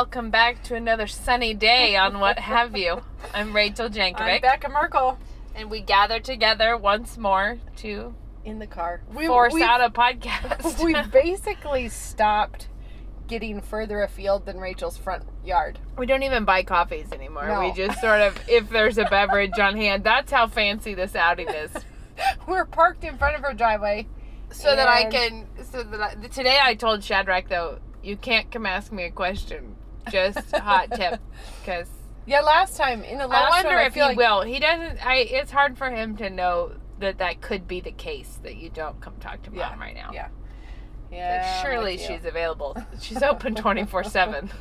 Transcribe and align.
Welcome 0.00 0.30
back 0.30 0.62
to 0.62 0.74
another 0.74 1.06
sunny 1.06 1.52
day 1.52 1.94
on 1.94 2.20
What 2.20 2.38
Have 2.38 2.74
You. 2.74 3.02
I'm 3.34 3.54
Rachel 3.54 3.90
Jankovic. 3.90 4.18
I'm 4.18 4.40
Becca 4.40 4.70
Merkel 4.70 5.18
and 5.54 5.70
we 5.70 5.82
gather 5.82 6.18
together 6.20 6.74
once 6.74 7.18
more 7.18 7.58
to 7.76 8.14
in 8.42 8.60
the 8.60 8.66
car. 8.66 9.02
We, 9.14 9.26
force 9.26 9.60
out 9.60 9.82
a 9.82 9.90
podcast. 9.90 10.82
we 10.82 10.94
basically 11.12 11.90
stopped 11.90 12.68
getting 13.26 13.60
further 13.60 14.02
afield 14.02 14.46
than 14.46 14.56
Rachel's 14.56 14.96
front 14.96 15.24
yard. 15.44 15.78
we 15.98 16.06
don't 16.06 16.22
even 16.22 16.46
buy 16.46 16.62
coffees 16.62 17.12
anymore. 17.12 17.46
No. 17.46 17.60
We 17.60 17.72
just 17.74 18.00
sort 18.00 18.22
of, 18.22 18.38
if 18.48 18.70
there's 18.70 18.96
a 18.96 19.04
beverage 19.04 19.58
on 19.58 19.76
hand, 19.76 20.02
that's 20.02 20.32
how 20.32 20.46
fancy 20.46 20.94
this 20.94 21.14
outing 21.14 21.50
is. 21.50 21.72
We're 22.48 22.64
parked 22.64 23.04
in 23.04 23.18
front 23.18 23.36
of 23.36 23.42
her 23.42 23.52
driveway. 23.52 24.06
So 24.50 24.74
that 24.74 24.88
I 24.88 25.10
can, 25.10 25.46
so 25.62 25.82
that 25.82 26.00
I, 26.00 26.14
today 26.28 26.58
I 26.60 26.74
told 26.74 27.04
Shadrach 27.04 27.50
though, 27.50 27.80
you 28.02 28.16
can't 28.16 28.50
come 28.50 28.64
ask 28.64 28.90
me 28.92 29.04
a 29.04 29.10
question. 29.10 29.76
Just 30.10 30.50
hot 30.56 30.90
tip, 30.92 31.20
because 31.60 31.88
Yeah, 32.26 32.40
last 32.40 32.76
time 32.76 33.02
in 33.04 33.18
the 33.18 33.26
last 33.26 33.52
I 33.52 33.56
wonder 33.56 33.68
one, 33.70 33.78
I 33.78 33.86
if 33.86 33.94
he 33.94 34.02
like, 34.02 34.16
will. 34.16 34.42
He 34.42 34.58
doesn't. 34.58 35.04
I. 35.04 35.16
It's 35.16 35.50
hard 35.50 35.76
for 35.76 35.90
him 35.90 36.16
to 36.18 36.30
know 36.30 36.72
that 37.00 37.18
that 37.18 37.40
could 37.40 37.66
be 37.66 37.80
the 37.80 37.92
case 37.92 38.38
that 38.42 38.56
you 38.56 38.70
don't 38.70 39.00
come 39.00 39.14
talk 39.20 39.42
to 39.42 39.50
mom 39.50 39.58
Yeah, 39.58 39.78
right 39.78 39.94
now. 39.94 40.10
Yeah. 40.12 40.28
Yeah. 41.10 41.56
I'm 41.58 41.64
surely 41.64 41.98
she's 41.98 42.24
available. 42.24 42.76
She's 43.00 43.22
open 43.22 43.54
twenty 43.54 43.84
four 43.84 44.04
seven. 44.04 44.50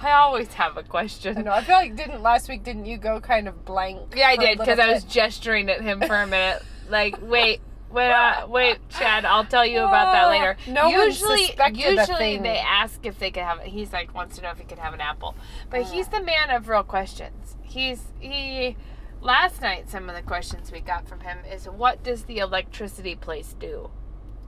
I 0.00 0.12
always 0.12 0.48
have 0.54 0.76
a 0.76 0.82
question. 0.82 1.44
know. 1.44 1.52
I 1.52 1.62
feel 1.62 1.76
like 1.76 1.94
didn't 1.96 2.22
last 2.22 2.48
week? 2.48 2.64
Didn't 2.64 2.86
you 2.86 2.96
go 2.98 3.20
kind 3.20 3.46
of 3.48 3.64
blank? 3.64 4.14
Yeah, 4.16 4.28
I 4.28 4.36
did 4.36 4.58
because 4.58 4.78
I 4.78 4.92
was 4.92 5.04
gesturing 5.04 5.68
at 5.70 5.80
him 5.82 6.00
for 6.00 6.16
a 6.16 6.26
minute. 6.26 6.62
Like, 6.88 7.16
wait, 7.22 7.60
wait, 7.94 8.10
uh, 8.10 8.46
wait, 8.48 8.78
Chad. 8.90 9.24
I'll 9.24 9.44
tell 9.44 9.64
you 9.64 9.80
about 9.80 10.12
that 10.12 10.28
later. 10.28 10.56
No 10.66 10.90
one 10.90 11.06
usually, 11.08 11.54
a 11.58 11.70
usually 11.72 12.38
they 12.38 12.58
ask 12.58 13.04
if 13.06 13.18
they 13.18 13.30
could 13.30 13.42
have. 13.44 13.60
He's 13.60 13.92
like 13.92 14.14
wants 14.14 14.36
to 14.36 14.42
know 14.42 14.50
if 14.50 14.58
he 14.58 14.64
could 14.64 14.78
have 14.78 14.92
an 14.94 15.00
apple, 15.00 15.34
but 15.70 15.80
Mm. 15.82 15.90
he's 15.92 16.08
the 16.08 16.20
man 16.22 16.50
of 16.50 16.68
real 16.68 16.82
questions. 16.82 17.56
He's 17.62 18.02
he. 18.20 18.76
Last 19.20 19.62
night, 19.62 19.88
some 19.88 20.10
of 20.10 20.14
the 20.14 20.20
questions 20.22 20.70
we 20.70 20.80
got 20.80 21.08
from 21.08 21.20
him 21.20 21.38
is, 21.50 21.66
"What 21.66 22.02
does 22.02 22.24
the 22.24 22.38
electricity 22.38 23.14
place 23.14 23.54
do?" 23.58 23.90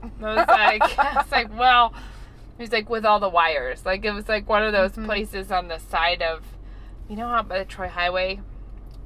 I 0.03 0.35
was 0.35 0.47
like, 0.49 0.99
I 0.99 1.15
was 1.23 1.33
like, 1.33 1.59
well, 1.59 1.95
he's 2.59 2.71
like 2.73 2.91
with 2.91 3.07
all 3.07 3.19
the 3.19 3.29
wires. 3.31 3.87
Like 3.87 4.05
it 4.05 4.13
was 4.13 4.29
like 4.29 4.47
one 4.49 4.63
of 4.63 4.73
those 4.75 4.93
Mhm. 4.93 5.07
places 5.07 5.51
on 5.51 5.69
the 5.69 5.79
side 5.79 6.21
of, 6.21 6.45
you 7.09 7.17
know 7.17 7.27
how 7.29 7.43
by 7.43 7.59
the 7.59 7.65
Troy 7.65 7.89
Highway, 7.89 8.41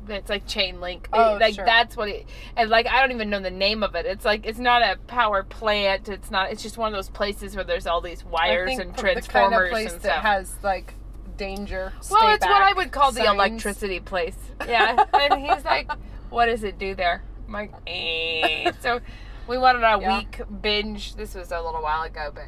it's 0.09 0.29
like 0.31 0.47
chain 0.47 0.81
link. 0.81 1.09
Oh, 1.13 1.37
like 1.41 1.55
sure. 1.55 1.65
that's 1.65 1.97
what 1.97 2.09
it. 2.09 2.27
And 2.57 2.71
like 2.71 2.87
I 2.87 3.01
don't 3.01 3.13
even 3.13 3.31
know 3.31 3.41
the 3.41 3.51
name 3.51 3.83
of 3.83 3.95
it. 3.95 4.07
It's 4.07 4.25
like 4.25 4.47
it's 4.47 4.59
not 4.59 4.83
a 4.83 4.97
power 5.07 5.43
plant. 5.43 6.09
It's 6.09 6.31
not. 6.31 6.51
It's 6.51 6.63
just 6.63 6.79
one 6.79 6.93
of 6.93 6.97
those 6.97 7.11
places 7.11 7.55
where 7.55 7.65
there's 7.65 7.87
all 7.87 8.01
these 8.01 8.23
I 8.25 8.31
wires 8.31 8.71
and 8.79 8.81
the 8.81 8.85
kind 8.85 8.97
transformers 8.99 9.67
of 9.67 9.71
place 9.73 9.93
and 9.93 10.01
that 10.03 10.13
stuff. 10.13 10.23
has 10.23 10.55
like 10.63 10.95
danger. 11.37 11.93
well, 12.11 12.35
it's 12.35 12.45
what 12.45 12.63
I 12.63 12.73
would 12.75 12.93
call 12.93 13.13
the 13.13 13.25
electricity 13.25 14.01
place. 14.01 14.37
Yeah, 14.69 15.05
and 15.15 15.41
he's 15.41 15.65
like, 15.65 15.91
"What 16.29 16.47
does 16.47 16.65
it 16.65 16.79
do 16.79 16.95
there?" 16.95 17.23
I'm 17.47 17.53
like, 17.53 17.73
eh. 17.87 18.73
so 18.81 19.01
we 19.49 19.57
went 19.59 19.83
on 19.83 19.85
a 19.85 20.01
Yeah. 20.03 20.19
week 20.19 20.41
binge. 20.61 21.15
This 21.17 21.35
was 21.35 21.51
a 21.51 21.61
little 21.61 21.83
while 21.83 22.03
ago, 22.03 22.31
but 22.35 22.45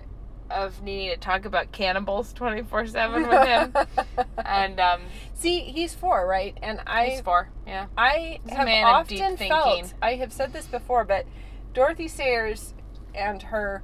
of 0.53 0.83
needing 0.83 1.11
to 1.11 1.17
talk 1.17 1.45
about 1.45 1.73
cannibals 1.73 2.33
twenty 2.33 2.63
four 2.63 2.87
seven 2.87 3.29
with 3.29 3.47
him, 3.47 3.75
and 4.45 4.79
um, 4.81 5.01
See, 5.35 5.61
he's 5.61 5.93
four, 5.95 6.27
right? 6.27 6.57
And 6.63 6.81
I 6.87 7.07
he's 7.07 7.21
four. 7.21 7.49
Yeah, 7.67 7.87
I 7.99 8.39
He's 8.45 8.55
have 8.55 8.67
man 8.67 8.85
of 8.95 9.09
deep 9.09 9.21
often 9.23 9.37
thinking. 9.37 9.49
felt, 9.57 9.95
I 10.01 10.15
have 10.15 10.33
said 10.33 10.53
this 10.53 10.67
before, 10.67 11.05
but 11.05 11.27
Dorothy 11.75 12.07
Sayers 12.07 12.75
and 13.15 13.43
her, 13.43 13.83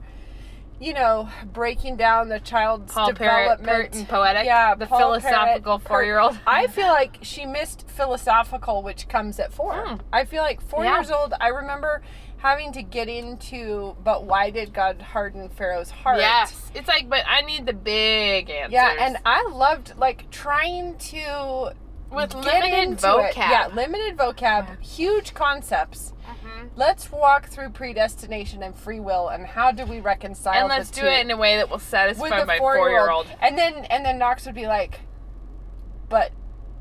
you 0.81 0.95
know, 0.95 1.29
breaking 1.53 1.97
down 1.97 2.29
the 2.29 2.39
child's 2.39 2.93
Poll 2.93 3.12
Parrot, 3.12 3.59
development. 3.59 3.93
Pert 3.93 4.09
poetic. 4.09 4.45
Yeah, 4.47 4.77
the 4.77 4.87
Paul 4.87 4.99
philosophical 5.00 5.79
four 5.81 6.05
year 6.05 6.21
old. 6.21 6.39
I 6.47 6.69
feel 6.69 6.87
like 6.89 7.19
she 7.23 7.45
missed 7.45 7.89
philosophical, 7.89 8.83
which 8.85 9.09
comes 9.09 9.41
at 9.41 9.53
four. 9.53 9.75
Hmm. 9.75 9.97
I 10.12 10.25
feel 10.27 10.43
like 10.45 10.61
four 10.61 10.85
Yeah. 10.85 10.95
years 10.99 11.11
old, 11.11 11.35
I 11.41 11.49
remember 11.49 12.03
having 12.38 12.72
to 12.72 12.82
get 12.82 13.09
into, 13.09 13.97
but 14.03 14.25
why 14.25 14.50
did 14.50 14.72
God 14.72 15.03
harden 15.03 15.49
Pharaoh's 15.49 15.91
heart? 15.91 16.19
Yes, 16.19 16.71
it's 16.75 16.88
like, 16.88 17.09
but 17.09 17.25
I 17.28 17.43
need 17.43 17.66
the 17.66 17.72
big 17.72 18.49
answers. 18.50 18.72
Yeah, 18.72 18.97
and 18.99 19.19
I 19.25 19.47
loved 19.49 19.94
like 19.99 20.31
trying 20.31 20.97
to 20.99 21.75
with 22.10 22.34
limited 22.34 22.99
vocab. 22.99 23.31
it. 23.31 23.37
Yeah, 23.37 23.69
limited 23.72 24.16
vocab, 24.16 24.81
huge 24.82 25.34
concepts. 25.34 26.12
Mhm. 26.26 26.71
Let's 26.76 27.10
walk 27.10 27.47
through 27.47 27.71
predestination 27.71 28.62
and 28.62 28.75
free 28.75 29.00
will 29.00 29.28
and 29.28 29.47
how 29.47 29.72
do 29.72 29.84
we 29.84 30.00
reconcile 30.00 30.55
And 30.55 30.69
let's 30.69 30.91
do 30.91 31.05
it 31.05 31.20
in 31.20 31.31
a 31.31 31.37
way 31.37 31.56
that 31.56 31.70
will 31.70 31.78
satisfy 31.78 32.44
my 32.44 32.59
four 32.59 32.88
year 32.88 33.10
old. 33.10 33.26
And 33.41 33.59
then 33.59 33.84
and 33.87 34.05
then 34.05 34.19
Knox 34.19 34.47
would 34.47 34.55
be 34.55 34.66
like, 34.66 35.00
But 36.09 36.32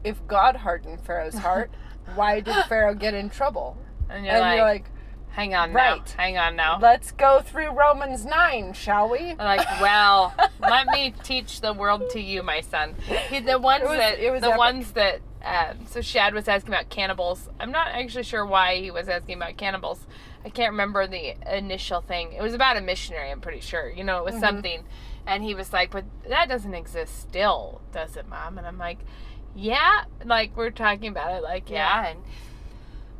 if 0.03 0.25
God 0.27 0.57
hardened 0.57 1.01
Pharaoh's 1.01 1.37
heart, 1.37 1.71
why 2.15 2.39
did 2.39 2.55
Pharaoh 2.65 2.93
get 2.93 3.13
in 3.13 3.29
trouble? 3.29 3.77
And 4.09 4.25
you're 4.25 4.35
and 4.35 4.41
like, 4.41 4.55
you're 4.55 4.65
like, 4.65 4.85
hang 5.31 5.53
on 5.53 5.73
right. 5.73 5.97
now, 5.97 6.13
hang 6.17 6.37
on 6.37 6.55
now. 6.55 6.79
Let's 6.79 7.11
go 7.11 7.41
through 7.41 7.71
Romans 7.71 8.25
nine, 8.25 8.73
shall 8.73 9.09
we? 9.09 9.35
Like, 9.35 9.65
well, 9.81 10.33
let 10.59 10.87
me 10.87 11.13
teach 11.23 11.61
the 11.61 11.73
world 11.73 12.09
to 12.11 12.19
you, 12.19 12.41
my 12.43 12.61
son. 12.61 12.95
He, 13.29 13.39
the 13.39 13.59
ones 13.59 13.83
It 13.83 13.89
was- 13.89 13.97
that, 13.99 14.19
it 14.19 14.31
was 14.31 14.41
the 14.41 14.47
epic. 14.47 14.57
ones 14.57 14.91
that, 14.93 15.21
um, 15.43 15.85
so 15.87 16.01
Shad 16.01 16.33
was 16.33 16.47
asking 16.47 16.73
about 16.73 16.89
cannibals. 16.89 17.49
I'm 17.59 17.71
not 17.71 17.89
actually 17.89 18.23
sure 18.23 18.45
why 18.45 18.77
he 18.77 18.89
was 18.91 19.07
asking 19.07 19.37
about 19.37 19.57
cannibals. 19.57 20.05
I 20.43 20.49
can't 20.49 20.71
remember 20.71 21.07
the 21.07 21.35
initial 21.55 22.01
thing. 22.01 22.33
It 22.33 22.41
was 22.41 22.53
about 22.53 22.77
a 22.77 22.81
missionary, 22.81 23.29
I'm 23.31 23.41
pretty 23.41 23.61
sure. 23.61 23.89
You 23.89 24.03
know, 24.03 24.19
it 24.19 24.25
was 24.25 24.35
Mhm. 24.35 24.39
something. 24.41 24.83
And 25.25 25.43
he 25.43 25.53
was 25.53 25.73
like, 25.73 25.91
but 25.91 26.05
that 26.29 26.47
doesn't 26.47 26.73
exist 26.73 27.19
still, 27.19 27.81
does 27.91 28.15
it, 28.15 28.27
mom? 28.29 28.57
And 28.57 28.65
I'm 28.65 28.77
like, 28.77 28.99
yeah. 29.55 30.03
Like, 30.23 30.55
we're 30.55 30.69
talking 30.71 31.09
about 31.09 31.33
it, 31.33 31.43
like, 31.43 31.69
yeah. 31.69 32.01
Yeah. 32.03 32.09
And, 32.11 32.19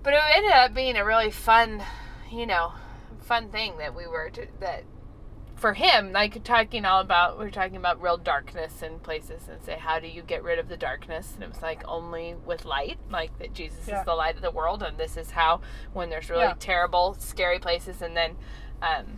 but 0.03 0.13
it 0.13 0.19
ended 0.35 0.51
up 0.51 0.73
being 0.73 0.95
a 0.95 1.05
really 1.05 1.31
fun, 1.31 1.83
you 2.31 2.45
know, 2.45 2.73
fun 3.21 3.49
thing 3.49 3.77
that 3.77 3.95
we 3.95 4.07
were, 4.07 4.29
to, 4.31 4.47
that 4.59 4.83
for 5.55 5.73
him, 5.73 6.11
like 6.11 6.43
talking 6.43 6.85
all 6.85 7.01
about, 7.01 7.37
we 7.39 7.45
were 7.45 7.51
talking 7.51 7.77
about 7.77 7.99
real 8.01 8.17
darkness 8.17 8.83
in 8.83 8.99
places 8.99 9.47
and 9.49 9.61
say, 9.63 9.75
how 9.77 9.99
do 9.99 10.07
you 10.07 10.21
get 10.21 10.43
rid 10.43 10.59
of 10.59 10.69
the 10.69 10.77
darkness? 10.77 11.31
And 11.33 11.43
it 11.43 11.49
was 11.49 11.61
like 11.63 11.81
only 11.87 12.35
with 12.45 12.63
light, 12.63 12.99
like 13.09 13.37
that 13.39 13.53
Jesus 13.53 13.87
Yeah. 13.87 13.99
is 13.99 14.05
the 14.05 14.13
light 14.13 14.35
of 14.35 14.41
the 14.43 14.51
world, 14.51 14.83
and 14.83 14.97
this 14.97 15.17
is 15.17 15.31
how 15.31 15.61
when 15.93 16.09
there's 16.09 16.29
really 16.29 16.43
Yeah. 16.43 16.53
terrible, 16.59 17.15
scary 17.19 17.57
places. 17.59 18.01
And 18.03 18.15
then 18.15 18.37
um, 18.83 19.17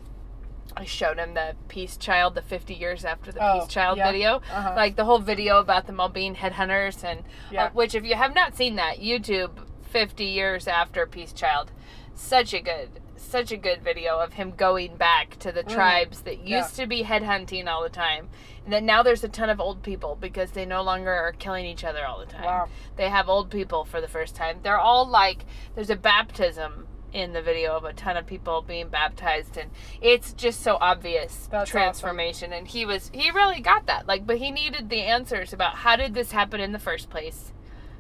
I 0.78 0.86
showed 0.86 1.18
him 1.18 1.34
the 1.34 1.56
Peace 1.68 1.98
Child, 1.98 2.36
the 2.36 2.42
50 2.42 2.74
years 2.74 3.04
after 3.04 3.34
the 3.34 3.44
Oh, 3.46 3.60
Peace 3.60 3.68
Child 3.68 3.98
yeah. 3.98 4.10
video, 4.12 4.36
Uh-huh. 4.50 4.74
like 4.78 4.96
the 4.96 5.04
whole 5.04 5.20
video 5.20 5.60
about 5.60 5.88
them 5.88 6.00
all 6.00 6.08
being 6.10 6.36
headhunters, 6.36 7.04
and 7.04 7.24
uh, 7.68 7.70
which 7.74 7.94
if 7.96 8.06
you 8.06 8.16
have 8.16 8.34
not 8.34 8.56
seen 8.56 8.76
that, 8.78 9.00
YouTube 9.00 9.52
50 9.90 10.24
years 10.26 10.68
after 10.68 11.06
Peace 11.06 11.34
Child, 11.34 11.72
such 12.14 12.54
a 12.54 12.62
good 12.62 12.90
such 13.16 13.52
a 13.52 13.58
good 13.58 13.84
video 13.84 14.18
of 14.20 14.34
him 14.34 14.52
going 14.52 14.96
back 14.96 15.38
to 15.38 15.52
the 15.52 15.62
Mm. 15.64 15.74
tribes 15.74 16.22
that 16.22 16.40
Yeah. 16.48 16.60
used 16.60 16.76
to 16.78 16.88
be 16.88 17.04
headhunting 17.04 17.68
all 17.68 17.84
the 17.84 17.90
time. 17.90 18.30
And 18.64 18.74
then 18.74 18.86
now 18.86 19.04
there's 19.04 19.24
a 19.24 19.30
ton 19.30 19.50
of 19.50 19.60
old 19.60 19.84
people 19.84 20.16
because 20.16 20.52
they 20.52 20.66
no 20.66 20.82
longer 20.82 21.12
are 21.14 21.34
killing 21.34 21.66
each 21.66 21.84
other 21.84 22.06
all 22.08 22.18
the 22.20 22.26
time. 22.26 22.46
Wow. 22.46 22.70
They 22.96 23.10
have 23.10 23.28
old 23.30 23.52
people 23.52 23.84
for 23.84 24.00
the 24.02 24.08
first 24.08 24.36
time. 24.36 24.62
They're 24.64 24.80
all 24.80 25.06
like 25.06 25.46
there's 25.76 25.90
a 25.92 25.96
baptism 25.98 26.88
in 27.12 27.34
the 27.34 27.42
video 27.42 27.76
of 27.76 27.84
a 27.84 27.94
ton 27.94 28.16
of 28.18 28.26
people 28.26 28.62
being 28.62 28.88
baptized 28.88 29.58
and 29.58 29.70
it's 30.00 30.32
just 30.34 30.62
so 30.62 30.78
obvious 30.80 31.48
That's 31.52 31.70
transformation 31.70 32.54
and 32.54 32.68
he 32.68 32.86
was 32.86 33.10
he 33.14 33.32
really 33.32 33.62
got 33.62 33.88
that 33.88 34.08
like 34.08 34.28
but 34.28 34.38
he 34.38 34.52
needed 34.52 34.90
the 34.92 35.02
answers 35.02 35.52
about 35.52 35.74
how 35.78 35.96
did 35.96 36.14
this 36.14 36.32
happen 36.32 36.60
in 36.62 36.72
the 36.72 36.78
first 36.78 37.10
place 37.10 37.52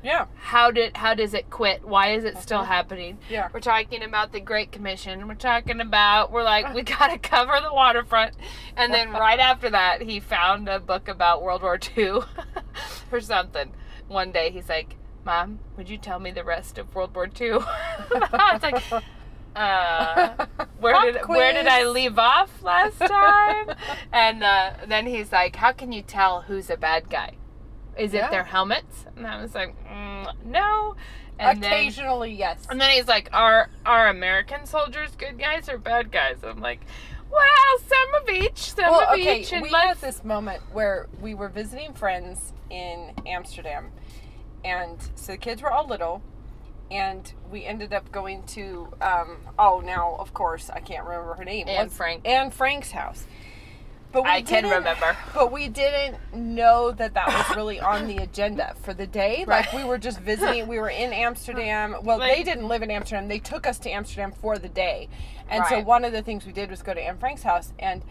Yeah. 0.04 0.26
how 0.36 0.72
did 0.72 0.96
how 0.98 1.14
does 1.14 1.34
it 1.34 1.50
quit 1.50 1.84
why 1.88 2.12
is 2.14 2.24
it 2.24 2.38
still 2.38 2.62
Mhm. 2.64 2.68
happening 2.68 3.18
Yeah. 3.30 3.50
we're 3.54 3.60
talking 3.60 4.02
about 4.04 4.32
the 4.32 4.40
great 4.40 4.72
commission 4.72 5.28
we're 5.28 5.36
talking 5.36 5.82
about 5.82 6.32
we're 6.32 6.44
like 6.44 6.74
we 6.74 6.82
gotta 6.98 7.18
cover 7.20 7.60
the 7.62 7.74
waterfront 7.74 8.34
and 8.78 8.94
then 8.94 9.12
right 9.28 9.40
after 9.40 9.70
that 9.72 10.02
he 10.02 10.20
found 10.20 10.70
a 10.70 10.80
book 10.80 11.08
about 11.08 11.42
world 11.42 11.62
war 11.62 11.80
ii 11.98 12.20
or 13.12 13.20
something 13.22 13.72
one 14.08 14.32
day 14.32 14.50
he's 14.52 14.70
like 14.70 14.96
mom 15.26 15.60
would 15.76 15.90
you 15.90 15.98
tell 15.98 16.20
me 16.20 16.32
the 16.32 16.44
rest 16.44 16.78
of 16.78 16.94
world 16.96 17.14
war 17.16 17.26
ii 17.42 17.58
it's 18.16 18.64
like 18.64 19.04
uh, 19.56 20.46
where 20.80 20.94
Pop 20.94 21.04
did 21.06 21.16
where 21.28 21.52
did 21.52 21.68
I 21.68 21.84
leave 21.84 22.18
off 22.20 22.62
last 22.62 23.00
time? 23.00 23.76
and 24.14 24.44
uh, 24.44 24.72
then 24.88 25.08
he's 25.08 25.32
like, 25.32 25.56
"How 25.56 25.72
can 25.72 25.92
you 25.92 26.04
tell 26.04 26.44
who's 26.44 26.70
a 26.70 26.78
bad 26.78 27.10
guy? 27.10 27.34
Is 28.00 28.14
it 28.14 28.30
their 28.32 28.44
helmets?" 28.44 29.06
And 29.16 29.28
I 29.28 29.42
was 29.42 29.54
like, 29.56 29.76
mm, 29.88 30.28
"No." 30.46 30.96
And 31.40 31.64
then, 31.64 31.72
Occasionally, 31.72 32.34
yes. 32.34 32.68
and 32.70 32.82
then 32.82 32.92
he's 32.92 33.08
like, 33.08 33.30
"Are 33.32 33.70
are 33.86 34.10
American 34.10 34.66
soldiers 34.66 35.12
good 35.18 35.40
guys 35.40 35.70
or 35.70 35.78
bad 35.78 36.12
guys?" 36.12 36.38
I'm 36.44 36.60
like, 36.60 36.82
"Well, 37.32 37.80
some 37.88 38.22
of 38.22 38.30
each, 38.30 38.74
some 38.74 38.92
well, 38.92 39.02
of 39.02 39.20
okay, 39.20 39.42
each." 39.42 39.54
And 39.54 39.64
we 39.64 39.70
had 39.70 39.98
this 40.02 40.24
moment 40.26 40.62
where 40.74 41.08
we 41.22 41.34
were 41.34 41.48
visiting 41.48 41.94
friends 41.94 42.52
in 42.70 43.14
Amsterdam, 43.26 43.92
and 44.66 44.98
so 45.16 45.32
the 45.32 45.38
kids 45.38 45.62
were 45.62 45.72
all 45.72 45.88
little, 45.88 46.22
and 46.92 47.32
we 47.52 47.66
ended 47.66 47.94
up 47.94 48.12
going 48.12 48.44
to 48.44 48.90
um, 49.02 49.38
oh 49.58 49.82
now 49.84 50.16
of 50.20 50.34
course 50.34 50.70
I 50.70 50.80
can't 50.80 51.06
remember 51.06 51.36
her 51.36 51.46
name 51.46 51.68
Anne 51.68 51.90
Frank. 51.90 52.28
Anne 52.28 52.52
Frank's 52.52 52.92
house. 52.92 53.26
But 54.12 54.24
we 54.24 54.30
I 54.30 54.42
can 54.42 54.64
remember. 54.64 55.16
But 55.34 55.52
we 55.52 55.68
didn't 55.68 56.18
know 56.34 56.92
that 56.92 57.14
that 57.14 57.28
was 57.28 57.56
really 57.56 57.80
on 57.80 58.08
the 58.08 58.18
agenda 58.18 58.76
for 58.82 58.94
the 58.94 59.06
day. 59.06 59.46
Like 59.48 59.72
we 59.72 59.84
were 59.84 59.98
just 59.98 60.20
visiting. 60.20 60.68
We 60.68 60.80
were 60.80 60.90
in 60.90 61.14
Amsterdam. 61.14 61.96
Well, 62.04 62.20
they 62.20 62.44
didn't 62.44 62.68
live 62.68 62.82
in 62.82 62.90
Amsterdam. 62.90 63.28
They 63.28 63.40
took 63.40 63.68
us 63.68 63.78
to 63.80 63.90
Amsterdam 63.90 64.32
for 64.32 64.58
the 64.58 64.70
day. 64.70 65.10
And 65.50 65.64
so 65.68 65.82
one 65.82 66.04
of 66.04 66.12
the 66.12 66.22
things 66.22 66.46
we 66.46 66.52
did 66.52 66.70
was 66.70 66.82
go 66.82 66.94
to 66.94 67.02
Anne 67.02 67.18
Frank's 67.18 67.44
house 67.44 67.74
and 67.80 68.04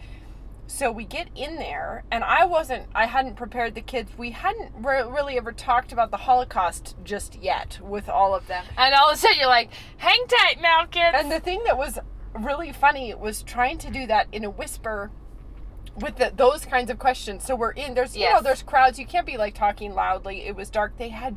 so 0.69 0.91
we 0.91 1.03
get 1.03 1.29
in 1.35 1.55
there 1.55 2.03
and 2.11 2.23
I 2.23 2.45
wasn't 2.45 2.85
I 2.93 3.07
hadn't 3.07 3.35
prepared 3.35 3.73
the 3.73 3.81
kids. 3.81 4.11
We 4.17 4.31
hadn't 4.31 4.71
re- 4.77 5.01
really 5.01 5.35
ever 5.35 5.51
talked 5.51 5.91
about 5.91 6.11
the 6.11 6.17
Holocaust 6.17 6.95
just 7.03 7.35
yet 7.35 7.79
with 7.81 8.07
all 8.07 8.35
of 8.35 8.45
them. 8.47 8.63
And 8.77 8.93
all 8.93 9.09
of 9.09 9.15
a 9.15 9.17
sudden 9.17 9.39
you're 9.39 9.49
like, 9.49 9.71
hang 9.97 10.25
tight 10.27 10.61
now, 10.61 10.85
kids. 10.85 11.17
And 11.17 11.31
the 11.31 11.39
thing 11.39 11.63
that 11.65 11.77
was 11.77 11.97
really 12.35 12.71
funny 12.71 13.15
was 13.15 13.41
trying 13.41 13.79
to 13.79 13.89
do 13.89 14.05
that 14.07 14.27
in 14.31 14.45
a 14.45 14.49
whisper 14.49 15.09
with 16.01 16.17
the, 16.17 16.31
those 16.35 16.65
kinds 16.65 16.89
of 16.89 16.99
questions. 16.99 17.43
So 17.45 17.55
we're 17.55 17.71
in 17.71 17.93
there's 17.93 18.15
you 18.15 18.29
know 18.29 18.41
there's 18.41 18.63
crowds. 18.63 18.99
You 18.99 19.05
can't 19.05 19.25
be 19.25 19.37
like 19.37 19.53
talking 19.55 19.93
loudly. 19.93 20.45
It 20.45 20.55
was 20.55 20.69
dark. 20.69 20.97
They 20.97 21.09
had 21.09 21.35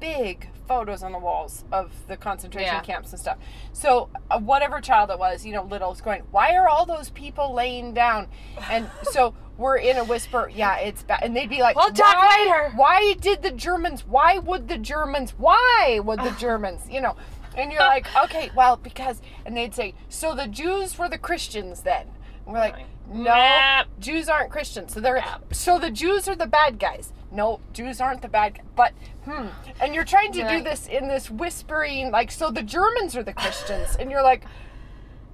big 0.00 0.48
photos 0.66 1.02
on 1.02 1.12
the 1.12 1.18
walls 1.18 1.64
of 1.70 1.92
the 2.08 2.16
concentration 2.16 2.72
Yeah. 2.74 2.80
camps 2.80 3.10
and 3.12 3.20
stuff. 3.20 3.38
So 3.72 4.08
uh, 4.30 4.38
whatever 4.40 4.80
child 4.80 5.10
it 5.10 5.18
was, 5.18 5.44
you 5.44 5.52
know, 5.52 5.62
little 5.64 5.92
is 5.92 6.00
going, 6.00 6.22
"Why 6.30 6.54
are 6.54 6.68
all 6.68 6.86
those 6.86 7.10
people 7.10 7.52
laying 7.54 7.94
down?" 7.94 8.28
And 8.70 8.90
so 9.02 9.34
we're 9.56 9.76
in 9.76 9.96
a 9.96 10.04
whisper. 10.04 10.50
Yeah, 10.52 10.76
it's 10.78 11.02
bad. 11.02 11.20
And 11.22 11.36
they'd 11.36 11.48
be 11.48 11.60
like, 11.60 11.76
We'll 11.76 11.90
talk 11.92 12.16
"Why- 12.16 12.38
later." 12.44 12.76
Why 12.76 13.14
did 13.20 13.42
the 13.42 13.50
Germans? 13.52 14.06
Why 14.06 14.38
would 14.38 14.68
the 14.68 14.78
Germans? 14.78 15.32
Why 15.38 16.00
would 16.02 16.20
the 16.20 16.30
Germans? 16.38 16.82
You 16.90 17.00
know. 17.00 17.16
And 17.56 17.70
you're 17.70 17.82
like, 17.82 18.08
okay, 18.24 18.50
well, 18.56 18.76
because, 18.76 19.22
and 19.46 19.56
they'd 19.56 19.72
say, 19.76 19.94
so 20.08 20.34
the 20.34 20.48
Jews 20.48 20.98
were 20.98 21.08
the 21.08 21.18
Christians 21.18 21.82
then. 21.82 22.08
And 22.44 22.52
we're 22.52 22.58
like, 22.58 22.74
no, 23.12 23.24
Nah. 23.24 23.84
Jews 23.98 24.28
aren't 24.28 24.50
Christians. 24.50 24.94
So 24.94 25.00
they're, 25.00 25.22
so 25.52 25.78
the 25.78 25.90
Jews 25.90 26.28
are 26.28 26.34
the 26.36 26.46
bad 26.46 26.78
guys. 26.78 27.12
No, 27.30 27.60
Jews 27.72 28.00
aren't 28.00 28.22
the 28.22 28.28
bad 28.28 28.54
guys. 28.54 28.64
But, 28.76 28.92
hmm. 29.24 29.46
And 29.80 29.94
you're 29.94 30.04
trying 30.04 30.32
to 30.32 30.48
do 30.48 30.62
this 30.62 30.86
in 30.86 31.08
this 31.08 31.30
whispering, 31.30 32.10
like, 32.10 32.30
so 32.30 32.50
the 32.50 32.62
Germans 32.62 33.16
are 33.16 33.22
the 33.22 33.32
Christians. 33.34 33.96
And 33.98 34.10
you're 34.10 34.22
like, 34.22 34.44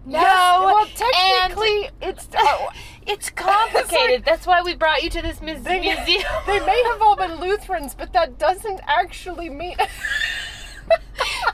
No, 0.07 0.19
yes, 0.19 0.61
well, 0.61 0.87
technically, 0.95 1.91
it's, 2.01 2.29
oh, 2.37 2.71
It's 3.07 3.31
complicated. 3.47 4.25
That's 4.25 4.47
why 4.47 4.63
we 4.63 4.75
brought 4.75 5.03
you 5.03 5.11
to 5.11 5.23
this 5.23 5.39
they, 5.39 5.81
museum. 5.81 6.23
they 6.47 6.61
may 6.61 6.83
have 6.91 7.03
all 7.03 7.17
been 7.25 7.41
Lutherans, 7.41 7.95
but 7.95 8.13
that 8.15 8.39
doesn't 8.39 8.81
actually 8.87 9.49
mean. 9.51 9.77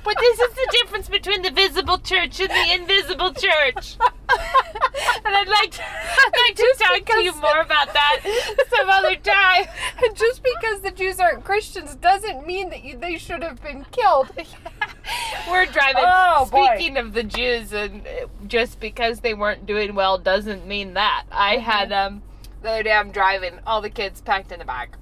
But 0.04 0.16
this 0.18 0.40
is 0.40 0.54
the 0.54 0.68
difference 0.82 1.08
between 1.08 1.42
the 1.42 1.50
visible 1.50 1.98
church 1.98 2.40
and 2.40 2.50
the 2.50 2.74
invisible 2.74 3.32
church. 3.32 3.96
and 4.28 5.34
I'd 5.34 5.48
like 5.48 5.72
to, 5.72 5.82
I'd 5.82 6.32
like 6.48 6.56
to 6.56 6.74
talk 6.78 7.16
to 7.16 7.22
you 7.22 7.32
more 7.40 7.60
about 7.60 7.92
that 7.92 8.20
some 8.68 8.88
other 8.88 9.16
time. 9.16 9.66
And 10.04 10.16
just 10.16 10.42
because 10.42 10.80
the 10.80 10.90
Jews 10.90 11.20
aren't 11.20 11.44
Christians 11.44 11.94
doesn't 11.96 12.46
mean 12.46 12.70
that 12.70 12.84
you, 12.84 12.96
they 12.96 13.18
should 13.18 13.42
have 13.42 13.62
been 13.62 13.84
killed. 13.90 14.30
We're 15.50 15.66
driving. 15.66 16.04
Oh, 16.04 16.48
boy. 16.50 16.66
Speaking 16.74 16.96
of 16.96 17.12
the 17.12 17.22
Jews, 17.22 17.72
and 17.72 18.06
uh, 18.06 18.26
just 18.46 18.80
because 18.80 19.20
they 19.20 19.34
weren't 19.34 19.66
doing 19.66 19.94
well 19.94 20.18
doesn't 20.18 20.66
mean 20.66 20.94
that. 20.94 21.24
I 21.30 21.56
had 21.56 21.92
um 21.92 22.22
the 22.62 22.70
other 22.70 22.82
day 22.82 22.92
I'm 22.92 23.12
driving, 23.12 23.60
all 23.66 23.80
the 23.80 23.90
kids 23.90 24.20
packed 24.20 24.52
in 24.52 24.58
the 24.58 24.64
back. 24.64 24.96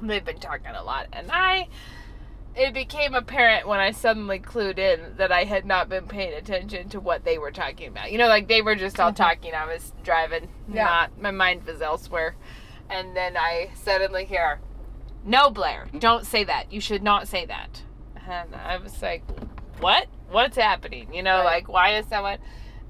They've 0.00 0.24
been 0.24 0.38
talking 0.38 0.74
a 0.74 0.82
lot, 0.82 1.06
and 1.12 1.30
I. 1.30 1.68
It 2.54 2.74
became 2.74 3.14
apparent 3.14 3.66
when 3.66 3.80
I 3.80 3.92
suddenly 3.92 4.38
clued 4.38 4.78
in 4.78 5.16
that 5.16 5.32
I 5.32 5.44
had 5.44 5.64
not 5.64 5.88
been 5.88 6.06
paying 6.06 6.34
attention 6.34 6.90
to 6.90 7.00
what 7.00 7.24
they 7.24 7.38
were 7.38 7.50
talking 7.50 7.88
about. 7.88 8.12
You 8.12 8.18
know, 8.18 8.28
like 8.28 8.46
they 8.46 8.60
were 8.60 8.74
just 8.74 9.00
all 9.00 9.10
Mhm. 9.12 9.16
talking. 9.16 9.54
I 9.54 9.64
was 9.64 9.92
driving, 10.02 10.48
Yeah. 10.68 10.84
not 10.84 11.18
my 11.18 11.30
mind 11.30 11.64
was 11.64 11.80
elsewhere, 11.80 12.36
and 12.90 13.16
then 13.16 13.36
I 13.38 13.70
suddenly 13.74 14.26
hear, 14.26 14.60
"No, 15.24 15.48
Blair, 15.50 15.86
don't 15.98 16.26
say 16.26 16.44
that. 16.44 16.70
You 16.70 16.80
should 16.80 17.02
not 17.02 17.26
say 17.26 17.46
that." 17.46 17.82
And 18.28 18.54
I 18.54 18.76
was 18.76 19.00
like, 19.02 19.22
what? 19.80 20.06
What's 20.30 20.56
happening? 20.56 21.12
You 21.12 21.22
know, 21.22 21.38
Right. 21.38 21.44
like 21.44 21.68
why 21.68 21.90
is 21.96 22.06
someone? 22.06 22.38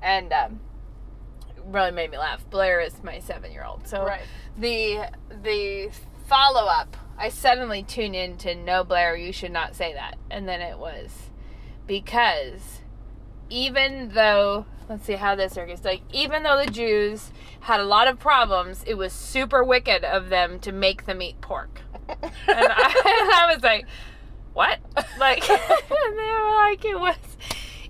And 0.03 0.33
um, 0.33 0.61
it 1.57 1.63
really 1.65 1.93
made 1.93 2.11
me 2.11 2.19
laugh. 2.19 2.45
Blair 2.51 2.81
is 2.81 3.03
my 3.05 3.21
seven-year-old, 3.21 3.87
so 3.87 4.05
right. 4.05 4.23
the 4.59 5.09
the 5.31 5.91
follow 6.27 6.67
up. 6.67 6.97
I 7.19 7.29
suddenly 7.29 7.83
tune 7.83 8.15
in 8.15 8.37
to 8.39 8.55
no 8.55 8.85
Blair, 8.85 9.17
you 9.17 9.33
should 9.33 9.53
not 9.53 9.75
say 9.75 9.93
that, 9.95 10.17
and 10.31 10.49
then 10.49 10.61
it 10.61 10.79
was 10.79 11.31
because 11.87 12.81
even 13.49 14.11
though 14.15 14.67
let's 14.89 15.07
see 15.07 15.15
how 15.15 15.35
this 15.35 15.57
works. 15.57 15.85
Like 15.85 16.03
even 16.13 16.43
though 16.43 16.63
the 16.63 16.71
Jews 16.71 17.33
had 17.61 17.81
a 17.81 17.85
lot 17.85 18.09
of 18.09 18.19
problems, 18.19 18.85
it 18.87 18.95
was 18.95 19.13
super 19.13 19.65
wicked 19.65 20.05
of 20.05 20.29
them 20.29 20.59
to 20.61 20.73
make 20.73 21.07
them 21.07 21.23
eat 21.23 21.41
pork. 21.41 21.81
And 22.09 22.19
I, 22.49 23.45
I 23.49 23.55
was 23.55 23.63
like, 23.63 23.87
what? 24.53 24.79
Like, 25.19 25.49
and 25.51 26.19
they 26.19 26.31
were 26.31 26.55
like, 26.55 26.85
it 26.85 26.99
was, 26.99 27.17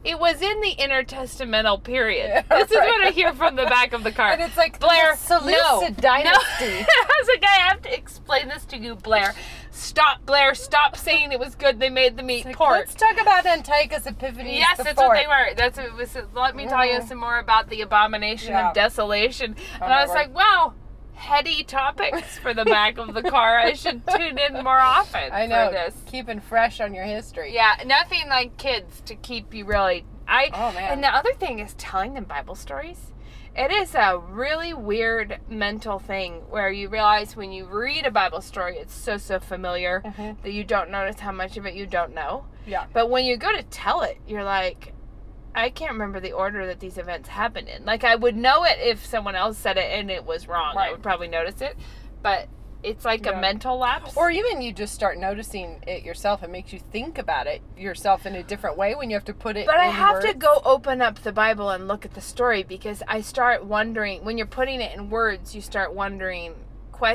it 0.04 0.18
was 0.18 0.42
in 0.42 0.60
the 0.60 0.74
intertestamental 0.78 1.82
period. 1.82 2.28
Yeah, 2.28 2.42
this 2.58 2.70
is 2.70 2.76
what 2.76 3.06
I 3.06 3.10
hear 3.10 3.32
from 3.32 3.56
the 3.56 3.64
back 3.64 3.92
of 3.92 4.02
the 4.04 4.12
car. 4.12 4.32
And 4.32 4.42
it's 4.42 4.56
like 4.56 4.80
Blair, 4.80 5.12
the 5.12 5.18
Seleucid 5.18 5.52
no, 5.52 5.90
dynasty. 6.00 6.34
No. 6.60 6.86
I 6.88 7.20
was 7.20 7.28
like, 7.28 7.44
I 7.44 7.68
have 7.68 7.82
to 7.82 7.94
explain 7.94 8.48
this 8.48 8.64
to 8.66 8.76
you, 8.76 8.94
Blair. 8.96 9.34
Stop, 9.70 10.26
Blair. 10.26 10.54
Stop 10.54 10.96
saying 10.96 11.32
it 11.32 11.38
was 11.40 11.54
good. 11.54 11.80
They 11.80 11.88
made 11.90 12.16
the 12.16 12.22
meat 12.22 12.44
Like, 12.44 12.56
pork. 12.56 12.72
Let's 12.72 12.94
talk 12.94 13.20
about 13.20 13.46
Antiochus 13.46 14.06
Epiphanes. 14.06 14.52
Yes, 14.58 14.76
the 14.78 14.84
that's 14.84 14.98
what 14.98 15.14
they 15.14 15.26
were. 15.26 15.54
That's 15.56 15.78
what 15.78 15.86
it 15.86 15.94
was. 15.94 16.16
Let 16.34 16.56
me 16.56 16.66
tell 16.66 16.84
you 16.86 17.00
some 17.02 17.18
more 17.18 17.38
about 17.38 17.70
the 17.70 17.80
abomination 17.80 18.50
Yeah. 18.50 18.68
of 18.68 18.74
desolation. 18.74 19.56
Oh, 19.80 19.84
and 19.84 19.92
I 19.92 20.02
was 20.02 20.10
word. 20.10 20.14
like, 20.16 20.34
wow, 20.34 20.74
heady 21.22 21.62
topics 21.62 22.36
for 22.38 22.52
the 22.52 22.64
back 22.64 22.98
of 22.98 23.14
the 23.14 23.22
car. 23.22 23.58
I 23.58 23.74
should 23.74 24.02
tune 24.08 24.38
in 24.38 24.54
more 24.64 24.78
often 24.78 25.30
I 25.32 25.46
know. 25.46 25.66
for 25.68 25.72
this. 25.72 25.94
Keeping 26.06 26.40
fresh 26.40 26.80
on 26.80 26.92
your 26.94 27.04
history. 27.04 27.54
Yeah, 27.54 27.74
nothing 27.86 28.28
like 28.28 28.56
kids 28.56 29.00
to 29.06 29.14
keep 29.14 29.54
you 29.54 29.64
really. 29.64 30.04
I 30.26 30.50
Oh, 30.52 30.72
man. 30.72 30.92
and 30.92 31.02
the 31.04 31.08
other 31.14 31.32
thing 31.34 31.60
is 31.60 31.74
telling 31.74 32.14
them 32.14 32.24
Bible 32.24 32.54
stories. 32.56 33.12
It 33.54 33.70
is 33.70 33.94
a 33.94 34.18
really 34.18 34.72
weird 34.74 35.38
mental 35.48 35.98
thing 35.98 36.40
where 36.50 36.70
you 36.70 36.88
realize 36.88 37.36
when 37.36 37.52
you 37.52 37.66
read 37.66 38.04
a 38.06 38.10
Bible 38.10 38.40
story, 38.40 38.78
it's 38.78 38.94
so 38.94 39.16
so 39.16 39.38
familiar 39.38 40.02
Mhm. 40.04 40.42
that 40.42 40.52
you 40.52 40.64
don't 40.64 40.90
notice 40.90 41.20
how 41.20 41.32
much 41.32 41.56
of 41.56 41.66
it 41.66 41.74
you 41.74 41.86
don't 41.86 42.14
know. 42.14 42.46
Yeah. 42.66 42.84
But 42.92 43.10
when 43.10 43.26
you 43.26 43.36
go 43.36 43.52
to 43.54 43.62
tell 43.64 44.00
it, 44.02 44.18
you're 44.26 44.44
like, 44.44 44.94
I 45.54 45.70
can't 45.70 45.92
remember 45.92 46.20
the 46.20 46.32
order 46.32 46.66
that 46.66 46.80
these 46.80 46.98
events 46.98 47.28
happened 47.28 47.68
in. 47.68 47.84
Like 47.84 48.04
I 48.04 48.14
would 48.14 48.36
know 48.36 48.64
it 48.64 48.78
if 48.80 49.04
someone 49.04 49.34
else 49.34 49.58
said 49.58 49.76
it 49.76 49.90
and 49.98 50.10
it 50.10 50.24
was 50.24 50.48
wrong. 50.48 50.76
I 50.76 50.90
would 50.90 51.02
probably 51.02 51.28
notice 51.28 51.60
it. 51.60 51.76
But 52.22 52.48
it's 52.82 53.04
like 53.04 53.26
Yeah. 53.26 53.38
a 53.38 53.40
mental 53.40 53.78
lapse. 53.78 54.16
Or 54.16 54.30
even 54.30 54.60
you 54.62 54.72
just 54.72 54.94
start 54.94 55.18
noticing 55.18 55.82
it 55.86 56.02
yourself. 56.02 56.42
It 56.42 56.50
makes 56.50 56.72
you 56.72 56.78
think 56.80 57.18
about 57.18 57.46
it 57.46 57.62
yourself 57.76 58.26
in 58.26 58.34
a 58.34 58.42
different 58.42 58.76
way 58.76 58.94
when 58.94 59.10
you 59.10 59.14
have 59.16 59.24
to 59.26 59.34
put 59.34 59.56
it. 59.56 59.66
But 59.66 59.76
I 59.78 59.86
have 59.86 60.20
to 60.22 60.34
go 60.34 60.60
open 60.64 61.00
up 61.02 61.20
the 61.22 61.32
Bible 61.32 61.70
and 61.70 61.86
look 61.86 62.04
at 62.04 62.14
the 62.14 62.20
story 62.20 62.62
because 62.62 63.02
I 63.06 63.20
start 63.20 63.64
wondering 63.64 64.24
when 64.24 64.38
you're 64.38 64.46
putting 64.46 64.80
it 64.80 64.96
in 64.96 65.10
words, 65.10 65.54
you 65.54 65.60
start 65.60 65.94
wondering 65.94 66.54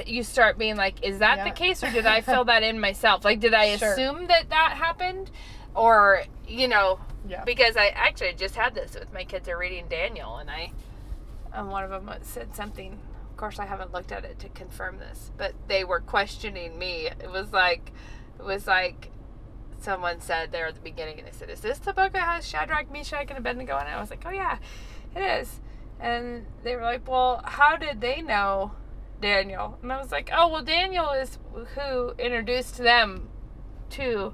you 0.06 0.22
start 0.22 0.58
being 0.58 0.76
like 0.76 1.02
is 1.02 1.20
that 1.20 1.46
the 1.46 1.52
case 1.52 1.82
or 1.82 1.90
did 1.90 2.06
I 2.06 2.20
fill 2.20 2.44
that 2.52 2.62
in 2.62 2.78
myself? 2.78 3.24
Like 3.24 3.40
did 3.40 3.54
I 3.54 3.78
Sure. 3.78 3.94
assume 3.94 4.28
that 4.28 4.50
that 4.50 4.74
happened 4.74 5.32
or 5.74 6.24
you 6.46 6.68
know 6.68 7.00
Yeah. 7.28 7.44
because 7.44 7.78
I 7.78 7.88
actually 7.88 8.34
just 8.34 8.56
had 8.56 8.76
this 8.76 8.96
with 8.96 9.14
my 9.14 9.24
kids. 9.24 9.48
Are 9.48 9.58
reading 9.58 9.88
Daniel 9.90 10.38
and 10.38 10.50
I 10.50 10.72
and 11.54 11.70
one 11.70 11.84
of 11.84 11.90
them 11.90 12.10
said 12.22 12.56
something. 12.56 13.00
Of 13.32 13.38
course 13.38 13.60
I 13.60 13.66
haven't 13.66 13.94
looked 13.94 14.12
at 14.12 14.26
it 14.26 14.40
to 14.40 14.50
confirm 14.50 14.98
this 14.98 15.32
but 15.38 15.54
they 15.68 15.84
were 15.84 16.00
questioning 16.00 16.78
me. 16.78 17.08
It 17.08 17.32
was 17.32 17.52
like 17.52 17.92
it 18.40 18.46
was 18.46 18.68
like 18.68 19.12
someone 19.80 20.22
said 20.22 20.52
there 20.52 20.68
at 20.68 20.76
the 20.76 20.82
beginning 20.82 21.20
and 21.20 21.28
they 21.28 21.32
said 21.32 21.50
is 21.50 21.62
this 21.62 21.80
the 21.80 21.94
book 21.94 22.14
that 22.14 22.28
has 22.28 22.48
Shadrach 22.48 22.92
Meshach 22.92 23.30
and 23.30 23.38
Abednego 23.38 23.78
and 23.78 23.88
I 23.88 24.00
was 24.00 24.10
like 24.10 24.24
oh 24.26 24.32
yeah 24.32 24.58
it 25.16 25.22
is. 25.22 25.60
And 26.00 26.46
they 26.64 26.76
were 26.76 26.84
like 26.84 27.08
well 27.08 27.42
how 27.46 27.78
did 27.78 28.02
they 28.02 28.22
know 28.22 28.72
Daniel? 29.22 29.78
And 29.82 29.92
I 29.92 29.98
was 29.98 30.12
like 30.12 30.30
oh 30.34 30.48
well 30.50 30.64
Daniel 30.64 31.12
is 31.12 31.38
who 31.76 32.12
introduced 32.18 32.78
them 32.78 33.30
to 33.92 34.34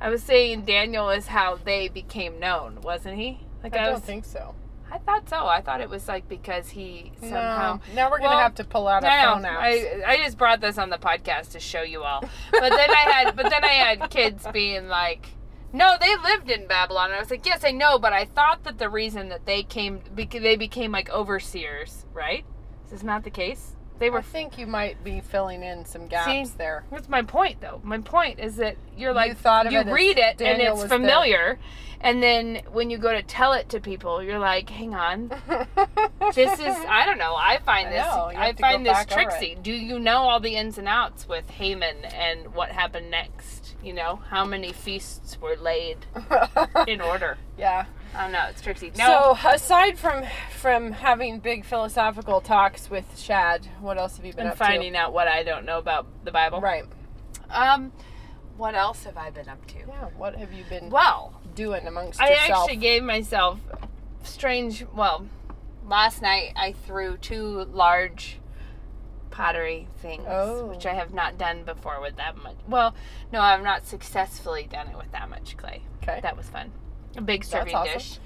I 0.00 0.10
was 0.10 0.22
saying 0.22 0.64
Daniel 0.64 1.10
is 1.10 1.28
how 1.28 1.56
they 1.56 1.88
became 1.88 2.38
known, 2.38 2.80
wasn't 2.82 3.16
he? 3.16 3.40
Like 3.62 3.74
I 3.76 3.82
I, 3.82 3.84
don't 3.86 3.94
was, 3.94 4.02
think 4.02 4.24
so. 4.24 4.54
I 4.90 4.98
thought 4.98 5.28
so. 5.28 5.46
I 5.46 5.60
thought 5.60 5.80
it 5.80 5.88
was 5.88 6.06
like 6.06 6.28
because 6.28 6.68
he 6.68 7.12
somehow. 7.20 7.80
No. 7.88 7.94
Now 7.94 8.10
we're 8.10 8.18
gonna 8.18 8.40
have 8.40 8.54
to 8.56 8.64
pull 8.64 8.86
out 8.86 9.02
I 9.04 9.24
our 9.24 9.40
know. 9.40 9.42
phone 9.42 9.52
apps. 9.52 9.58
I 9.58 10.02
I 10.06 10.16
just 10.18 10.38
brought 10.38 10.60
this 10.60 10.78
on 10.78 10.90
the 10.90 10.98
podcast 10.98 11.52
to 11.52 11.60
show 11.60 11.82
you 11.82 12.02
all. 12.02 12.20
But 12.52 12.70
then 12.70 12.90
I 12.90 13.10
had 13.10 13.36
but 13.36 13.50
then 13.50 13.64
I 13.64 13.68
had 13.68 14.10
kids 14.10 14.46
being 14.52 14.86
like, 14.88 15.26
"No, 15.72 15.96
they 16.00 16.14
lived 16.16 16.50
in 16.50 16.66
Babylon." 16.68 17.06
And 17.06 17.14
I 17.14 17.18
was 17.18 17.30
like, 17.30 17.46
"Yes, 17.46 17.64
I 17.64 17.70
know, 17.70 17.98
but 17.98 18.12
I 18.12 18.24
thought 18.24 18.62
that 18.64 18.78
the 18.78 18.88
reason 18.88 19.30
that 19.30 19.46
they 19.46 19.62
came 19.62 20.00
they 20.14 20.56
became 20.56 20.92
like 20.92 21.10
overseers, 21.10 22.04
right? 22.12 22.44
Is 22.84 22.90
this 22.90 23.02
not 23.02 23.24
the 23.24 23.30
case?" 23.30 23.72
They 23.98 24.10
were. 24.10 24.18
I 24.18 24.22
think 24.22 24.58
you 24.58 24.66
might 24.66 25.02
be 25.04 25.20
filling 25.20 25.62
in 25.62 25.84
some 25.84 26.08
gaps 26.08 26.50
See? 26.50 26.56
there. 26.56 26.84
What's 26.88 27.08
my 27.08 27.22
point, 27.22 27.60
though. 27.60 27.80
My 27.84 27.98
point 27.98 28.40
is 28.40 28.56
that 28.56 28.76
you're 28.96 29.12
like 29.12 29.36
thought 29.38 29.66
of 29.66 29.72
you 29.72 29.80
it 29.80 29.86
read 29.86 30.18
it 30.18 30.38
Daniel 30.38 30.52
and 30.52 30.62
it's 30.62 30.80
was 30.82 30.90
there. 30.90 30.98
familiar, 30.98 31.58
and 32.00 32.22
then 32.22 32.60
when 32.72 32.90
you 32.90 32.98
go 32.98 33.12
to 33.12 33.22
tell 33.22 33.52
it 33.52 33.68
to 33.70 33.80
people, 33.80 34.22
you're 34.22 34.38
like, 34.40 34.68
"Hang 34.68 34.94
on, 34.94 35.28
this 36.34 36.58
is 36.58 36.76
I 36.88 37.06
don't 37.06 37.18
know. 37.18 37.34
I 37.36 37.58
find 37.64 37.88
I 37.88 37.92
this 37.92 38.02
I 38.04 38.46
have 38.46 38.56
to 38.56 38.62
go 38.62 38.68
find 38.68 38.86
this 38.86 39.06
tricksy. 39.06 39.56
Do 39.62 39.72
you 39.72 39.98
know 39.98 40.18
all 40.18 40.40
the 40.40 40.56
ins 40.56 40.76
and 40.78 40.88
outs 40.88 41.28
with 41.28 41.48
Haman 41.50 42.04
and 42.04 42.54
what 42.54 42.70
happened 42.70 43.10
next? 43.10 43.76
You 43.82 43.92
know 43.92 44.16
how 44.30 44.44
many 44.44 44.72
feasts 44.72 45.40
were 45.40 45.56
laid 45.56 45.98
in 46.88 47.00
order. 47.00 47.38
yeah. 47.58 47.86
I 48.14 48.22
don't 48.22 48.32
know. 48.32 48.46
It's 48.48 48.60
tricksy. 48.60 48.92
No, 48.96 49.36
So 49.42 49.48
aside 49.48 49.98
from 49.98 50.24
from 50.60 50.92
having 50.92 51.40
big 51.40 51.64
philosophical 51.64 52.40
talks 52.40 52.88
with 52.88 53.18
Shad, 53.18 53.66
what 53.80 53.98
else 53.98 54.16
have 54.16 54.24
you 54.26 54.32
been 54.32 54.46
and 54.48 54.56
finding 54.56 54.96
out 54.96 55.12
what 55.12 55.26
I 55.28 55.42
don't 55.42 55.64
know 55.66 55.78
about 55.78 56.06
the 56.24 56.30
Bible. 56.30 56.60
Right. 56.60 56.84
Um, 57.50 57.92
what 58.56 58.74
else 58.74 59.04
have 59.04 59.16
I 59.16 59.30
been 59.30 59.48
up 59.48 59.64
to? 59.66 59.78
Yeah. 59.78 60.04
What 60.16 60.36
have 60.36 60.52
you 60.52 60.64
been 60.68 60.90
Well, 60.90 61.40
doing 61.54 61.86
amongst 61.86 62.20
I 62.20 62.30
yourself? 62.30 62.62
actually 62.68 62.76
gave 62.76 63.02
myself 63.02 63.58
strange. 64.22 64.84
Well, 64.94 65.26
last 65.86 66.22
night 66.22 66.52
I 66.56 66.72
threw 66.72 67.16
two 67.16 67.64
large 67.72 68.38
pottery 69.30 69.88
things, 70.00 70.24
Oh. 70.28 70.66
which 70.66 70.86
I 70.86 70.94
have 70.94 71.12
not 71.12 71.36
done 71.36 71.64
before 71.64 72.00
with 72.00 72.16
that 72.16 72.36
much. 72.36 72.54
Well, 72.68 72.94
no, 73.32 73.40
I've 73.40 73.62
not 73.64 73.84
successfully 73.86 74.68
done 74.70 74.86
it 74.88 74.96
with 74.96 75.10
that 75.12 75.28
much 75.28 75.56
clay. 75.56 75.82
okay. 76.02 76.20
That 76.22 76.36
was 76.36 76.48
fun. 76.48 76.70
A 77.16 77.20
big 77.20 77.40
That's 77.42 77.50
serving 77.52 77.74
awesome. 77.74 77.92
dish. 77.94 78.18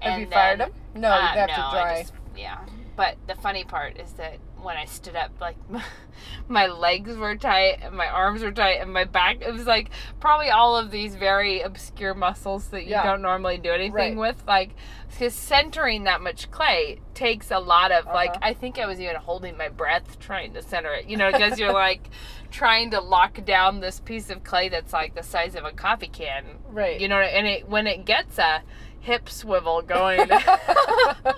have 0.00 0.12
And 0.12 0.22
you 0.22 0.28
fired 0.28 0.60
them? 0.60 0.72
No, 0.94 1.08
uh, 1.08 1.20
you 1.20 1.26
have 1.40 1.48
no, 1.48 1.54
to 1.54 1.70
dry. 1.70 2.00
just- 2.02 2.12
yeah, 2.36 2.58
but 2.96 3.16
the 3.26 3.34
funny 3.34 3.64
part 3.64 3.98
is 3.98 4.12
that 4.14 4.38
when 4.62 4.76
I 4.76 4.84
stood 4.86 5.14
up, 5.16 5.30
like 5.40 5.56
my 6.48 6.66
legs 6.66 7.16
were 7.16 7.36
tight, 7.36 7.80
and 7.82 7.96
my 7.96 8.08
arms 8.08 8.42
were 8.42 8.52
tight, 8.52 8.80
and 8.80 8.92
my 8.92 9.04
back. 9.04 9.42
It 9.42 9.52
was 9.52 9.66
like 9.66 9.90
probably 10.20 10.48
all 10.50 10.76
of 10.76 10.90
these 10.90 11.14
very 11.16 11.60
obscure 11.60 12.14
muscles 12.14 12.68
that 12.68 12.84
you 12.84 12.90
Yeah. 12.90 13.02
don't 13.04 13.22
normally 13.22 13.58
do 13.58 13.70
anything 13.70 13.92
Right. 13.92 14.16
with. 14.16 14.42
Like, 14.46 14.70
because 15.10 15.34
centering 15.34 16.04
that 16.04 16.20
much 16.20 16.50
clay 16.50 17.00
takes 17.14 17.50
a 17.50 17.58
lot 17.58 17.92
of 17.92 18.06
like. 18.06 18.30
Uh-huh. 18.30 18.38
I 18.42 18.54
think 18.54 18.78
I 18.78 18.86
was 18.86 19.00
even 19.00 19.16
holding 19.16 19.56
my 19.56 19.68
breath 19.68 20.18
trying 20.18 20.52
to 20.54 20.62
center 20.62 20.92
it. 20.92 21.06
You 21.06 21.16
know, 21.16 21.30
because 21.32 21.58
you're 21.58 21.72
like 21.86 22.08
trying 22.50 22.90
to 22.92 23.00
lock 23.00 23.44
down 23.44 23.80
this 23.80 24.00
piece 24.00 24.30
of 24.30 24.42
clay 24.44 24.68
that's 24.68 24.92
like 24.92 25.14
the 25.14 25.22
size 25.22 25.54
of 25.54 25.64
a 25.64 25.72
coffee 25.72 26.08
can. 26.08 26.44
Right. 26.68 27.00
You 27.00 27.08
know, 27.08 27.18
and 27.20 27.46
it 27.46 27.68
when 27.68 27.86
it 27.86 28.04
gets 28.04 28.38
a 28.38 28.62
hip 29.06 29.28
swivel 29.28 29.82
going. 29.82 30.18
you 30.28 30.28
got 30.28 30.48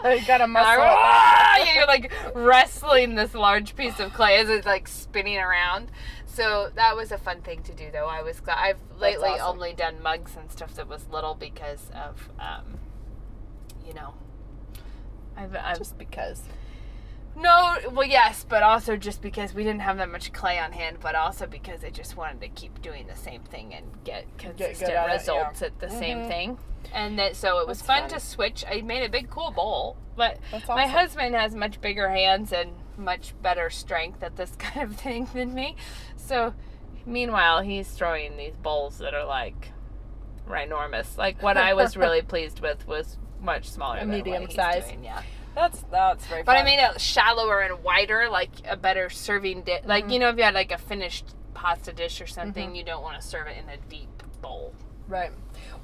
a 0.05 0.09
And 0.09 0.43
I- 0.43 0.47
muscle. 0.47 0.83
"Ah!" 0.85 1.57
you're 1.75 1.87
like 1.87 2.11
wrestling 2.35 3.15
this 3.15 3.35
large 3.35 3.77
piece 3.77 4.01
of 4.01 4.13
clay 4.15 4.37
as 4.39 4.49
it's 4.49 4.67
like 4.67 4.89
spinning 4.89 5.39
around. 5.39 5.91
So 6.27 6.71
that 6.77 6.97
was 6.97 7.13
a 7.13 7.19
fun 7.19 7.43
thing 7.43 7.63
to 7.65 7.75
do, 7.75 7.91
though. 7.93 8.07
I 8.07 8.23
was 8.23 8.41
glad. 8.41 8.59
I've 8.59 8.79
lately 8.99 9.31
awesome. 9.31 9.47
only 9.57 9.73
done 9.75 10.03
mugs 10.03 10.37
and 10.37 10.51
stuff 10.51 10.75
that 10.77 10.89
was 10.89 11.07
little 11.11 11.35
because 11.35 11.91
of, 11.95 12.31
um, 12.39 12.79
you 13.87 13.93
know, 13.93 14.15
I've, 15.37 15.55
I've 15.57 15.79
Just 15.79 15.99
because. 15.99 16.43
No, 17.39 17.77
well, 17.93 18.07
yes, 18.07 18.45
but 18.49 18.63
also 18.63 18.97
just 18.97 19.23
because 19.23 19.55
we 19.55 19.63
didn't 19.65 19.81
have 19.81 19.97
that 19.99 20.11
much 20.11 20.33
clay 20.33 20.59
on 20.59 20.73
hand, 20.73 20.99
but 21.01 21.15
also 21.15 21.47
because 21.47 21.85
I 21.85 21.91
just 21.91 22.17
wanted 22.17 22.41
to 22.43 22.49
keep 22.49 22.83
doing 22.83 23.07
the 23.07 23.17
same 23.17 23.43
thing 23.43 23.73
and 23.75 23.87
get 24.05 24.27
consistent 24.39 24.91
it, 24.93 25.13
results 25.13 25.61
yeah. 25.61 25.67
at 25.69 25.79
the 25.79 25.89
same 25.91 26.19
Mhm. 26.19 26.29
thing. 26.29 26.59
And 26.93 27.19
that 27.19 27.37
so 27.37 27.59
it 27.59 27.67
was 27.69 27.83
fun, 27.83 28.03
fun. 28.03 28.11
to 28.11 28.21
switch. 28.21 28.65
I 28.71 28.81
made 28.81 29.03
a 29.05 29.09
big 29.09 29.31
cool 29.31 29.51
bowl, 29.51 29.97
but 30.17 30.39
That's 30.51 30.67
my 30.69 30.87
husband 30.87 31.35
has 31.35 31.55
much 31.55 31.81
bigger 31.81 32.09
hands 32.09 32.53
and 32.53 32.71
much 32.97 33.35
better 33.43 33.69
strength 33.71 34.23
at 34.23 34.37
this 34.37 34.51
kind 34.59 34.91
of 34.91 34.97
thing 34.97 35.29
than 35.35 35.55
me. 35.55 35.77
So 36.17 36.55
meanwhile, 37.07 37.61
he's 37.63 37.89
throwing 37.89 38.37
these 38.37 38.57
bowls 38.57 38.99
that 38.99 39.15
are 39.15 39.25
like 39.25 39.73
ginormous. 40.49 41.17
Like 41.19 41.43
what 41.43 41.57
I 41.57 41.75
was 41.75 41.97
really 41.97 42.23
pleased 42.33 42.61
with 42.61 42.87
was 42.87 43.19
much 43.41 43.69
smaller 43.69 43.99
A 43.99 44.07
medium 44.07 44.51
size. 44.51 44.85
doing, 44.87 45.05
yeah. 45.05 45.23
That's 45.59 45.83
that's 45.91 46.25
very. 46.27 46.43
But 46.45 46.55
I 46.57 46.59
fun. 46.61 46.65
made 46.67 46.79
it 46.79 47.01
shallower 47.01 47.61
and 47.61 47.83
wider, 47.83 48.29
like 48.31 48.51
a 48.69 48.77
better 48.77 49.11
serving 49.11 49.63
dish. 49.63 49.83
Like 49.85 50.05
Mm-hmm. 50.05 50.13
you 50.13 50.19
know, 50.21 50.29
if 50.29 50.37
you 50.37 50.45
had 50.45 50.55
like 50.55 50.71
a 50.71 50.79
finished 50.79 51.35
pasta 51.55 51.93
dish 51.93 52.21
or 52.21 52.27
something, 52.29 52.77
you 52.77 52.85
don't 52.85 53.03
want 53.03 53.21
to 53.21 53.27
serve 53.27 53.49
it 53.49 53.57
in 53.63 53.69
a 53.69 53.77
deep 53.89 54.23
bowl. 54.41 54.73
Right. 55.09 55.33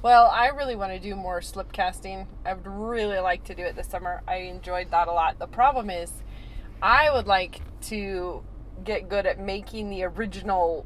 Well, 0.02 0.26
I 0.30 0.48
really 0.48 0.76
want 0.76 0.92
to 0.92 1.00
do 1.00 1.16
more 1.16 1.40
slip 1.42 1.72
casting. 1.72 2.28
I 2.44 2.52
would 2.54 2.66
really 2.66 3.18
like 3.18 3.42
to 3.44 3.54
do 3.54 3.62
it 3.64 3.74
this 3.74 3.88
summer. 3.88 4.22
I 4.28 4.36
enjoyed 4.36 4.90
that 4.92 5.08
a 5.08 5.12
lot. 5.12 5.38
The 5.38 5.46
problem 5.48 5.90
is, 5.90 6.12
I 6.82 7.10
would 7.10 7.26
like 7.26 7.60
to 7.88 8.44
get 8.84 9.08
good 9.08 9.26
at 9.26 9.40
making 9.40 9.88
the 9.90 10.04
original, 10.04 10.84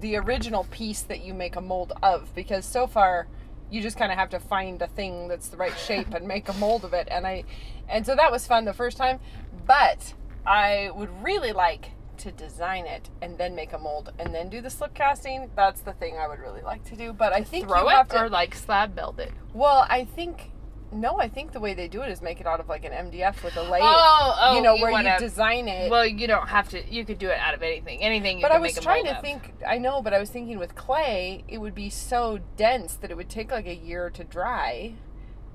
the 0.00 0.16
original 0.16 0.64
piece 0.70 1.02
that 1.02 1.22
you 1.22 1.34
make 1.34 1.56
a 1.56 1.60
mold 1.60 1.92
of. 2.02 2.32
Because 2.34 2.64
so 2.64 2.86
far, 2.86 3.26
you 3.70 3.80
just 3.80 3.96
kind 3.96 4.10
of 4.12 4.18
have 4.18 4.30
to 4.30 4.40
find 4.40 4.80
a 4.82 4.86
thing 4.88 5.28
that's 5.28 5.48
the 5.48 5.56
right 5.56 5.76
shape 5.78 6.12
and 6.14 6.26
make 6.26 6.48
a 6.48 6.52
mold 6.54 6.84
of 6.84 6.92
it. 6.92 7.08
And 7.10 7.26
I, 7.26 7.44
and 7.88 8.04
so 8.04 8.14
that 8.16 8.30
was 8.32 8.46
fun 8.46 8.64
the 8.64 8.72
first 8.72 8.96
time. 8.96 9.20
But 9.66 10.14
I 10.46 10.90
would 10.94 11.10
really 11.22 11.52
like 11.52 11.92
to 12.18 12.30
design 12.32 12.84
it 12.86 13.08
and 13.22 13.38
then 13.38 13.54
make 13.54 13.72
a 13.72 13.78
mold 13.78 14.12
and 14.18 14.34
then 14.34 14.48
do 14.50 14.60
the 14.60 14.68
slip 14.70 14.92
casting. 14.94 15.50
That's 15.56 15.80
the 15.80 15.92
thing 15.94 16.16
I 16.18 16.28
would 16.28 16.38
really 16.40 16.60
like 16.62 16.84
to 16.90 16.96
do. 16.96 17.12
But 17.12 17.32
I 17.32 17.42
think 17.42 17.66
Throw 17.68 17.82
you 17.82 17.88
it 17.88 17.92
have 17.92 18.08
to. 18.08 18.22
or 18.24 18.28
like 18.28 18.54
slab 18.54 18.94
build 18.94 19.20
it. 19.20 19.32
well, 19.54 19.86
I 19.88 20.04
think 20.04 20.50
no. 20.92 21.18
I 21.18 21.28
think 21.28 21.52
the 21.52 21.60
way 21.60 21.74
they 21.74 21.88
do 21.88 22.02
it 22.02 22.10
is 22.10 22.20
make 22.22 22.40
it 22.40 22.46
out 22.46 22.60
of 22.60 22.68
like 22.68 22.84
an 22.84 22.92
MDF 22.92 23.42
with 23.42 23.56
a 23.56 23.62
lathe. 23.62 23.82
Oh, 23.84 24.36
oh, 24.40 24.54
you 24.56 24.62
know 24.62 24.76
where 24.76 24.92
wanna- 24.92 25.14
you 25.14 25.18
design 25.18 25.68
it. 25.68 25.90
Well, 25.90 26.06
you 26.06 26.26
don't 26.26 26.48
have 26.48 26.68
to. 26.70 26.92
You 26.92 27.04
could 27.04 27.18
do 27.18 27.28
it 27.28 27.38
out 27.38 27.54
of 27.54 27.62
anything. 27.62 28.02
Anything 28.02 28.38
you 28.38 28.42
but 28.42 28.52
I 28.52 28.58
was 28.58 28.78
trying 28.78 29.04
to 29.04 29.16
of. 29.16 29.22
think. 29.22 29.54
I 29.66 29.78
know, 29.78 30.02
but 30.02 30.12
I 30.14 30.18
was 30.18 30.30
thinking 30.30 30.58
with 30.58 30.74
clay, 30.74 31.44
it 31.48 31.58
would 31.58 31.74
be 31.74 31.90
so 31.90 32.40
dense 32.56 32.94
that 32.96 33.10
it 33.10 33.16
would 33.16 33.28
take 33.28 33.50
like 33.50 33.66
a 33.66 33.74
year 33.74 34.10
to 34.10 34.24
dry. 34.24 34.94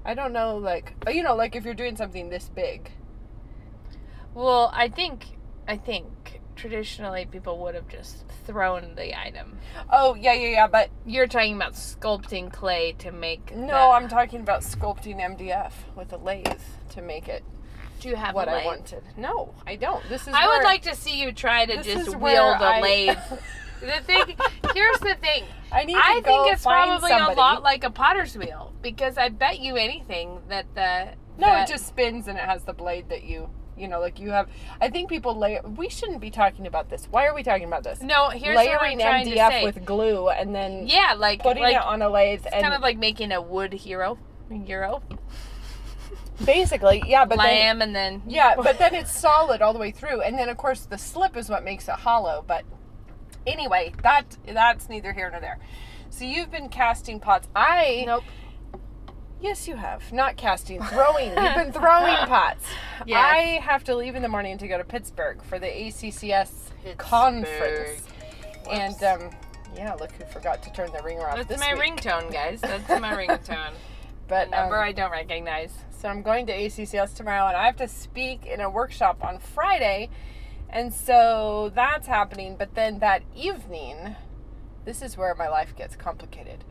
I 0.04 0.13
don't 0.13 0.34
know, 0.34 0.56
like 0.58 0.94
you 1.10 1.24
know, 1.24 1.36
like 1.36 1.56
if 1.56 1.65
you're 1.65 1.74
doing 1.74 1.96
something 1.96 2.30
this 2.30 2.50
big. 2.50 2.92
Well, 4.34 4.70
I 4.74 4.88
think 4.89 5.25
I 5.68 5.77
think 5.77 6.42
traditionally 6.55 7.25
people 7.25 7.59
would 7.59 7.75
have 7.75 7.88
just 7.88 8.25
thrown 8.45 8.95
the 8.95 9.17
item. 9.19 9.57
Oh 9.91 10.15
yeah, 10.15 10.33
yeah, 10.33 10.47
yeah. 10.50 10.67
But 10.67 10.89
You're 11.05 11.27
talking 11.27 11.55
about 11.55 11.74
sculpting 11.74 12.51
clay 12.51 12.93
to 13.00 13.12
make. 13.12 13.55
no, 13.55 13.67
the- 13.67 13.74
I'm 13.74 14.07
talking 14.07 14.41
about 14.41 14.62
sculpting 14.62 15.17
MDF 15.19 15.74
with 15.95 16.12
a 16.13 16.17
lathe 16.17 16.47
to 16.91 17.01
make 17.01 17.27
it 17.27 17.43
Do 18.00 18.09
you 18.09 18.15
have 18.15 18.33
what 18.35 18.50
I 18.50 18.65
wanted. 18.65 19.03
No, 19.17 19.53
I 19.67 19.75
don't. 19.75 20.07
This 20.09 20.27
is. 20.27 20.33
I 20.33 20.47
would 20.47 20.63
like 20.63 20.83
to 20.83 20.95
see 20.95 21.21
you 21.21 21.31
try 21.31 21.65
to 21.65 21.81
just 21.83 22.15
wield 22.15 22.62
a 22.62 22.65
I- 22.65 22.81
lathe. 22.81 23.17
The 23.81 24.01
thing, 24.03 24.35
here's 24.74 25.00
the 25.00 25.15
thing. 25.15 25.43
I 25.71 25.83
need 25.83 25.93
to 25.93 26.00
I 26.01 26.21
think 26.24 26.53
it's 26.53 26.63
probably 26.63 27.09
somebody. 27.09 27.33
a 27.33 27.38
lot 27.38 27.62
like 27.62 27.83
a 27.83 27.91
potter's 27.91 28.35
wheel 28.35 28.74
because 28.81 29.17
I 29.17 29.27
bet 29.29 29.59
you 29.59 29.75
anything 29.75 30.39
that 30.47 30.65
the 30.74 31.09
No, 31.38 31.47
that- 31.47 31.67
it 31.69 31.71
just 31.71 31.85
spins 31.85 32.27
and 32.29 32.38
it 32.38 32.45
has 32.45 32.63
the 32.63 32.74
blade 32.74 33.09
that 33.09 33.24
you, 33.24 33.50
you 33.77 33.88
know, 33.88 34.00
like 34.00 34.20
you 34.20 34.32
have. 34.32 34.50
I 34.79 34.89
think 34.89 35.10
people 35.10 35.38
lay. 35.38 35.60
We 35.63 35.89
shouldn't 35.89 36.22
be 36.22 36.32
talking 36.32 36.67
about 36.67 36.89
this. 36.89 37.08
Why 37.10 37.25
are 37.27 37.34
we 37.34 37.44
talking 37.44 37.65
about 37.65 37.84
this? 37.84 38.01
no. 38.01 38.29
Here's 38.29 38.55
Layering 38.55 38.98
what 38.98 39.08
I'm 39.08 39.24
trying 39.24 39.27
MDF 39.27 39.48
to 39.48 39.51
say. 39.51 39.63
with 39.63 39.86
glue 39.86 40.29
and 40.29 40.53
then 40.53 40.88
yeah, 40.88 41.15
like 41.17 41.41
putting 41.41 41.63
like 41.63 41.75
it 41.75 41.82
on 41.82 42.01
a 42.01 42.10
lathe 42.10 42.46
it's 42.46 42.53
and 42.53 42.63
kind 42.63 42.74
of 42.74 42.82
like 42.82 42.98
making 42.98 43.32
a 43.32 43.41
wood 43.41 43.74
hero, 43.74 44.17
hero 44.50 45.01
basically, 46.44 47.03
yeah. 47.05 47.25
But 47.25 47.38
then, 47.38 47.82
and 47.82 47.96
then 47.96 48.24
yeah, 48.27 48.55
but 48.63 48.77
then 48.77 48.94
it's 48.94 49.17
solid 49.17 49.62
all 49.62 49.74
the 49.74 49.79
way 49.79 49.91
through, 49.91 50.22
and 50.22 50.38
then 50.38 50.50
of 50.50 50.58
course 50.58 50.82
the 50.82 50.98
slip 50.98 51.38
is 51.38 51.50
what 51.50 51.63
makes 51.63 51.88
it 51.88 51.96
hollow. 51.96 52.44
But 52.46 52.65
anyway, 53.46 53.94
that 54.03 54.38
that's 54.46 54.89
neither 54.89 55.13
here 55.13 55.29
nor 55.29 55.39
there. 55.39 55.60
So 56.10 56.25
you've 56.25 56.51
been 56.51 56.70
casting 56.70 57.20
pots. 57.20 57.48
I 57.55 58.03
nope. 58.05 58.24
Yes, 59.45 59.67
you 59.67 59.75
have. 59.75 60.11
Not 60.11 60.37
casting, 60.37 60.81
throwing. 60.81 61.27
You've 61.27 61.53
been 61.53 61.71
throwing 61.71 62.15
pots. 62.25 62.65
Yes. 63.05 63.23
I 63.23 63.37
have 63.61 63.83
to 63.83 63.95
leave 63.95 64.15
in 64.15 64.23
the 64.23 64.27
morning 64.27 64.57
to 64.57 64.67
go 64.67 64.75
to 64.75 64.83
Pittsburgh 64.83 65.43
for 65.43 65.59
the 65.59 65.67
ACCS 65.67 66.49
conference. 66.97 68.01
And 68.71 69.03
um, 69.03 69.29
yeah, 69.77 69.93
look 69.93 70.13
who 70.13 70.25
forgot 70.25 70.63
to 70.63 70.73
turn 70.73 70.91
the 70.91 71.03
ringer 71.03 71.29
off 71.29 71.47
That's 71.47 71.61
my 71.61 71.75
week. 71.75 71.97
ringtone, 71.97 72.33
guys. 72.33 72.59
That's 72.59 72.89
my 72.89 73.13
ringtone. 73.27 73.73
But 74.27 74.49
Number 74.49 74.77
um, 74.79 74.83
I 74.83 74.91
don't 74.91 75.11
recognize. 75.11 75.71
so 75.95 76.09
I'm 76.09 76.23
going 76.23 76.47
to 76.47 76.53
ACCS 76.53 77.13
tomorrow, 77.13 77.45
and 77.45 77.55
I 77.55 77.67
have 77.67 77.77
to 77.77 77.87
speak 77.87 78.47
in 78.47 78.61
a 78.61 78.69
workshop 78.71 79.23
on 79.23 79.37
Friday, 79.37 80.09
and 80.71 80.91
so 80.91 81.71
that's 81.75 82.07
happening. 82.07 82.55
But 82.57 82.73
then 82.73 82.97
that 82.97 83.21
evening, 83.35 84.15
this 84.85 85.03
is 85.03 85.17
where 85.17 85.35
my 85.35 85.49
life 85.49 85.75
gets 85.75 85.95
complicated. 85.95 86.63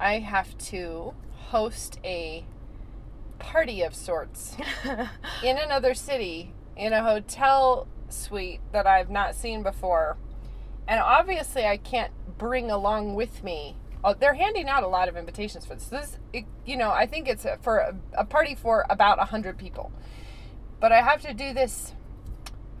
I 0.00 0.20
have 0.20 0.56
to 0.68 1.12
host 1.52 2.00
a 2.02 2.46
party 3.38 3.82
of 3.82 3.94
sorts 3.94 4.56
in 5.44 5.58
another 5.58 5.92
city 5.92 6.54
in 6.76 6.94
a 6.94 7.02
hotel 7.02 7.86
suite 8.08 8.60
that 8.72 8.86
I've 8.86 9.10
not 9.10 9.34
seen 9.34 9.62
before. 9.62 10.16
And 10.88 10.98
obviously, 10.98 11.66
I 11.66 11.76
can't 11.76 12.10
bring 12.38 12.70
along 12.70 13.16
with 13.16 13.44
me. 13.44 13.76
Oh, 14.02 14.14
they're 14.14 14.34
handing 14.34 14.66
out 14.66 14.82
a 14.82 14.88
lot 14.88 15.10
of 15.10 15.16
invitations 15.16 15.66
for 15.66 15.74
this. 15.74 15.88
This, 15.88 16.18
it, 16.32 16.46
you 16.64 16.78
know, 16.78 16.90
I 16.90 17.06
think 17.06 17.28
it's 17.28 17.46
for 17.60 17.76
a, 17.76 17.96
a 18.14 18.24
party 18.24 18.54
for 18.54 18.86
about 18.88 19.20
a 19.20 19.26
hundred 19.26 19.58
people. 19.58 19.92
But 20.80 20.90
I 20.90 21.02
have 21.02 21.20
to 21.20 21.34
do 21.34 21.52
this 21.52 21.92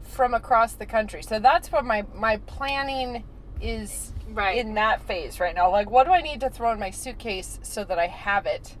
from 0.02 0.32
across 0.32 0.72
the 0.72 0.86
country. 0.86 1.22
So 1.22 1.38
that's 1.38 1.70
what 1.70 1.84
my 1.84 2.04
my 2.14 2.38
planning 2.38 3.24
is 3.60 4.11
Right. 4.32 4.56
in 4.58 4.74
that 4.74 5.02
phase 5.02 5.38
right 5.40 5.54
now. 5.54 5.70
Like, 5.70 5.90
what 5.90 6.04
do 6.04 6.12
I 6.12 6.20
need 6.20 6.40
to 6.40 6.50
throw 6.50 6.72
in 6.72 6.80
my 6.80 6.90
suitcase 6.90 7.58
so 7.62 7.84
that 7.84 7.98
I 7.98 8.06
have 8.08 8.46
it? 8.46 8.76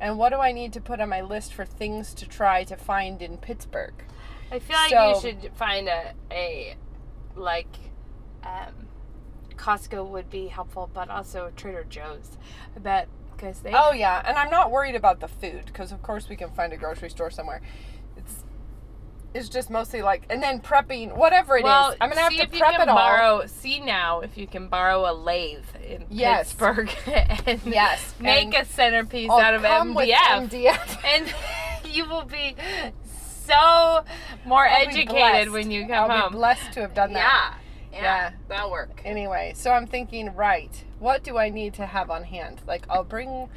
And 0.00 0.16
what 0.18 0.30
do 0.30 0.36
I 0.36 0.52
need 0.52 0.72
to 0.74 0.80
put 0.80 1.00
on 1.00 1.08
my 1.10 1.20
list 1.20 1.52
for 1.52 1.64
things 1.64 2.14
to 2.14 2.26
try 2.26 2.64
to 2.64 2.76
find 2.76 3.20
in 3.20 3.36
Pittsburgh? 3.36 3.94
I 4.50 4.58
feel 4.58 4.76
like 4.76 4.90
So- 4.90 5.08
you 5.14 5.20
should 5.20 5.52
find 5.54 5.88
a 5.88 6.12
a 6.30 6.76
like 7.36 7.68
um, 8.42 8.88
Costco 9.56 10.06
would 10.08 10.30
be 10.30 10.48
helpful, 10.48 10.90
but 10.92 11.08
also 11.10 11.52
Trader 11.56 11.84
Joe's. 11.88 12.38
I 12.74 12.78
bet 12.80 13.08
because 13.36 13.60
they 13.60 13.72
Oh 13.74 13.92
yeah, 13.92 14.22
and 14.24 14.36
I'm 14.36 14.50
not 14.50 14.70
worried 14.70 14.94
about 14.94 15.20
the 15.20 15.28
food 15.28 15.66
because 15.66 15.92
of 15.92 16.02
course 16.02 16.28
we 16.28 16.36
can 16.36 16.50
find 16.50 16.72
a 16.72 16.76
grocery 16.76 17.10
store 17.10 17.30
somewhere. 17.30 17.60
It's 19.32 19.48
just 19.48 19.70
mostly 19.70 20.02
like 20.02 20.24
and 20.28 20.42
then 20.42 20.60
prepping 20.60 21.16
whatever 21.16 21.56
it 21.56 21.60
is. 21.60 21.64
well, 21.64 21.94
I'm 22.00 22.08
gonna 22.08 22.20
have 22.22 22.32
to 22.36 22.46
prep 22.48 22.80
it 22.80 22.88
all. 22.88 22.96
borrow. 22.96 23.46
See 23.46 23.78
now 23.80 24.20
if 24.20 24.36
you 24.36 24.46
can 24.46 24.68
borrow 24.68 25.10
a 25.10 25.14
lathe 25.14 25.64
in 25.86 26.04
Yes. 26.10 26.48
Pittsburgh 26.52 26.90
and 27.46 27.60
Yes, 27.64 28.14
make 28.18 28.46
and 28.54 28.54
a 28.54 28.64
centerpiece 28.64 29.30
I'll 29.30 29.38
out 29.38 29.54
of 29.54 29.62
MDF, 29.62 30.14
MDF. 30.50 31.04
and 31.04 31.32
you 31.94 32.06
will 32.08 32.24
be 32.24 32.56
so 33.46 34.04
more 34.44 34.66
I'll 34.66 34.86
educated 34.88 35.50
when 35.52 35.70
you 35.70 35.86
come 35.86 36.10
I'll 36.10 36.20
home. 36.22 36.32
be 36.32 36.36
blessed 36.38 36.72
to 36.74 36.80
have 36.80 36.94
done 36.94 37.12
that. 37.14 37.54
Yeah, 37.92 37.98
yeah, 37.98 38.02
Yeah. 38.02 38.30
that'll 38.48 38.70
work. 38.70 39.00
Anyway, 39.04 39.52
so 39.56 39.70
I'm 39.72 39.86
thinking, 39.86 40.34
right, 40.34 40.84
what 40.98 41.22
do 41.24 41.36
I 41.38 41.48
need 41.50 41.74
to 41.74 41.86
have 41.86 42.10
on 42.10 42.24
hand? 42.24 42.62
Like 42.66 42.84
I'll 42.90 43.04
bring 43.04 43.48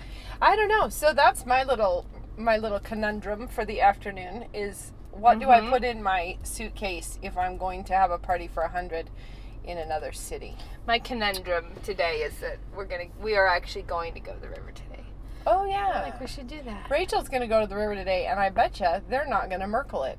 I 0.41 0.55
don't 0.55 0.67
know. 0.69 0.89
So 0.89 1.13
that's 1.13 1.45
my 1.45 1.63
little 1.63 2.05
my 2.37 2.57
little 2.57 2.79
conundrum 2.79 3.47
for 3.47 3.63
the 3.65 3.81
afternoon 3.81 4.45
is 4.53 4.91
what 5.13 5.39
do 5.39 5.49
I 5.49 5.59
Mhm. 5.61 5.69
put 5.69 5.83
in 5.83 6.01
my 6.03 6.37
suitcase 6.43 7.19
if 7.21 7.37
I'm 7.37 7.57
going 7.57 7.83
to 7.85 7.93
have 7.93 8.11
a 8.11 8.17
party 8.17 8.47
for 8.47 8.63
a 8.63 8.67
hundred 8.69 9.09
in 9.63 9.77
another 9.77 10.11
city? 10.11 10.57
My 10.85 10.99
conundrum 10.99 11.73
today 11.83 12.17
is 12.17 12.39
that 12.39 12.57
we're 12.75 12.85
gonna 12.85 13.05
we 13.21 13.35
are 13.35 13.47
actually 13.47 13.83
going 13.83 14.13
to 14.15 14.19
go 14.19 14.33
to 14.33 14.39
the 14.39 14.49
river 14.49 14.71
today. 14.71 15.03
Oh 15.45 15.65
I 15.65 15.69
yeah. 15.69 16.03
think 16.03 16.19
we 16.19 16.27
should 16.27 16.47
do 16.47 16.61
that. 16.63 16.89
Rachel's 16.89 17.29
gonna 17.29 17.47
go 17.47 17.61
to 17.61 17.67
the 17.67 17.75
river 17.75 17.95
today 17.95 18.25
and 18.25 18.39
I 18.39 18.49
bet 18.49 18.79
you 18.79 18.87
they're 19.09 19.25
not 19.27 19.49
gonna 19.49 19.67
merkle 19.67 20.03
it. 20.03 20.17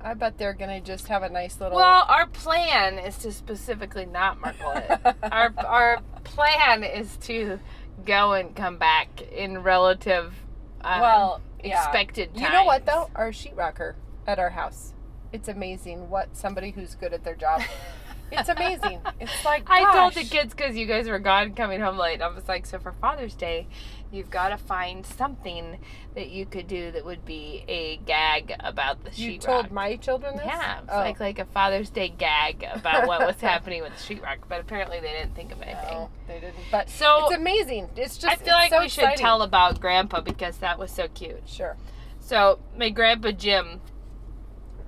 I 0.00 0.12
bet 0.14 0.36
they're 0.36 0.52
gonna 0.52 0.80
just 0.82 1.08
have 1.08 1.22
a 1.22 1.28
nice 1.30 1.58
little 1.60 1.76
Well, 1.76 2.04
our 2.08 2.26
plan 2.26 2.98
is 2.98 3.16
to 3.18 3.32
specifically 3.32 4.04
not 4.04 4.38
markle 4.40 4.72
it. 4.72 5.16
our 5.32 5.52
our 5.66 6.00
plan 6.24 6.84
is 6.84 7.16
to 7.18 7.58
go 8.04 8.32
and 8.34 8.54
come 8.54 8.76
back 8.76 9.22
in 9.22 9.62
relative 9.62 10.34
um, 10.82 11.00
well 11.00 11.40
yeah. 11.62 11.78
expected 11.82 12.30
You 12.34 12.50
know 12.50 12.64
what 12.64 12.84
though? 12.84 13.08
Our 13.14 13.30
sheetrocker 13.30 13.94
at 14.26 14.38
our 14.38 14.50
house. 14.50 14.92
It's 15.32 15.48
amazing 15.48 16.10
what 16.10 16.36
somebody 16.36 16.70
who's 16.70 16.94
good 16.94 17.12
at 17.12 17.24
their 17.24 17.34
job. 17.34 17.62
it's 18.32 18.48
amazing. 18.48 19.00
It's 19.20 19.44
like 19.44 19.64
I 19.68 19.92
told 19.92 20.14
the 20.14 20.24
kids 20.24 20.54
because 20.54 20.76
you 20.76 20.86
guys 20.86 21.08
were 21.08 21.18
gone, 21.18 21.54
coming 21.54 21.80
home 21.80 21.98
late. 21.98 22.22
I 22.22 22.28
was 22.28 22.46
like, 22.48 22.66
so 22.66 22.78
for 22.78 22.92
Father's 22.92 23.34
Day, 23.34 23.66
you've 24.12 24.30
got 24.30 24.50
to 24.50 24.56
find 24.56 25.04
something 25.04 25.78
that 26.14 26.30
you 26.30 26.46
could 26.46 26.68
do 26.68 26.92
that 26.92 27.04
would 27.04 27.24
be 27.24 27.64
a 27.66 27.96
gag 27.98 28.54
about 28.60 29.02
the 29.04 29.10
sheetrock. 29.10 29.18
You 29.18 29.38
told 29.38 29.70
my 29.72 29.96
children 29.96 30.36
this? 30.36 30.46
Yeah, 30.46 30.80
Oh. 30.88 30.98
like 30.98 31.18
like 31.18 31.38
a 31.40 31.44
Father's 31.46 31.90
Day 31.90 32.08
gag 32.08 32.64
about 32.72 33.08
what 33.08 33.26
was 33.26 33.36
happening 33.40 33.82
with 33.82 33.92
the 33.92 34.14
sheetrock, 34.14 34.38
but 34.48 34.60
apparently 34.60 35.00
they 35.00 35.10
didn't 35.10 35.34
think 35.34 35.50
of 35.52 35.60
anything. 35.62 35.94
No, 35.98 36.10
they 36.28 36.40
didn't. 36.40 36.54
But 36.70 36.88
So 36.88 37.26
it's 37.26 37.34
amazing. 37.34 37.88
It's 37.96 38.18
just 38.18 38.32
I 38.32 38.36
feel 38.36 38.54
like 38.54 38.70
so 38.70 38.80
we 38.80 38.88
should 38.88 39.16
tell 39.16 39.42
about 39.42 39.80
Grandpa 39.80 40.20
because 40.20 40.58
that 40.58 40.78
was 40.78 40.92
so 40.92 41.08
cute. 41.08 41.42
Sure. 41.48 41.76
So 42.20 42.60
my 42.78 42.88
grandpa 42.90 43.32
Jim 43.32 43.80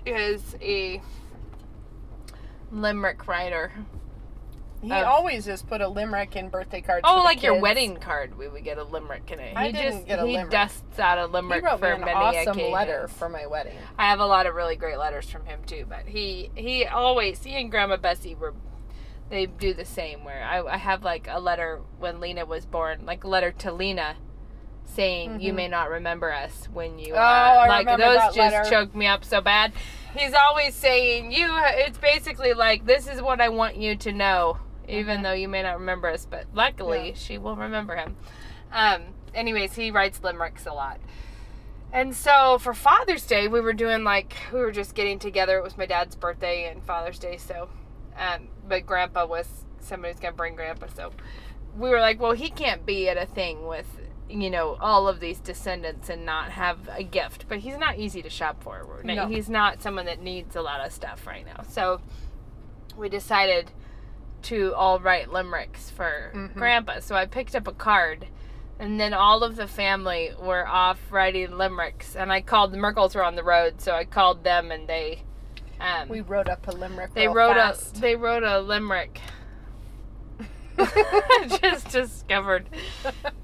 is 0.06 0.56
a 0.62 1.00
limerick 2.70 3.26
writer. 3.26 3.72
He 4.82 4.92
Of- 4.92 5.06
always 5.06 5.46
just 5.46 5.66
put 5.68 5.80
a 5.80 5.88
limerick 5.88 6.36
in 6.36 6.48
birthday 6.50 6.80
cards. 6.82 7.02
Oh, 7.04 7.22
like 7.24 7.42
your 7.42 7.58
wedding 7.58 7.96
card, 7.96 8.36
we 8.38 8.46
would 8.46 8.62
get 8.62 8.78
a 8.78 8.84
limerick 8.84 9.30
in 9.30 9.40
it. 9.40 9.56
I 9.56 9.66
he 9.68 9.72
didn't 9.72 9.92
just 9.94 10.06
get 10.06 10.18
a 10.18 10.26
he 10.26 10.34
limerick. 10.34 10.50
dusts 10.50 10.98
out 10.98 11.18
a 11.18 11.26
limerick 11.26 11.62
He 11.62 11.66
wrote 11.66 11.80
for 11.80 11.86
me 11.88 11.92
an 11.94 12.00
many 12.02 12.12
awesome 12.12 12.52
occasions. 12.52 12.72
letter 12.72 13.08
for 13.08 13.28
my 13.28 13.46
wedding. 13.46 13.76
I 13.98 14.08
have 14.10 14.20
a 14.20 14.26
lot 14.26 14.46
of 14.46 14.54
really 14.54 14.76
great 14.76 14.98
letters 14.98 15.28
from 15.30 15.46
him 15.46 15.60
too, 15.66 15.86
but 15.88 16.06
he 16.06 16.50
he 16.54 16.84
always 16.84 17.42
he 17.42 17.56
and 17.56 17.70
Grandma 17.70 17.96
Bessie 17.96 18.34
were 18.34 18.54
they 19.28 19.46
do 19.46 19.74
the 19.74 19.84
same 19.84 20.22
where 20.24 20.44
I, 20.44 20.62
I 20.62 20.76
have 20.76 21.02
like 21.02 21.26
a 21.28 21.40
letter 21.40 21.80
when 21.98 22.20
Lena 22.20 22.44
was 22.44 22.64
born, 22.66 23.04
like 23.06 23.24
a 23.24 23.28
letter 23.28 23.50
to 23.52 23.72
Lena 23.72 24.16
saying 24.86 25.40
you 25.40 25.52
Mhm. 25.52 25.56
may 25.56 25.68
not 25.68 25.90
remember 25.90 26.32
us 26.32 26.68
when 26.72 26.98
you 26.98 27.14
Oh, 27.14 27.18
uh, 27.18 27.20
I 27.20 27.66
like 27.68 27.86
those 27.98 28.34
just 28.34 28.36
letter. 28.38 28.70
choked 28.70 28.94
me 28.94 29.06
up 29.06 29.24
so 29.24 29.40
bad. 29.40 29.72
He's 30.16 30.32
always 30.32 30.74
saying 30.74 31.32
you 31.32 31.48
it's 31.52 31.98
basically 31.98 32.54
like 32.54 32.86
this 32.86 33.06
is 33.06 33.20
what 33.20 33.40
I 33.40 33.48
want 33.50 33.76
you 33.76 33.96
to 33.96 34.12
know 34.12 34.58
even 34.88 35.18
Mhm. 35.18 35.22
though 35.24 35.32
you 35.32 35.48
may 35.48 35.62
not 35.62 35.78
remember 35.78 36.08
us, 36.08 36.24
but 36.26 36.44
luckily 36.54 37.08
Yeah. 37.08 37.14
she 37.16 37.38
will 37.38 37.56
remember 37.56 37.96
him. 37.96 38.16
Um 38.72 39.14
anyways, 39.34 39.74
he 39.74 39.90
writes 39.90 40.22
limericks 40.22 40.64
a 40.66 40.72
lot. 40.72 40.98
And 41.92 42.14
so 42.14 42.58
for 42.58 42.72
Father's 42.74 43.26
Day, 43.26 43.48
we 43.48 43.60
were 43.60 43.72
doing 43.72 44.04
like 44.04 44.36
we 44.52 44.60
were 44.60 44.72
just 44.72 44.94
getting 44.94 45.18
together. 45.18 45.58
It 45.58 45.62
was 45.64 45.76
my 45.76 45.86
dad's 45.86 46.14
birthday 46.16 46.68
and 46.70 46.82
Father's 46.84 47.18
Day, 47.18 47.36
so 47.36 47.68
um, 48.18 48.48
but 48.66 48.86
Grandpa 48.86 49.26
was 49.26 49.64
somebody's 49.80 50.18
gonna 50.20 50.32
bring 50.34 50.54
Grandpa, 50.56 50.86
so 50.94 51.10
we 51.76 51.90
were 51.90 52.00
like, 52.00 52.18
well, 52.18 52.32
he 52.32 52.48
can't 52.48 52.86
be 52.86 53.08
at 53.10 53.18
a 53.18 53.26
thing 53.26 53.66
with 53.66 53.98
you 54.28 54.50
know 54.50 54.76
all 54.80 55.06
of 55.08 55.20
these 55.20 55.38
descendants 55.38 56.08
and 56.08 56.24
not 56.26 56.50
have 56.50 56.88
a 56.92 57.02
gift. 57.04 57.46
But 57.48 57.58
he's 57.58 57.78
not 57.78 57.98
easy 57.98 58.22
to 58.22 58.30
shop 58.30 58.62
for. 58.62 59.00
No. 59.04 59.28
He's 59.28 59.48
not 59.48 59.82
someone 59.82 60.06
that 60.06 60.20
needs 60.20 60.56
a 60.56 60.62
lot 60.62 60.84
of 60.84 60.92
stuff 60.92 61.26
right 61.26 61.44
now. 61.46 61.62
So 61.68 62.00
we 62.96 63.08
decided 63.08 63.70
to 64.42 64.74
all 64.74 64.98
write 65.00 65.30
limericks 65.32 65.90
for 65.90 66.30
Mhm. 66.34 66.54
Grandpa. 66.54 67.00
So 67.00 67.14
I 67.14 67.26
picked 67.26 67.54
up 67.54 67.66
a 67.66 67.72
card. 67.72 68.26
And 68.78 69.00
then 69.00 69.14
all 69.14 69.42
of 69.42 69.56
the 69.56 69.66
family 69.66 70.32
were 70.38 70.68
off 70.68 70.98
writing 71.10 71.56
limericks, 71.56 72.14
and 72.14 72.30
I 72.30 72.42
called 72.42 72.72
the 72.72 72.76
Merkels 72.76 73.14
were 73.14 73.24
on 73.24 73.34
the 73.34 73.42
road, 73.42 73.80
so 73.80 73.92
I 73.94 74.04
called 74.04 74.44
them, 74.44 74.70
and 74.70 74.86
they, 74.86 75.22
um, 75.80 76.10
We 76.10 76.20
wrote 76.20 76.46
up 76.50 76.68
a 76.68 76.72
limerick. 76.72 77.14
they 77.14 77.26
wrote 77.26 77.54
fast. 77.54 77.96
a 77.96 78.00
they 78.02 78.16
wrote 78.16 78.42
a 78.42 78.60
limerick. 78.60 79.18
I 80.78 81.58
just 81.62 81.88
discovered 81.90 82.66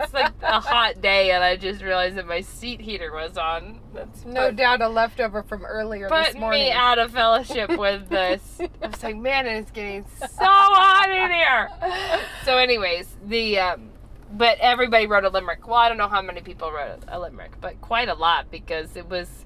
it's 0.00 0.12
like 0.12 0.32
a 0.42 0.60
hot 0.60 1.00
day, 1.00 1.30
and 1.30 1.42
I 1.42 1.56
just 1.56 1.82
realized 1.82 2.16
that 2.16 2.26
my 2.26 2.40
seat 2.40 2.80
heater 2.80 3.12
was 3.12 3.36
on. 3.36 3.80
That's 3.94 4.24
no 4.24 4.46
put, 4.48 4.56
doubt 4.56 4.82
a 4.82 4.88
leftover 4.88 5.42
from 5.42 5.64
earlier 5.64 6.08
this 6.08 6.28
put 6.28 6.38
morning. 6.38 6.64
me 6.64 6.72
out 6.72 6.98
of 6.98 7.12
fellowship 7.12 7.76
with 7.76 8.08
this. 8.08 8.60
I 8.82 8.86
was 8.86 9.02
like, 9.02 9.16
man, 9.16 9.46
it's 9.46 9.70
getting 9.70 10.04
so 10.18 10.26
hot 10.40 11.10
in 11.10 11.30
here. 11.30 12.20
So, 12.44 12.58
anyways, 12.58 13.16
the 13.24 13.58
um, 13.60 13.90
but 14.32 14.58
everybody 14.58 15.06
wrote 15.06 15.24
a 15.24 15.28
limerick. 15.28 15.66
Well, 15.66 15.76
I 15.76 15.88
don't 15.88 15.98
know 15.98 16.08
how 16.08 16.22
many 16.22 16.40
people 16.40 16.72
wrote 16.72 17.04
a 17.06 17.20
limerick, 17.20 17.52
but 17.60 17.80
quite 17.80 18.08
a 18.08 18.14
lot 18.14 18.50
because 18.50 18.96
it 18.96 19.08
was 19.08 19.44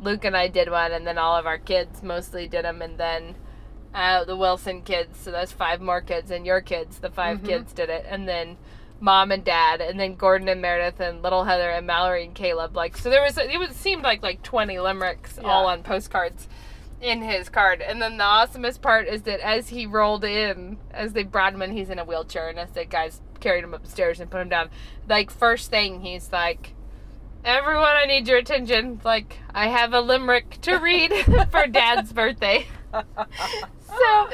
Luke 0.00 0.24
and 0.24 0.36
I 0.36 0.48
did 0.48 0.70
one, 0.70 0.92
and 0.92 1.06
then 1.06 1.18
all 1.18 1.36
of 1.36 1.46
our 1.46 1.58
kids 1.58 2.02
mostly 2.02 2.46
did 2.46 2.64
them, 2.64 2.80
and 2.82 2.98
then 2.98 3.34
uh, 3.94 4.24
the 4.24 4.36
Wilson 4.36 4.82
kids. 4.82 5.18
So 5.18 5.30
that's 5.30 5.52
five 5.52 5.80
more 5.80 6.00
kids, 6.00 6.30
and 6.30 6.44
your 6.46 6.60
kids, 6.60 6.98
the 6.98 7.10
5 7.10 7.38
Mhm. 7.38 7.46
kids, 7.46 7.72
did 7.72 7.88
it, 7.90 8.04
and 8.08 8.28
then 8.28 8.56
mom 9.00 9.30
and 9.30 9.44
dad, 9.44 9.80
and 9.80 9.98
then 9.98 10.14
Gordon 10.16 10.48
and 10.48 10.60
Meredith, 10.60 11.00
and 11.00 11.22
little 11.22 11.44
Heather 11.44 11.70
and 11.70 11.86
Mallory 11.86 12.24
and 12.24 12.34
Caleb. 12.34 12.76
Like 12.76 12.96
so, 12.96 13.08
there 13.10 13.22
was 13.22 13.38
it 13.38 13.58
was 13.58 13.70
seemed 13.70 14.02
like 14.02 14.22
like 14.22 14.42
twenty 14.42 14.78
limericks 14.78 15.38
all 15.38 15.66
on 15.66 15.82
postcards 15.82 16.48
in 17.00 17.22
his 17.22 17.48
card. 17.48 17.80
And 17.80 18.02
then 18.02 18.16
the 18.16 18.24
awesomest 18.24 18.82
part 18.82 19.06
is 19.06 19.22
that 19.22 19.38
as 19.38 19.68
he 19.68 19.86
rolled 19.86 20.24
in, 20.24 20.78
as 20.90 21.12
they 21.12 21.22
brought 21.22 21.54
him 21.54 21.62
in, 21.62 21.70
he's 21.70 21.90
in 21.90 21.98
a 22.00 22.04
wheelchair, 22.04 22.48
and 22.48 22.58
as 22.58 22.70
the 22.72 22.84
guys 22.84 23.20
carried 23.38 23.62
him 23.62 23.72
upstairs 23.72 24.18
and 24.18 24.28
put 24.28 24.40
him 24.40 24.48
down, 24.48 24.68
like 25.08 25.30
first 25.30 25.70
thing 25.70 26.00
he's 26.00 26.32
like, 26.32 26.74
"Everyone, 27.44 27.84
I 27.96 28.04
need 28.06 28.26
your 28.26 28.38
attention. 28.38 29.00
Like 29.04 29.38
I 29.54 29.68
have 29.68 29.92
a 29.94 30.00
limerick 30.00 30.60
to 30.62 30.76
read 30.78 31.12
for 31.52 31.66
Dad's 31.68 32.12
birthday." 32.12 32.66
so. 33.86 34.28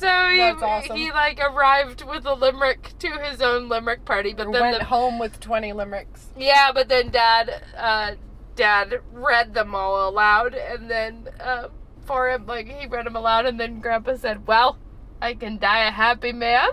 So 0.00 0.28
he, 0.30 0.40
awesome. 0.40 0.96
he 0.96 1.12
like 1.12 1.38
arrived 1.40 2.04
with 2.04 2.24
a 2.24 2.32
limerick 2.32 2.94
to 3.00 3.18
his 3.18 3.42
own 3.42 3.68
limerick 3.68 4.06
party, 4.06 4.32
but 4.32 4.50
then 4.50 4.62
went 4.62 4.78
the, 4.78 4.84
home 4.86 5.18
with 5.18 5.40
20 5.40 5.74
limericks. 5.74 6.28
yeah, 6.38 6.70
but 6.72 6.88
then 6.88 7.10
dad, 7.10 7.62
uh, 7.76 8.12
dad 8.56 9.00
read 9.12 9.52
them 9.52 9.74
all 9.74 10.08
aloud, 10.08 10.54
and 10.54 10.90
then 10.90 11.28
uh, 11.38 11.68
for 12.06 12.30
him, 12.30 12.46
like 12.46 12.66
he 12.66 12.86
read 12.86 13.04
them 13.04 13.14
aloud, 13.14 13.44
and 13.44 13.60
then 13.60 13.80
Grandpa 13.80 14.16
said, 14.16 14.46
"Well, 14.46 14.78
I 15.20 15.34
can 15.34 15.58
die 15.58 15.86
a 15.86 15.90
happy 15.90 16.32
man." 16.32 16.70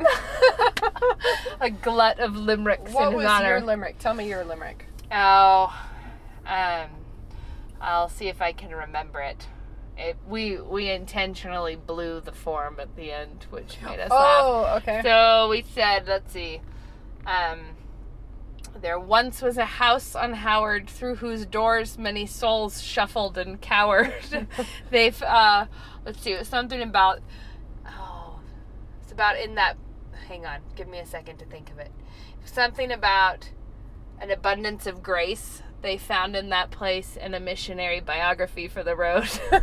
a 1.60 1.70
glut 1.70 2.20
of 2.20 2.36
limericks 2.36 2.94
What 2.94 3.08
in 3.08 3.12
his 3.12 3.18
was 3.18 3.26
honor. 3.26 3.50
your 3.50 3.62
limerick? 3.62 4.00
Tell 4.00 4.14
me 4.14 4.30
your 4.30 4.46
limerick. 4.46 4.86
oh, 5.12 5.88
um, 6.46 6.90
I'll 7.82 8.10
see 8.10 8.30
if 8.30 8.42
I 8.42 8.54
can 8.54 8.72
remember 8.72 9.20
it. 9.20 9.48
It 9.98 10.16
we 10.28 10.58
we 10.62 10.90
intentionally 10.92 11.76
blew 11.76 12.22
the 12.22 12.32
form 12.32 12.80
at 12.80 12.96
the 12.96 13.12
end, 13.12 13.48
which 13.50 13.78
made 13.84 14.00
us 14.00 14.12
laugh. 14.12 14.42
Oh, 14.44 14.74
okay. 14.78 15.02
So 15.04 15.48
we 15.50 15.64
said, 15.64 16.08
let's 16.08 16.32
see. 16.32 16.62
Um, 17.26 17.60
There 18.80 19.00
once 19.00 19.42
was 19.42 19.58
a 19.58 19.66
house 19.66 20.14
on 20.16 20.34
Howard 20.34 20.88
through 20.88 21.16
whose 21.16 21.48
doors 21.48 21.98
many 21.98 22.28
souls 22.28 22.82
shuffled 22.82 23.38
and 23.38 23.60
cowered. 23.60 24.14
They've, 24.92 25.22
uh, 25.24 25.66
let's 26.06 26.22
see, 26.22 26.34
it 26.34 26.40
was 26.40 26.48
something 26.48 26.82
about, 26.82 27.22
oh, 27.88 28.40
it's 29.02 29.12
about 29.12 29.40
in 29.40 29.56
that, 29.56 29.78
hang 30.28 30.46
on, 30.46 30.60
give 30.76 30.88
me 30.88 31.00
a 31.00 31.08
second 31.08 31.40
to 31.40 31.46
think 31.46 31.72
of 31.72 31.80
it. 31.80 31.92
Something 32.46 32.92
about 32.92 33.50
an 34.22 34.30
abundance 34.30 34.86
of 34.86 35.02
grace 35.02 35.64
they 35.82 35.98
found 35.98 36.36
in 36.36 36.50
that 36.50 36.72
place 36.72 37.18
and 37.20 37.36
a 37.36 37.40
missionary 37.40 38.00
biography 38.00 38.68
for 38.68 38.84
the 38.84 38.96
road. 38.96 39.28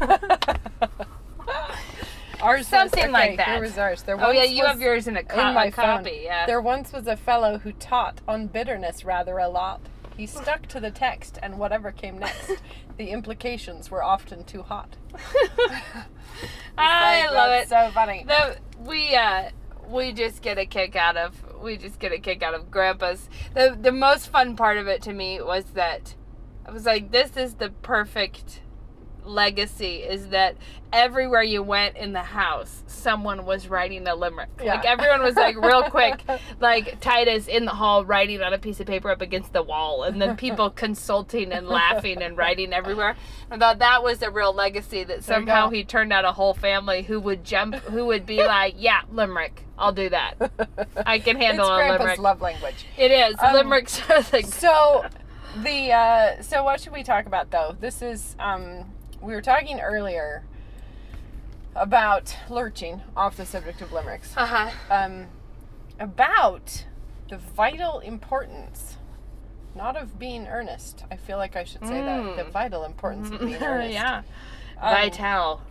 Ours 2.40 2.58
was- 2.60 2.66
Something 2.66 3.10
like 3.12 3.36
that. 3.38 3.48
Here 3.48 3.60
was 3.60 3.78
ours. 3.78 4.02
There 4.02 4.22
oh 4.22 4.30
yeah, 4.30 4.42
you 4.42 4.62
was- 4.62 4.72
have 4.72 4.80
yours 4.80 5.06
in 5.06 5.16
a, 5.16 5.22
co- 5.24 5.38
in 5.48 5.54
my 5.54 5.70
copy. 5.70 6.10
phone. 6.10 6.22
Yeah. 6.24 6.46
There 6.46 6.60
once 6.60 6.92
was 6.92 7.06
a 7.06 7.16
fellow 7.16 7.58
who 7.58 7.72
taught 7.72 8.20
on 8.28 8.48
bitterness 8.48 9.04
rather 9.04 9.38
a 9.38 9.48
lot. 9.48 9.80
He 10.16 10.26
stuck 10.26 10.66
to 10.68 10.78
the 10.78 10.90
text, 10.92 11.38
and 11.42 11.58
whatever 11.58 11.90
came 11.90 12.18
next, 12.18 12.52
the 12.98 13.10
implications 13.10 13.90
were 13.90 14.02
often 14.02 14.44
too 14.44 14.62
hot. 14.62 14.96
I 16.78 17.22
Like, 17.26 17.30
love 17.34 17.50
it. 17.52 17.68
So 17.68 17.90
funny. 17.92 18.24
the 18.26 18.56
we 18.80 19.14
uh 19.16 19.50
we 19.88 20.12
just 20.12 20.42
get 20.42 20.58
a 20.58 20.66
kick 20.66 20.96
out 20.96 21.16
of 21.16 21.34
we 21.64 21.76
just 21.76 21.98
get 21.98 22.12
a 22.12 22.18
kick 22.18 22.42
out 22.42 22.54
of 22.54 22.70
grandpa's. 22.70 23.28
The 23.54 23.76
the 23.80 23.92
most 23.92 24.28
fun 24.28 24.54
part 24.54 24.76
of 24.76 24.86
it 24.86 25.02
to 25.02 25.12
me 25.12 25.40
was 25.40 25.64
that 25.74 26.14
i 26.66 26.70
was 26.70 26.86
like 26.86 27.10
this 27.10 27.36
is 27.36 27.54
the 27.54 27.70
perfect 27.70 28.60
legacy 29.24 29.96
is 29.96 30.28
that 30.28 30.56
everywhere 30.92 31.42
you 31.42 31.62
went 31.62 31.96
in 31.96 32.12
the 32.12 32.22
house 32.22 32.84
someone 32.86 33.44
was 33.44 33.68
writing 33.68 34.06
a 34.06 34.14
limerick. 34.14 34.48
Yeah. 34.62 34.74
like 34.74 34.84
everyone 34.84 35.22
was 35.22 35.34
like 35.34 35.56
real 35.56 35.82
quick 35.90 36.22
like 36.60 37.00
titus 37.00 37.48
in 37.48 37.64
the 37.64 37.72
hall 37.72 38.04
writing 38.04 38.40
on 38.42 38.52
a 38.52 38.58
piece 38.58 38.78
of 38.80 38.86
paper 38.86 39.10
up 39.10 39.20
against 39.20 39.52
the 39.52 39.62
wall 39.62 40.04
and 40.04 40.22
then 40.22 40.36
people 40.36 40.70
consulting 40.84 41.52
and 41.52 41.66
laughing 41.68 42.22
and 42.22 42.36
writing 42.36 42.72
everywhere. 42.72 43.16
I 43.50 43.58
thought 43.58 43.80
that 43.80 44.02
was 44.02 44.22
a 44.22 44.30
real 44.30 44.52
legacy 44.54 45.04
that 45.04 45.24
somehow 45.24 45.68
he 45.70 45.84
turned 45.84 46.12
out 46.12 46.24
a 46.24 46.32
whole 46.32 46.54
family 46.54 47.02
who 47.02 47.18
would 47.20 47.44
jump 47.44 47.74
who 47.74 48.06
would 48.06 48.24
be 48.24 48.36
like 48.44 48.74
yeah 48.78 49.02
limerick. 49.10 49.64
I'll 49.76 49.92
do 49.92 50.08
that. 50.10 50.34
I 51.04 51.18
can 51.18 51.36
handle 51.36 51.66
it's 51.66 51.72
a 51.72 51.76
Grandpa's 51.76 51.98
limerick. 52.00 52.18
love 52.20 52.40
language. 52.40 52.86
it 52.96 53.10
is. 53.10 53.34
Um, 53.40 53.54
limericks 53.54 54.00
are 54.08 54.24
like 54.32 54.46
So, 54.46 55.04
the 55.62 55.92
uh, 55.92 56.42
so 56.42 56.62
what 56.62 56.80
should 56.80 56.92
we 56.92 57.02
talk 57.02 57.26
about 57.26 57.50
though? 57.50 57.76
This 57.80 58.00
is 58.00 58.36
um, 58.38 58.84
we 59.24 59.34
were 59.34 59.42
talking 59.42 59.80
earlier 59.80 60.44
about 61.74 62.36
lurching 62.48 63.02
off 63.16 63.36
the 63.36 63.46
subject 63.46 63.80
of 63.80 63.92
limericks. 63.92 64.32
uh-huh 64.36 64.70
um, 64.90 65.26
about 65.98 66.84
the 67.28 67.36
vital 67.38 68.00
importance, 68.00 68.96
not 69.74 69.96
of 69.96 70.18
being 70.18 70.46
earnest. 70.46 71.04
I 71.10 71.16
feel 71.16 71.38
like 71.38 71.56
I 71.56 71.64
should 71.64 71.84
say 71.86 72.00
that 72.02 72.36
the 72.36 72.42
Mm. 72.44 72.50
vital 72.52 72.84
importance 72.84 73.30
of 73.30 73.40
being 73.40 73.54
earnest. 73.62 73.92
yeah 73.94 74.22
Um, 74.80 74.94
vital 74.94 75.62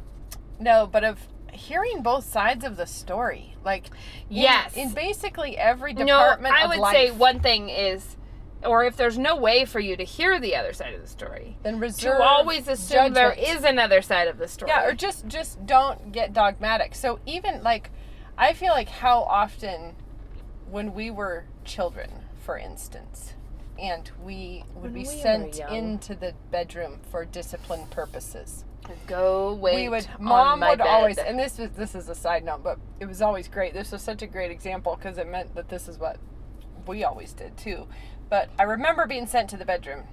No, 0.59 0.87
but 0.87 1.03
of 1.03 1.19
hearing 1.53 2.01
both 2.01 2.23
sides 2.25 2.65
of 2.65 2.75
the 2.77 2.87
story, 2.87 3.55
like 3.63 3.85
in- 3.87 4.37
Yes. 4.37 4.75
in, 4.75 4.89
basically 4.93 5.55
every 5.57 5.93
department. 5.93 6.53
no 6.53 6.59
i 6.59 6.65
would 6.67 6.79
life. 6.79 6.93
say 6.93 7.11
one 7.11 7.39
thing 7.39 7.69
is 7.69 8.17
or 8.65 8.83
if 8.83 8.95
there's 8.95 9.17
no 9.17 9.35
way 9.35 9.65
for 9.65 9.79
you 9.79 9.95
to 9.97 10.03
hear 10.03 10.39
the 10.39 10.55
other 10.55 10.73
side 10.73 10.93
of 10.93 11.01
the 11.01 11.07
story 11.07 11.57
then 11.63 11.75
to 11.75 11.79
reserve 11.79 12.21
always 12.21 12.67
assume 12.67 13.13
there 13.13 13.35
judgment. 13.35 13.57
is 13.57 13.63
another 13.63 14.01
side 14.01 14.27
of 14.27 14.37
the 14.37 14.47
story 14.47 14.69
Yeah, 14.71 14.85
or 14.85 14.93
just 14.93 15.27
just 15.27 15.65
don't 15.65 16.11
get 16.11 16.33
dogmatic. 16.33 16.95
So 16.95 17.19
even 17.25 17.63
like 17.63 17.89
I 18.37 18.53
feel 18.53 18.71
like 18.73 18.89
how 18.89 19.21
often 19.21 19.95
when 20.69 20.93
we 20.93 21.11
were 21.11 21.45
children, 21.65 22.09
for 22.39 22.57
instance, 22.57 23.33
and 23.79 24.09
we 24.23 24.63
would 24.73 24.83
When 24.83 24.93
be 24.93 24.99
we 25.01 25.05
sent 25.05 25.59
into 25.59 26.15
the 26.15 26.33
bedroom 26.51 26.99
for 27.11 27.25
discipline 27.25 27.87
purposes. 27.87 28.65
go 29.07 29.53
wait 29.53 29.75
we 29.75 29.89
would 29.89 30.07
on 30.19 30.23
mom 30.25 30.59
my 30.59 30.69
would 30.71 30.79
bed. 30.79 30.87
always 30.87 31.17
and 31.17 31.39
this 31.39 31.57
was 31.57 31.69
this 31.71 31.95
is 31.95 32.09
a 32.09 32.15
side 32.15 32.43
note, 32.43 32.63
but 32.63 32.79
it 32.99 33.05
was 33.05 33.21
always 33.21 33.47
great. 33.47 33.73
This 33.73 33.91
was 33.91 34.01
such 34.01 34.21
a 34.21 34.27
great 34.27 34.51
example 34.51 34.95
because 34.95 35.17
it 35.17 35.27
meant 35.27 35.53
that 35.55 35.69
this 35.69 35.87
is 35.87 35.97
what 35.99 36.17
we 36.87 37.03
always 37.03 37.33
did 37.33 37.57
too. 37.57 37.87
But 38.29 38.49
I 38.57 38.63
remember 38.63 39.05
being 39.05 39.27
sent 39.27 39.49
to 39.51 39.57
the 39.57 39.65
bedroom 39.65 40.03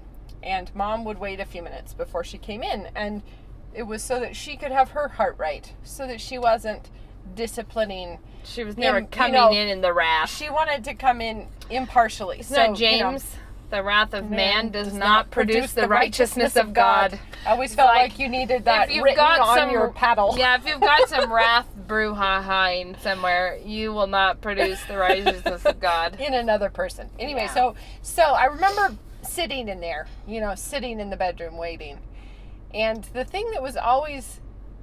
and 0.42 0.74
mom 0.74 1.04
would 1.04 1.18
wait 1.18 1.40
a 1.40 1.44
few 1.44 1.62
minutes 1.62 1.92
before 1.94 2.24
she 2.24 2.38
came 2.38 2.62
in 2.62 2.88
and 2.94 3.22
it 3.74 3.84
was 3.84 4.02
so 4.02 4.18
that 4.20 4.34
she 4.34 4.56
could 4.56 4.72
have 4.72 4.90
her 4.90 5.08
heart 5.08 5.36
right, 5.38 5.72
so 5.84 6.06
that 6.06 6.20
she 6.20 6.38
wasn't 6.38 6.90
disciplining. 7.34 8.18
she 8.42 8.64
was 8.64 8.76
never 8.76 9.00
you 9.00 9.06
coming 9.06 9.34
know, 9.34 9.52
in 9.52 9.68
in 9.68 9.80
the 9.80 9.92
wrath 9.92 10.34
She 10.34 10.50
wanted 10.50 10.84
to 10.84 10.94
come 10.94 11.20
in 11.20 11.46
impartially. 11.68 12.40
It's 12.40 12.48
so, 12.48 12.56
not 12.56 12.80
you 12.80 12.90
know, 12.98 13.10
James. 13.10 13.36
The 13.70 13.82
wrath 13.82 14.14
of 14.14 14.30
man, 14.30 14.70
does, 14.70 14.88
does 14.88 14.96
not 14.96 15.30
produce 15.30 15.72
the 15.72 15.88
righteousness 15.88 16.56
of 16.56 16.72
God. 16.72 17.18
I 17.46 17.50
always 17.50 17.74
felt 17.74 17.88
like, 17.88 18.12
like, 18.12 18.18
you 18.18 18.28
needed 18.28 18.64
that 18.64 18.90
if 18.90 18.96
you've 18.96 19.16
got 19.16 19.40
on 19.40 19.56
some- 19.56 19.70
your 19.70 19.90
paddle. 19.90 20.34
Yeah, 20.36 20.56
if 20.56 20.66
you've 20.66 20.80
got 20.80 21.08
some 21.08 21.32
wrath 21.32 21.66
brouhahaing 21.86 23.00
somewhere, 23.00 23.58
you 23.64 23.92
will 23.92 24.06
not 24.06 24.40
produce 24.40 24.82
the 24.84 24.96
righteousness 24.96 25.64
of 25.64 25.80
God. 25.80 26.16
in 26.20 26.34
another 26.34 26.70
person. 26.70 27.08
Anyway, 27.18 27.42
Yeah. 27.42 27.54
so 27.54 27.74
so 28.02 28.22
I 28.22 28.46
remember 28.46 28.96
sitting 29.22 29.68
in 29.68 29.80
there, 29.80 30.06
you 30.26 30.40
know, 30.40 30.54
sitting 30.54 31.00
in 31.00 31.10
the 31.10 31.16
bedroom 31.16 31.56
waiting. 31.56 31.98
And 32.72 33.04
the 33.12 33.24
thing 33.24 33.50
that 33.52 33.62
was 33.62 33.76
always 33.76 34.40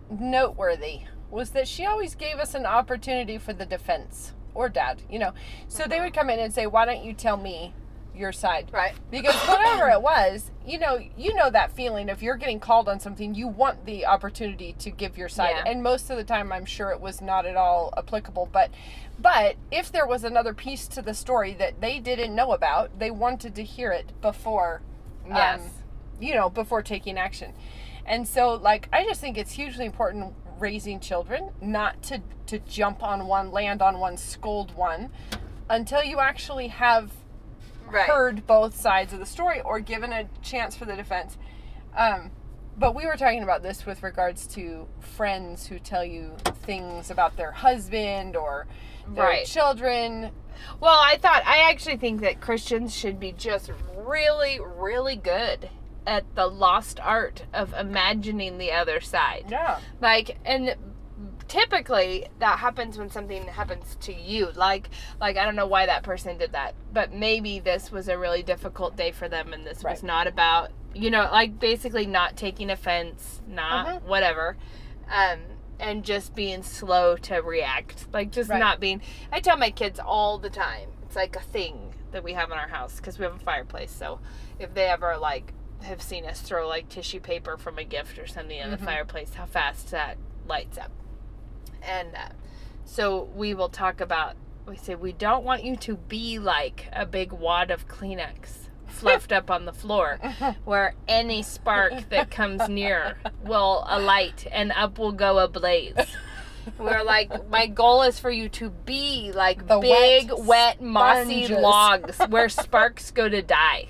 noteworthy 0.10 1.02
was 1.30 1.52
that 1.52 1.68
she 1.68 1.86
always 1.86 2.16
gave 2.16 2.38
us 2.38 2.54
an 2.54 2.66
opportunity 2.66 3.38
for 3.38 3.54
the 3.54 3.66
defense 3.66 4.34
or 4.54 4.70
dad, 4.70 5.02
you 5.10 5.20
know. 5.20 5.34
So 5.68 5.84
they 5.84 5.98
uh-huh. 5.98 6.06
would 6.06 6.14
come 6.14 6.30
in 6.30 6.40
and 6.40 6.54
say, 6.54 6.68
"Why 6.68 6.86
don't 6.86 7.04
you 7.04 7.14
tell 7.14 7.38
me 7.38 7.74
your 8.18 8.32
side?" 8.32 8.70
Right. 8.72 8.94
Because 9.12 9.36
whatever 9.48 9.90
it 9.90 10.02
was, 10.02 10.52
you 10.66 10.78
know, 10.80 11.00
you 11.18 11.34
know 11.34 11.50
that 11.50 11.72
feeling 11.72 12.10
if 12.10 12.22
you're 12.22 12.36
getting 12.36 12.60
called 12.60 12.90
on 12.90 13.00
something, 13.00 13.36
you 13.36 13.48
want 13.48 13.86
the 13.86 14.06
opportunity 14.06 14.74
to 14.80 14.90
give 14.92 15.18
your 15.18 15.30
side. 15.30 15.56
Yeah. 15.56 15.72
And 15.72 15.82
most 15.84 16.10
of 16.10 16.18
the 16.18 16.24
time 16.24 16.52
I'm 16.52 16.66
sure 16.66 16.92
it 16.92 17.00
was 17.00 17.22
not 17.22 17.46
at 17.46 17.56
all 17.56 17.94
applicable, 17.98 18.50
but 18.52 18.72
but 19.20 19.56
if 19.72 19.92
there 19.92 20.06
was 20.06 20.24
another 20.24 20.54
piece 20.54 20.88
to 20.90 21.02
the 21.02 21.14
story 21.14 21.54
that 21.54 21.82
they 21.82 22.00
didn't 22.00 22.36
know 22.36 22.52
about, 22.52 23.00
they 23.00 23.12
wanted 23.12 23.56
to 23.56 23.64
hear 23.64 23.92
it 23.92 24.20
before 24.22 24.82
Yes. 25.28 25.60
um, 25.60 25.70
you 26.20 26.34
know, 26.34 26.50
before 26.50 26.82
taking 26.82 27.18
action. 27.18 27.54
And 28.06 28.28
so 28.28 28.54
like 28.54 28.88
I 28.94 29.04
just 29.04 29.22
think 29.22 29.38
it's 29.38 29.54
hugely 29.54 29.86
important 29.86 30.34
raising 30.60 31.00
children 31.00 31.52
not 31.62 32.02
to 32.04 32.22
to 32.48 32.60
jump 32.60 33.04
on 33.04 33.28
one, 33.28 33.52
land 33.52 33.82
on 33.82 34.00
one, 34.00 34.18
scold 34.18 34.76
one 34.76 35.12
until 35.70 36.04
you 36.04 36.20
actually 36.20 36.68
have 36.70 37.12
right. 37.88 38.08
heard 38.08 38.46
both 38.48 38.76
sides 38.80 39.14
of 39.14 39.20
the 39.20 39.26
story 39.26 39.62
or 39.62 39.80
given 39.80 40.12
a 40.14 40.28
chance 40.42 40.76
for 40.76 40.86
the 40.86 40.96
defense. 40.96 41.38
Um, 41.96 42.32
but 42.78 42.94
we 42.94 43.06
were 43.06 43.16
talking 43.16 43.42
about 43.44 43.64
this 43.64 43.86
with 43.86 44.04
regards 44.04 44.46
to 44.48 44.88
friends 45.00 45.66
who 45.68 45.80
tell 45.80 46.06
you 46.06 46.36
things 46.64 47.10
about 47.10 47.36
their 47.36 47.52
husband 47.52 48.36
or 48.36 48.68
their 49.08 49.24
Right. 49.24 49.46
children. 49.46 50.32
Well, 50.80 50.98
I 51.00 51.18
thought 51.18 51.44
I 51.46 51.70
actually 51.70 51.98
think 51.98 52.22
that 52.22 52.40
Christians 52.42 52.96
should 52.96 53.20
be 53.20 53.32
just 53.32 53.72
really, 53.96 54.60
really 54.60 55.16
good 55.16 55.70
at 56.06 56.24
the 56.36 56.48
lost 56.48 57.00
art 57.00 57.46
of 57.54 57.74
imagining 57.74 58.58
the 58.58 58.72
other 58.72 59.02
side. 59.02 59.46
Yeah. 59.50 59.80
Like, 60.00 60.38
and 60.46 60.76
typically 61.48 62.28
that 62.40 62.60
happens 62.60 62.98
when 62.98 63.10
something 63.10 63.44
happens 63.48 63.96
to 64.02 64.14
you. 64.14 64.52
Like, 64.56 64.90
like 65.20 65.38
I 65.38 65.46
don't 65.46 65.56
know 65.56 65.68
why 65.68 65.86
that 65.86 66.04
person 66.04 66.38
did 66.38 66.52
that, 66.54 66.76
but 66.94 67.14
maybe 67.14 67.60
this 67.60 67.92
was 67.92 68.08
a 68.10 68.18
really 68.18 68.44
difficult 68.44 68.96
day 68.96 69.12
for 69.12 69.28
them, 69.30 69.54
and 69.54 69.66
this 69.66 69.84
was 69.84 70.04
not 70.04 70.28
about 70.28 70.72
you 70.94 71.12
know, 71.12 71.30
like 71.32 71.60
basically 71.60 72.08
not 72.08 72.36
taking 72.36 72.72
offense, 72.72 73.42
not 73.48 73.86
Mhm. 73.88 74.02
whatever. 74.04 74.58
Um, 75.12 75.40
and 75.80 76.04
just 76.04 76.34
being 76.34 76.64
slow 76.64 77.16
to 77.18 77.36
react. 77.36 78.08
Like 78.12 78.32
just 78.32 78.50
Right. 78.50 78.58
not 78.60 78.80
being 78.80 79.02
I 79.32 79.40
tell 79.40 79.58
my 79.58 79.70
kids 79.70 80.00
all 80.00 80.40
the 80.40 80.50
time. 80.50 80.90
It's 81.04 81.16
like 81.16 81.36
a 81.36 81.40
thing 81.42 81.94
that 82.12 82.24
we 82.24 82.34
have 82.34 82.50
in 82.52 82.58
our 82.58 82.70
house 82.70 82.96
because 82.98 83.20
we 83.20 83.26
have 83.26 83.36
a 83.36 83.40
fireplace. 83.40 83.92
So 83.92 84.20
if 84.58 84.74
they 84.74 84.86
ever 84.88 85.18
like 85.18 85.54
have 85.84 86.02
seen 86.02 86.26
us 86.26 86.42
throw 86.42 86.68
like 86.68 86.90
tissue 86.90 87.20
paper 87.20 87.58
from 87.58 87.78
a 87.78 87.84
gift 87.84 88.18
or 88.18 88.26
something 88.26 88.58
in 88.58 88.72
the 88.72 88.78
Mhm. 88.78 88.86
fireplace, 88.86 89.36
how 89.36 89.46
fast 89.46 89.92
that 89.92 90.18
lights 90.48 90.80
up. 90.80 90.90
And 91.82 92.16
uh, 92.16 92.30
so 92.86 93.30
we 93.36 93.54
will 93.54 93.70
talk 93.70 94.02
about 94.02 94.36
we 94.68 94.76
say 94.76 94.96
we 94.96 95.14
don't 95.14 95.46
want 95.46 95.64
you 95.64 95.78
to 95.78 95.96
be 95.96 96.40
like 96.40 96.88
a 96.92 97.06
big 97.06 97.32
wad 97.32 97.72
of 97.72 97.88
Kleenex 97.88 98.68
fluffed 98.88 99.32
up 99.32 99.50
on 99.50 99.66
the 99.66 99.74
floor 99.74 100.20
where 100.66 100.96
any 101.08 101.44
spark 101.44 102.10
that 102.10 102.32
comes 102.32 102.68
near 102.68 103.18
will 103.44 103.86
alight 103.88 104.46
and 104.52 104.72
up 104.74 104.98
will 104.98 105.12
go 105.12 105.40
a 105.40 105.48
blaze. 105.48 105.96
We're 106.78 107.04
like, 107.04 107.50
my 107.50 107.68
goal 107.68 108.04
is 108.04 108.20
for 108.20 108.30
you 108.30 108.50
to 108.50 108.70
be 108.70 109.32
like 109.34 109.68
The 109.68 109.80
big, 109.80 110.30
wet 110.32 110.46
wet, 110.46 110.82
mossy 110.82 111.46
sponges. 111.46 111.64
logs 111.64 112.18
where 112.30 112.50
sparks 112.50 113.12
go 113.12 113.28
to 113.30 113.42
die. 113.42 113.88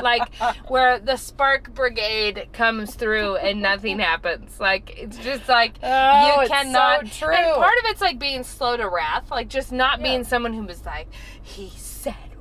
Like 0.00 0.34
where 0.68 0.98
the 0.98 1.16
spark 1.16 1.72
brigade 1.74 2.48
comes 2.52 2.94
through 2.94 3.36
and 3.36 3.60
nothing 3.62 3.98
happens. 3.98 4.58
Like 4.60 4.96
it's 4.98 5.18
just 5.18 5.48
like 5.48 5.74
Oh, 5.82 6.26
you 6.36 6.40
it's 6.42 6.50
so 6.50 6.54
cannot. 6.56 7.06
true. 7.10 7.34
And 7.34 7.54
part 7.56 7.78
of 7.78 7.84
it's 7.86 8.00
like 8.00 8.18
being 8.18 8.44
slow 8.44 8.76
to 8.76 8.88
wrath, 8.88 9.30
like 9.30 9.48
just 9.48 9.72
not 9.72 9.98
Yeah. 9.98 10.04
being 10.04 10.24
someone 10.24 10.52
who 10.52 10.62
was 10.62 10.84
like, 10.86 11.08
he 11.42 11.68
said 11.70 11.84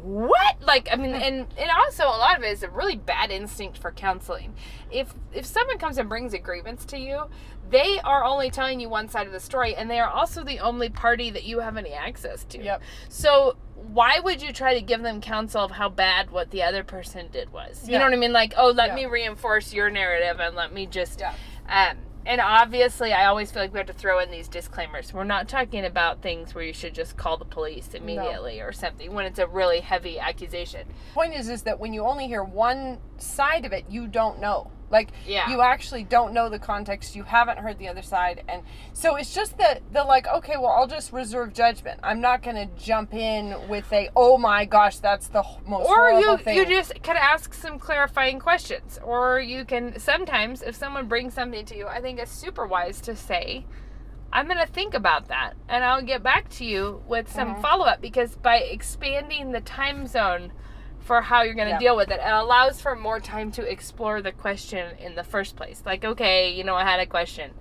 what? 0.08 0.62
Like, 0.62 0.88
I 0.92 0.96
mean, 0.96 1.14
and 1.14 1.48
and 1.58 1.70
also 1.84 2.06
a 2.06 2.18
lot 2.18 2.38
of 2.38 2.44
it 2.44 2.52
is 2.52 2.64
a 2.64 2.70
really 2.70 2.96
bad 2.96 3.30
instinct 3.30 3.78
for 3.78 3.92
counseling. 3.92 4.56
If 4.90 5.14
if 5.34 5.46
someone 5.46 5.78
comes 5.78 5.98
and 5.98 6.08
brings 6.08 6.34
a 6.34 6.38
grievance 6.40 6.86
to 6.86 6.98
you, 6.98 7.26
they 7.70 8.00
are 8.00 8.24
only 8.24 8.50
telling 8.50 8.80
you 8.80 8.88
one 8.88 9.10
side 9.10 9.28
of 9.28 9.34
the 9.34 9.40
story, 9.42 9.76
and 9.76 9.90
they 9.90 10.00
are 10.00 10.10
also 10.10 10.44
the 10.44 10.60
only 10.60 10.90
party 10.90 11.30
that 11.32 11.44
you 11.44 11.60
have 11.60 11.76
any 11.76 11.92
access 11.94 12.46
to. 12.46 12.64
Yep. 12.64 12.82
So 13.10 13.58
why 13.76 14.20
would 14.20 14.42
you 14.42 14.54
try 14.54 14.74
to 14.74 14.82
give 14.82 15.02
them 15.02 15.20
counsel 15.22 15.64
of 15.64 15.72
how 15.72 15.90
bad 15.90 16.32
what 16.32 16.52
the 16.52 16.64
other 16.64 16.84
person 16.84 17.28
did 17.32 17.52
was? 17.52 17.86
You 17.86 17.94
Yeah. 17.94 18.00
know 18.00 18.06
what 18.06 18.14
I 18.14 18.18
mean? 18.18 18.34
Like, 18.34 18.54
oh, 18.58 18.72
let 18.72 18.88
Yeah. 18.90 18.96
me 18.96 19.06
reinforce 19.06 19.74
your 19.74 19.90
narrative 19.90 20.40
and 20.40 20.56
let 20.56 20.74
me 20.74 20.86
just 20.88 21.20
Yeah. 21.20 21.34
um, 21.70 21.98
and 22.28 22.42
obviously, 22.42 23.14
I 23.14 23.26
always 23.26 23.52
feel 23.52 23.64
like 23.64 23.72
we 23.72 23.80
have 23.80 23.88
to 23.88 23.94
throw 23.94 24.20
in 24.20 24.30
these 24.30 24.50
disclaimers. 24.50 25.14
We're 25.14 25.24
not 25.24 25.48
talking 25.48 25.86
about 25.86 26.22
things 26.22 26.54
where 26.54 26.64
you 26.64 26.74
should 26.74 26.94
just 26.94 27.16
call 27.16 27.38
the 27.38 27.46
police 27.46 27.94
immediately 27.94 28.60
or 28.60 28.74
something 28.74 29.14
when 29.14 29.26
it's 29.26 29.40
a 29.40 29.48
really 29.48 29.80
heavy 29.80 30.20
accusation. 30.20 30.88
point 31.14 31.34
is 31.34 31.48
is 31.48 31.64
that 31.64 31.80
when 31.80 31.94
you 31.94 32.04
only 32.04 32.28
hear 32.28 32.44
one 32.44 33.00
side 33.18 33.66
of 33.66 33.72
it 33.72 33.86
you 33.90 34.08
don't 34.08 34.40
know 34.40 34.70
like 34.90 35.10
Yeah. 35.26 35.50
you 35.50 35.62
actually 35.62 36.04
don't 36.04 36.34
know 36.34 36.50
the 36.50 36.60
context 36.60 37.16
you 37.16 37.24
haven't 37.24 37.60
heard 37.60 37.78
the 37.78 37.88
other 37.88 38.02
side 38.02 38.44
and 38.48 38.64
so 38.94 39.16
it's 39.16 39.34
just 39.34 39.58
that 39.58 39.82
the 39.92 40.04
like 40.04 40.28
okay 40.28 40.56
well 40.58 40.72
i'll 40.72 40.88
just 40.88 41.12
reserve 41.12 41.54
judgment 41.54 42.00
i'm 42.04 42.22
not 42.22 42.42
going 42.42 42.56
to 42.56 42.68
jump 42.82 43.14
in 43.14 43.56
with 43.68 43.92
a 43.92 44.10
oh 44.16 44.38
my 44.38 44.66
gosh 44.66 44.98
that's 45.00 45.28
the 45.28 45.44
most 45.66 45.86
Or 45.88 45.96
horrible 45.96 46.22
you 46.22 46.38
thing 46.38 46.58
you 46.58 46.66
just 46.66 47.02
can 47.04 47.18
ask 47.18 47.54
some 47.54 47.80
clarifying 47.80 48.40
questions. 48.40 49.00
Or 49.04 49.40
you 49.40 49.66
can 49.66 50.00
sometimes, 50.00 50.62
if 50.62 50.76
someone 50.76 51.08
brings 51.08 51.34
something 51.34 51.66
to 51.66 51.78
you, 51.78 51.88
I 51.88 52.00
think 52.02 52.20
it's 52.20 52.32
super 52.32 52.66
wise 52.66 53.02
to 53.02 53.16
say, 53.16 53.66
"I'm 54.32 54.46
going 54.48 54.58
to 54.60 54.66
think 54.72 54.94
about 54.94 55.28
that, 55.28 55.54
and 55.70 55.84
I'll 55.84 56.02
get 56.02 56.24
back 56.24 56.50
to 56.58 56.66
you 56.66 57.04
with 57.08 57.32
some 57.32 57.56
Mhm. 57.56 57.62
follow 57.62 57.86
up." 57.86 58.02
Because 58.02 58.36
by 58.36 58.58
expanding 58.58 59.52
the 59.52 59.62
time 59.62 60.08
zone 60.08 60.52
for 61.08 61.22
how 61.22 61.42
you're 61.42 61.56
going 61.56 61.72
to 61.72 61.80
deal 61.80 61.96
with 61.96 62.12
it, 62.12 62.20
it 62.20 62.32
allows 62.32 62.82
for 62.82 62.94
more 62.96 63.20
time 63.22 63.50
to 63.54 63.64
explore 63.64 64.22
the 64.22 64.34
question 64.34 64.96
in 65.00 65.16
the 65.16 65.24
first 65.24 65.56
place. 65.56 65.82
Like, 65.86 66.04
okay, 66.04 66.54
you 66.54 66.66
know, 66.66 66.76
I 66.76 66.84
had 66.84 67.00
a 67.00 67.06
question. 67.06 67.52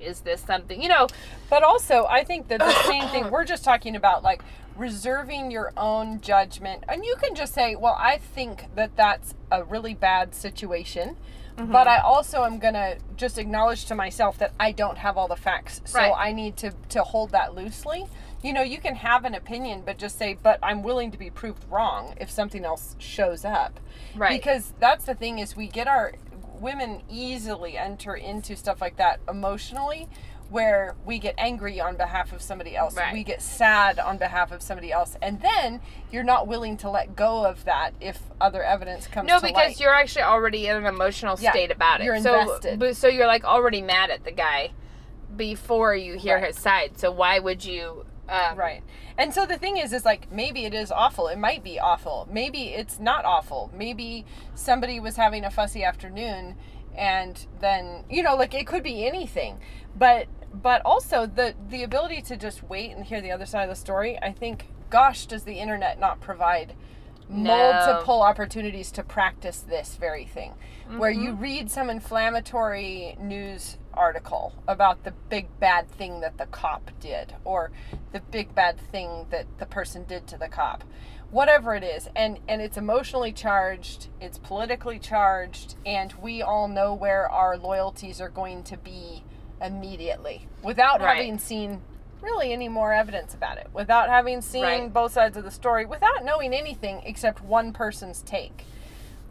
Is 0.00 0.20
this 0.20 0.40
something 0.40 0.80
you 0.80 0.88
know? 0.88 1.08
But 1.50 1.62
also, 1.62 2.06
I 2.06 2.24
think 2.24 2.48
that 2.48 2.60
the 2.60 2.72
same 2.84 3.08
thing, 3.08 3.30
we're 3.30 3.44
just 3.44 3.64
talking 3.64 3.96
about 3.96 4.22
like 4.22 4.42
reserving 4.76 5.50
your 5.50 5.72
own 5.76 6.20
judgment. 6.20 6.84
And 6.88 7.04
you 7.04 7.16
can 7.20 7.34
just 7.34 7.52
say, 7.52 7.76
well, 7.76 7.96
I 7.98 8.18
think 8.18 8.66
that 8.76 8.96
that's 8.96 9.34
a 9.50 9.64
really 9.64 9.94
bad 9.94 10.34
situation. 10.34 11.16
Mm-hmm. 11.56 11.70
But 11.70 11.86
I 11.86 11.98
also 11.98 12.44
am 12.44 12.58
going 12.58 12.74
to 12.74 12.98
just 13.16 13.36
acknowledge 13.36 13.84
to 13.86 13.94
myself 13.94 14.38
that 14.38 14.52
I 14.58 14.72
don't 14.72 14.98
have 14.98 15.18
all 15.18 15.28
the 15.28 15.36
facts. 15.36 15.82
So 15.84 15.98
Right. 15.98 16.12
I 16.16 16.32
need 16.32 16.56
to, 16.58 16.72
to 16.90 17.02
hold 17.02 17.30
that 17.30 17.54
loosely. 17.54 18.06
You 18.42 18.52
know, 18.52 18.62
you 18.62 18.78
can 18.78 18.96
have 18.96 19.24
an 19.24 19.34
opinion, 19.34 19.82
but 19.86 19.98
just 19.98 20.18
say, 20.18 20.36
but 20.40 20.58
I'm 20.62 20.82
willing 20.82 21.10
to 21.12 21.18
be 21.18 21.30
proved 21.30 21.64
wrong 21.70 22.14
if 22.20 22.30
something 22.30 22.64
else 22.64 22.96
shows 22.98 23.44
up. 23.44 23.78
Right. 24.16 24.30
Because 24.40 24.72
that's 24.80 25.04
the 25.04 25.14
thing 25.14 25.38
is 25.38 25.56
we 25.56 25.68
get 25.68 25.86
our 25.86 26.12
women 26.60 27.02
easily 27.08 27.76
enter 27.78 28.14
into 28.14 28.56
stuff 28.56 28.80
like 28.80 28.96
that 28.96 29.20
emotionally 29.28 30.08
where 30.50 30.94
we 31.06 31.18
get 31.18 31.34
angry 31.38 31.80
on 31.80 31.96
behalf 31.96 32.30
of 32.32 32.42
somebody 32.42 32.76
else. 32.76 32.94
Right. 32.94 33.12
We 33.14 33.24
get 33.24 33.40
sad 33.40 33.98
on 33.98 34.18
behalf 34.18 34.52
of 34.52 34.60
somebody 34.60 34.92
else. 34.92 35.16
And 35.22 35.40
then 35.40 35.80
you're 36.10 36.22
not 36.24 36.46
willing 36.46 36.76
to 36.78 36.90
let 36.90 37.16
go 37.16 37.46
of 37.46 37.64
that 37.64 37.92
if 38.00 38.18
other 38.40 38.62
evidence 38.62 39.06
comes 39.06 39.28
No, 39.28 39.40
because 39.40 39.54
light. 39.54 39.80
you're 39.80 39.94
actually 39.94 40.22
already 40.24 40.66
in 40.66 40.76
an 40.76 40.84
emotional 40.84 41.38
Yeah, 41.40 41.52
state 41.52 41.70
about 41.70 42.00
it. 42.00 42.04
you're 42.04 42.20
so, 42.20 42.40
invested. 42.40 42.78
but- 42.78 42.96
So 42.96 43.08
you're 43.08 43.26
like 43.26 43.44
already 43.44 43.80
mad 43.80 44.10
at 44.10 44.24
the 44.24 44.30
guy 44.32 44.72
before 45.34 45.94
you 45.94 46.18
hear 46.18 46.36
Right. 46.36 46.48
his 46.48 46.58
side. 46.58 46.98
So 46.98 47.10
why 47.10 47.38
would 47.38 47.64
you? 47.64 48.04
Um, 48.32 48.56
Right. 48.58 48.82
And 49.18 49.32
so 49.34 49.44
the 49.46 49.58
thing 49.58 49.76
is, 49.76 49.92
is 49.92 50.04
like 50.04 50.30
maybe 50.32 50.64
it 50.64 50.74
is 50.74 50.90
awful. 50.90 51.28
It 51.28 51.38
might 51.38 51.62
be 51.62 51.78
awful. 51.78 52.26
Maybe 52.30 52.68
it's 52.68 52.98
not 52.98 53.24
awful. 53.24 53.70
Maybe 53.74 54.24
somebody 54.54 54.98
was 55.00 55.16
having 55.16 55.44
a 55.44 55.50
fussy 55.50 55.84
afternoon 55.84 56.56
and 56.96 57.46
then, 57.60 58.04
you 58.10 58.22
know, 58.22 58.34
like 58.36 58.54
it 58.54 58.66
could 58.66 58.82
be 58.82 59.06
anything. 59.06 59.58
But 59.96 60.26
but 60.54 60.82
also 60.84 61.26
the 61.26 61.54
the 61.70 61.82
ability 61.82 62.20
to 62.22 62.36
just 62.36 62.62
wait 62.62 62.90
and 62.92 63.04
hear 63.04 63.20
the 63.20 63.30
other 63.30 63.46
side 63.46 63.64
of 63.64 63.70
the 63.70 63.76
story, 63.80 64.18
I 64.22 64.32
think 64.32 64.66
gosh, 64.90 65.26
does 65.26 65.44
the 65.44 65.54
internet 65.58 65.98
not 65.98 66.20
provide 66.20 66.74
No. 67.28 67.72
multiple 67.72 68.20
opportunities 68.22 68.90
to 68.92 69.02
practice 69.02 69.60
this 69.60 69.96
very 69.96 70.26
thing 70.26 70.52
where 70.98 71.10
Mm-hmm. 71.12 71.22
you 71.22 71.32
read 71.32 71.70
some 71.70 71.88
inflammatory 71.88 73.16
news 73.20 73.78
article 73.94 74.52
about 74.66 75.04
the 75.04 75.12
big 75.28 75.46
bad 75.60 75.88
thing 75.90 76.20
that 76.20 76.38
the 76.38 76.46
cop 76.46 76.90
did 77.00 77.34
or 77.44 77.70
the 78.12 78.20
big 78.20 78.54
bad 78.54 78.78
thing 78.90 79.26
that 79.30 79.46
the 79.58 79.66
person 79.66 80.04
did 80.04 80.26
to 80.26 80.36
the 80.38 80.48
cop 80.48 80.84
whatever 81.30 81.74
it 81.74 81.82
is 81.82 82.08
and 82.14 82.38
and 82.48 82.60
it's 82.60 82.76
emotionally 82.76 83.32
charged 83.32 84.08
it's 84.20 84.38
politically 84.38 84.98
charged 84.98 85.74
and 85.86 86.12
we 86.20 86.42
all 86.42 86.68
know 86.68 86.92
where 86.92 87.28
our 87.30 87.56
loyalties 87.56 88.20
are 88.20 88.28
going 88.28 88.62
to 88.62 88.76
be 88.76 89.24
immediately 89.60 90.46
without 90.62 91.00
Right. 91.00 91.16
having 91.16 91.38
seen 91.38 91.80
really 92.20 92.52
any 92.52 92.68
more 92.68 92.92
evidence 92.92 93.34
about 93.34 93.58
it 93.58 93.66
without 93.72 94.08
having 94.08 94.40
seen 94.42 94.62
Right. 94.62 94.92
both 94.92 95.12
sides 95.12 95.36
of 95.36 95.44
the 95.44 95.50
story 95.50 95.86
without 95.86 96.24
knowing 96.24 96.52
anything 96.54 97.00
except 97.04 97.42
one 97.42 97.72
person's 97.72 98.22
take 98.22 98.64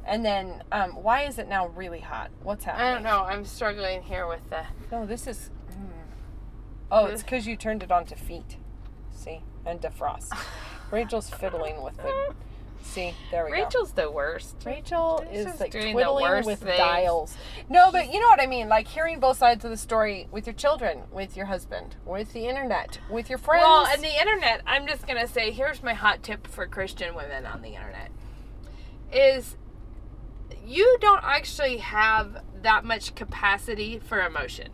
and 0.06 0.26
then 0.26 0.64
um, 0.72 0.92
why 0.92 1.24
is 1.24 1.38
it 1.38 1.48
now 1.48 1.68
really 1.70 2.00
hot 2.00 2.32
what's 2.44 2.66
happening 2.66 2.88
I 2.88 2.94
don't 2.94 3.04
know. 3.04 3.24
I'm 3.24 3.46
struggling 3.46 4.04
here 4.04 4.28
with 4.28 4.50
the. 4.50 4.64
no 4.92 5.06
this 5.06 5.28
is 5.28 5.50
mm. 5.72 5.76
oh 6.92 7.06
it's 7.06 7.24
because 7.24 7.48
you 7.48 7.56
turned 7.56 7.84
it 7.84 7.92
on 7.92 8.06
to 8.06 8.16
feet 8.16 8.58
see 9.12 9.42
and 9.66 9.80
defrost 9.80 10.36
rachel's 10.92 11.30
fiddling 11.30 11.82
with 11.82 11.98
the 11.98 12.34
see 12.84 13.14
there 13.32 13.46
we 13.46 13.52
go 13.52 13.64
Rachel's 13.64 13.92
the 13.92 14.10
worst. 14.12 14.56
Rachel 14.66 15.24
is 15.32 15.60
like 15.60 15.72
doing 15.72 15.96
the 15.96 16.14
worst 16.14 16.46
with 16.46 16.62
things. 16.62 16.78
dials. 16.78 17.38
No, 17.70 17.92
but 17.92 18.12
you 18.12 18.20
know 18.20 18.28
what 18.28 18.42
I 18.42 18.48
mean. 18.48 18.70
Like 18.70 18.88
hearing 18.88 19.20
both 19.20 19.38
sides 19.38 19.64
of 19.64 19.72
the 19.72 19.78
story 19.78 20.28
with 20.32 20.48
your 20.48 20.54
children, 20.54 21.04
with 21.12 21.38
your 21.38 21.46
husband, 21.46 21.96
with 22.06 22.34
the 22.34 22.48
internet, 22.48 23.00
with 23.10 23.30
your 23.30 23.38
friends. 23.38 23.64
Well, 23.64 23.86
and 23.86 24.04
the 24.04 24.20
internet, 24.20 24.62
I'm 24.66 24.88
just 24.88 25.08
gonna 25.08 25.28
say, 25.28 25.52
here's 25.52 25.84
my 25.84 25.94
hot 25.94 26.24
tip 26.24 26.48
for 26.48 26.66
Christian 26.68 27.16
women 27.16 27.46
on 27.46 27.62
the 27.62 27.76
internet: 27.76 28.12
is 29.12 29.58
you 30.72 30.98
don't 31.02 31.24
actually 31.24 31.78
have 31.78 32.44
that 32.62 32.86
much 32.86 33.14
capacity 33.16 34.00
for 34.00 34.22
emotion. 34.22 34.70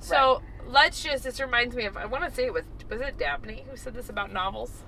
So 0.00 0.42
let's 0.66 1.02
just. 1.02 1.24
This 1.24 1.40
reminds 1.40 1.74
me 1.74 1.84
of. 1.84 1.96
I 1.96 2.06
want 2.06 2.24
to 2.24 2.30
say 2.30 2.44
it 2.44 2.52
was 2.52 2.64
was 2.88 3.00
it 3.00 3.18
Dabney 3.18 3.64
who 3.68 3.76
said 3.76 3.94
this 3.94 4.08
about 4.08 4.32
novels. 4.32 4.84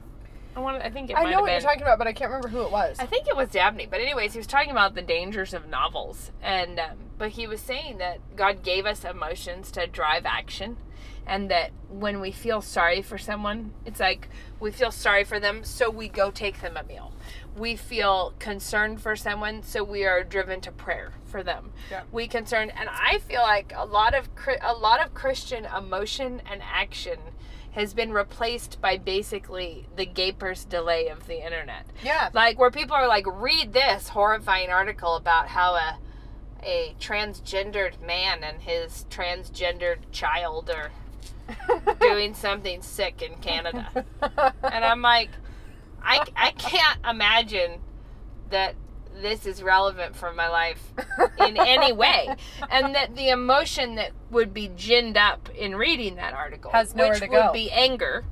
I 0.54 0.60
want. 0.60 0.82
I 0.82 0.90
think 0.90 1.10
it. 1.10 1.16
I 1.16 1.24
know 1.30 1.40
what 1.40 1.46
been. 1.46 1.54
you're 1.54 1.60
talking 1.60 1.82
about, 1.82 1.98
but 1.98 2.06
I 2.06 2.12
can't 2.12 2.30
remember 2.30 2.48
who 2.48 2.62
it 2.62 2.70
was. 2.70 2.96
I 2.98 3.06
think 3.06 3.28
it 3.28 3.36
was 3.36 3.48
Dabney, 3.50 3.86
but 3.86 4.00
anyways, 4.00 4.32
he 4.32 4.38
was 4.38 4.46
talking 4.46 4.70
about 4.70 4.94
the 4.94 5.02
dangers 5.02 5.54
of 5.54 5.68
novels, 5.68 6.30
and 6.42 6.78
um, 6.78 6.98
but 7.18 7.30
he 7.30 7.46
was 7.46 7.60
saying 7.60 7.98
that 7.98 8.18
God 8.36 8.62
gave 8.62 8.86
us 8.86 9.04
emotions 9.04 9.70
to 9.72 9.86
drive 9.86 10.26
action, 10.26 10.76
and 11.26 11.50
that 11.50 11.70
when 11.88 12.20
we 12.20 12.32
feel 12.32 12.62
sorry 12.62 13.02
for 13.02 13.18
someone, 13.18 13.72
it's 13.84 14.00
like 14.00 14.28
we 14.58 14.70
feel 14.70 14.90
sorry 14.90 15.24
for 15.24 15.38
them, 15.38 15.64
so 15.64 15.90
we 15.90 16.08
go 16.08 16.30
take 16.30 16.60
them 16.60 16.76
a 16.76 16.82
meal. 16.82 17.12
We 17.56 17.76
feel 17.76 18.34
concerned 18.38 19.00
for 19.00 19.16
someone, 19.16 19.62
so 19.62 19.82
we 19.84 20.04
are 20.04 20.22
driven 20.22 20.60
to 20.62 20.72
prayer 20.72 21.12
for 21.26 21.42
them. 21.42 21.72
Yeah. 21.90 22.02
We 22.12 22.28
concern, 22.28 22.70
and 22.70 22.88
I 22.88 23.18
feel 23.18 23.42
like 23.42 23.72
a 23.76 23.84
lot 23.84 24.14
of 24.14 24.28
a 24.62 24.74
lot 24.74 25.04
of 25.04 25.14
Christian 25.14 25.64
emotion 25.64 26.42
and 26.50 26.62
action 26.62 27.18
has 27.72 27.94
been 27.94 28.12
replaced 28.12 28.80
by 28.80 28.98
basically 28.98 29.86
the 29.94 30.04
gaper's 30.04 30.64
delay 30.64 31.06
of 31.06 31.28
the 31.28 31.40
internet 31.44 31.86
yeah. 32.02 32.28
like 32.32 32.58
where 32.58 32.68
people 32.68 32.96
are 32.96 33.06
like 33.06 33.24
read 33.28 33.72
this 33.72 34.08
horrifying 34.08 34.70
article 34.70 35.14
about 35.14 35.46
how 35.46 35.74
a 35.74 35.96
a 36.62 36.94
transgendered 37.00 38.00
man 38.04 38.44
and 38.44 38.62
his 38.62 39.06
transgendered 39.10 39.98
child 40.12 40.70
are 40.70 40.90
doing 42.00 42.34
something 42.34 42.82
sick 42.82 43.22
in 43.22 43.34
Canada. 43.36 44.04
And 44.62 44.84
I'm 44.84 45.02
like 45.02 45.30
I 46.02 46.24
I 46.36 46.50
can't 46.52 46.98
imagine 47.08 47.80
that 48.50 48.74
this 49.20 49.44
is 49.44 49.62
relevant 49.62 50.16
for 50.16 50.32
my 50.32 50.48
life 50.48 50.92
in 51.46 51.56
any 51.58 51.92
way. 51.92 52.28
And 52.70 52.94
that 52.94 53.16
the 53.16 53.28
emotion 53.28 53.96
that 53.96 54.12
would 54.30 54.54
be 54.54 54.68
ginned 54.68 55.16
up 55.16 55.48
in 55.50 55.76
reading 55.76 56.14
that 56.16 56.32
article, 56.32 56.70
Has 56.70 56.94
nowhere 56.94 57.12
which 57.12 57.20
would 57.22 57.30
go. 57.30 57.52
be 57.52 57.70
anger, 57.70 58.24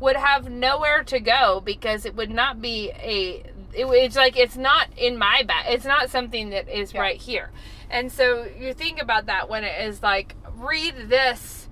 would 0.00 0.16
have 0.16 0.48
nowhere 0.50 1.02
to 1.04 1.20
go 1.20 1.60
because 1.64 2.04
it 2.06 2.14
would 2.14 2.30
not 2.30 2.60
be 2.62 2.90
a. 2.92 3.42
It, 3.74 3.86
it's 3.86 4.16
like 4.16 4.36
it's 4.36 4.56
not 4.56 4.88
in 4.96 5.16
my 5.18 5.42
back. 5.42 5.64
It's 5.68 5.84
not 5.84 6.10
something 6.10 6.50
that 6.50 6.68
is 6.68 6.92
Yeah. 6.94 7.00
right 7.00 7.20
here. 7.20 7.50
And 7.90 8.10
so 8.12 8.44
you 8.58 8.72
think 8.74 9.00
about 9.02 9.26
that 9.26 9.48
when 9.50 9.64
it 9.64 9.80
is 9.82 10.02
like 10.02 10.34
read 10.56 11.08
this 11.08 11.68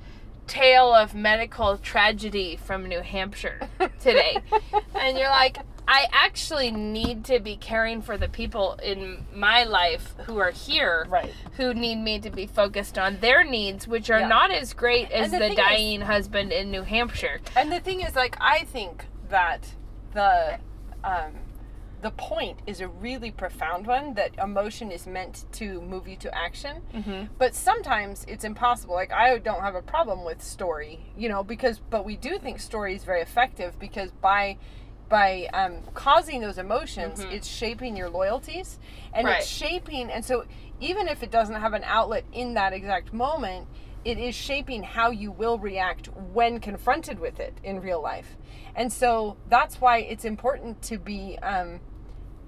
tale 0.50 0.92
of 0.92 1.14
medical 1.14 1.78
tragedy 1.78 2.56
from 2.56 2.84
New 2.86 3.00
Hampshire 3.02 3.60
today. 4.00 4.36
and 5.00 5.16
you're 5.16 5.28
like, 5.30 5.58
I 5.86 6.06
actually 6.12 6.72
need 6.72 7.24
to 7.26 7.38
be 7.38 7.56
caring 7.56 8.02
for 8.02 8.18
the 8.18 8.28
people 8.28 8.74
in 8.82 9.24
my 9.32 9.62
life 9.62 10.14
who 10.26 10.38
are 10.38 10.50
here 10.50 11.06
Right. 11.08 11.32
who 11.56 11.72
need 11.72 11.96
me 11.96 12.18
to 12.18 12.30
be 12.30 12.46
focused 12.46 12.98
on 12.98 13.18
their 13.20 13.44
needs, 13.44 13.86
which 13.86 14.10
are 14.10 14.20
Yeah. 14.20 14.28
not 14.28 14.50
as 14.50 14.72
great 14.74 15.10
as 15.12 15.30
the 15.30 15.38
the, 15.38 15.40
thing 15.40 15.52
is- 15.52 15.56
dying 15.56 16.00
husband 16.00 16.52
in 16.52 16.70
New 16.72 16.82
Hampshire. 16.82 17.40
And 17.56 17.70
the 17.70 17.80
thing 17.80 18.00
is, 18.00 18.16
like, 18.16 18.36
I 18.40 18.64
think 18.64 19.04
that 19.28 19.74
the 20.14 20.58
um, 21.04 21.32
the 22.02 22.10
point 22.12 22.60
is 22.66 22.80
a 22.80 22.88
really 22.88 23.30
profound 23.30 23.86
one 23.86 24.14
that 24.14 24.30
emotion 24.38 24.90
is 24.90 25.06
meant 25.06 25.44
to 25.52 25.80
move 25.82 26.08
you 26.08 26.16
to 26.16 26.34
action. 26.36 26.82
Mm-hmm. 26.94 27.24
But 27.38 27.54
sometimes 27.54 28.24
it's 28.28 28.44
impossible. 28.44 28.94
Like 28.94 29.12
I 29.12 29.38
don't 29.38 29.60
have 29.60 29.74
a 29.74 29.82
problem 29.82 30.24
with 30.24 30.42
story, 30.42 31.00
you 31.16 31.28
know, 31.28 31.42
because 31.44 31.78
but 31.78 32.04
we 32.04 32.16
do 32.16 32.38
think 32.38 32.60
story 32.60 32.94
is 32.94 33.04
very 33.04 33.20
effective 33.20 33.78
because 33.78 34.10
by 34.12 34.56
by 35.08 35.48
um, 35.52 35.78
causing 35.92 36.40
those 36.40 36.56
emotions, 36.56 37.18
it's 37.32 37.48
shaping 37.48 37.96
your 37.96 38.08
loyalties 38.08 38.78
and 39.12 39.26
Right. 39.26 39.38
it's 39.40 39.48
shaping. 39.48 40.08
And 40.08 40.24
so 40.24 40.44
even 40.80 41.08
if 41.08 41.22
it 41.24 41.32
doesn't 41.32 41.56
have 41.56 41.72
an 41.72 41.82
outlet 41.84 42.24
in 42.32 42.54
that 42.54 42.72
exact 42.72 43.12
moment, 43.12 43.66
it 44.04 44.18
is 44.18 44.34
shaping 44.34 44.82
how 44.82 45.10
you 45.10 45.32
will 45.32 45.58
react 45.58 46.08
when 46.32 46.60
confronted 46.60 47.18
with 47.18 47.40
it 47.40 47.54
in 47.64 47.80
real 47.80 48.00
life. 48.00 48.36
And 48.74 48.90
so 48.92 49.36
that's 49.48 49.80
why 49.80 49.98
it's 49.98 50.24
important 50.24 50.80
to 50.82 50.96
be 50.96 51.36
um, 51.42 51.80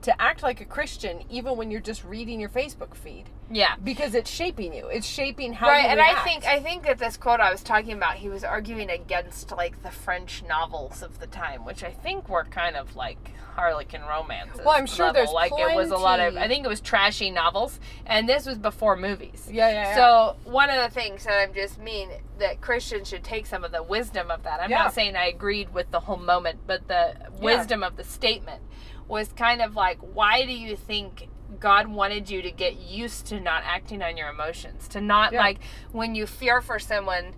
to 0.02 0.20
act 0.22 0.42
like 0.42 0.60
a 0.60 0.64
Christian 0.64 1.22
even 1.30 1.56
when 1.56 1.70
you're 1.70 1.80
just 1.80 2.04
reading 2.04 2.40
your 2.40 2.48
Facebook 2.48 2.94
feed 2.94 3.24
Yeah. 3.50 3.76
because 3.82 4.14
it's 4.14 4.30
shaping 4.30 4.72
you. 4.74 4.86
It's 4.88 5.06
shaping 5.06 5.52
how 5.52 5.68
right 5.68 5.82
you 5.82 5.88
Right, 5.88 5.90
and 5.90 5.98
react. 5.98 6.18
i 6.20 6.24
think 6.24 6.44
i 6.46 6.60
think 6.60 6.82
that 6.84 6.98
this 6.98 7.16
quote 7.16 7.40
i 7.40 7.50
was 7.50 7.62
talking 7.62 7.92
about 7.92 8.14
he 8.16 8.28
was 8.28 8.44
arguing 8.44 8.90
against 8.90 9.50
like 9.52 9.82
the 9.82 9.90
french 9.90 10.42
novels 10.48 11.02
of 11.02 11.18
the 11.20 11.26
time 11.26 11.64
which 11.64 11.82
i 11.84 11.90
think 11.90 12.28
were 12.28 12.44
kind 12.44 12.76
of 12.76 12.94
like 12.96 13.32
harlequin 13.54 14.00
romances 14.02 14.60
Well, 14.64 14.74
I'm 14.74 14.86
sure 14.86 15.12
there's 15.12 15.30
like 15.30 15.52
it 15.52 15.74
was 15.76 15.90
a 15.90 15.96
lot 15.96 16.20
of 16.20 16.36
i 16.36 16.48
think 16.48 16.64
it 16.64 16.68
was 16.68 16.80
trashy 16.80 17.30
novels 17.30 17.78
and 18.06 18.28
this 18.28 18.46
was 18.46 18.58
before 18.58 18.96
movies 18.96 19.48
yeah, 19.50 19.68
yeah, 19.68 19.74
yeah. 19.90 19.94
so 19.96 20.36
one 20.50 20.70
of 20.70 20.76
the 20.76 20.90
things 21.00 21.24
that 21.24 21.38
i'm 21.38 21.52
just 21.54 21.78
mean 21.78 22.08
that 22.38 22.60
christians 22.60 23.08
should 23.08 23.22
take 23.24 23.46
some 23.46 23.62
of 23.64 23.72
the 23.72 23.82
wisdom 23.82 24.30
of 24.30 24.42
that 24.44 24.60
i'm 24.60 24.70
Yeah. 24.70 24.78
not 24.84 24.94
saying 24.94 25.16
i 25.16 25.26
agreed 25.26 25.72
with 25.74 25.90
the 25.90 26.00
whole 26.00 26.16
moment 26.16 26.60
but 26.66 26.88
the 26.88 27.14
wisdom 27.40 27.82
of 27.82 27.96
the 27.96 28.04
statement 28.04 28.62
was 29.08 29.32
kind 29.32 29.60
of 29.62 29.74
like 29.74 29.98
why 29.98 30.44
do 30.44 30.52
you 30.52 30.76
think 30.76 31.28
God 31.60 31.86
wanted 31.88 32.30
you 32.30 32.42
to 32.42 32.50
get 32.50 32.78
used 32.78 33.26
to 33.26 33.38
not 33.38 33.62
acting 33.64 34.02
on 34.02 34.16
your 34.16 34.28
emotions, 34.28 34.88
to 34.88 35.00
not 35.00 35.32
Yeah. 35.32 35.40
like 35.40 35.58
when 35.92 36.14
you 36.14 36.26
fear 36.26 36.60
for 36.60 36.78
someone, 36.78 37.34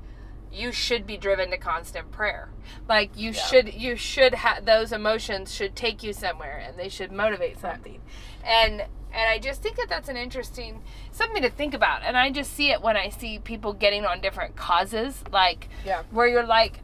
you 0.52 0.70
should 0.70 1.04
be 1.04 1.16
driven 1.16 1.50
to 1.50 1.58
constant 1.58 2.12
prayer. 2.12 2.48
Like 2.88 3.10
you 3.16 3.32
Yeah. 3.32 3.42
should, 3.42 3.74
you 3.74 3.96
should 3.96 4.34
have 4.34 4.64
those 4.64 4.92
emotions 4.92 5.52
should 5.52 5.74
take 5.74 6.02
you 6.04 6.12
somewhere, 6.12 6.56
and 6.64 6.78
they 6.78 6.88
should 6.88 7.10
motivate 7.10 7.58
something. 7.58 8.00
And 8.44 8.82
and 9.16 9.30
I 9.30 9.38
just 9.38 9.62
think 9.62 9.76
that 9.76 9.88
that's 9.88 10.08
an 10.08 10.16
interesting 10.16 10.82
something 11.12 11.42
to 11.42 11.50
think 11.50 11.72
about. 11.74 12.02
And 12.02 12.16
I 12.16 12.30
just 12.30 12.52
see 12.52 12.70
it 12.72 12.82
when 12.82 12.96
I 12.96 13.10
see 13.10 13.38
people 13.38 13.72
getting 13.72 14.04
on 14.04 14.20
different 14.20 14.56
causes, 14.56 15.22
like 15.32 15.68
Yeah. 15.84 16.02
where 16.10 16.26
you're 16.26 16.46
like, 16.46 16.80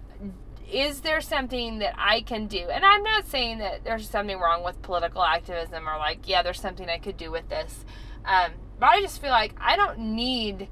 is 0.73 1.01
there 1.01 1.21
something 1.21 1.79
that 1.81 1.95
I 1.99 2.23
can 2.23 2.47
do? 2.47 2.69
And 2.71 2.85
I'm 2.85 3.03
not 3.03 3.27
saying 3.27 3.59
that 3.59 3.85
there's 3.85 4.09
something 4.09 4.39
wrong 4.39 4.65
with 4.65 4.81
political 4.83 5.23
activism 5.23 5.89
or 5.89 5.99
like, 5.99 6.29
yeah, 6.29 6.43
there's 6.43 6.61
something 6.61 6.89
I 6.89 6.99
could 6.99 7.17
do 7.17 7.31
with 7.31 7.49
this. 7.49 7.85
Um, 8.25 8.53
but 8.79 8.91
I 8.91 9.01
just 9.01 9.21
feel 9.21 9.31
like 9.31 9.55
I 9.61 9.77
don't 9.77 9.99
need 9.99 10.69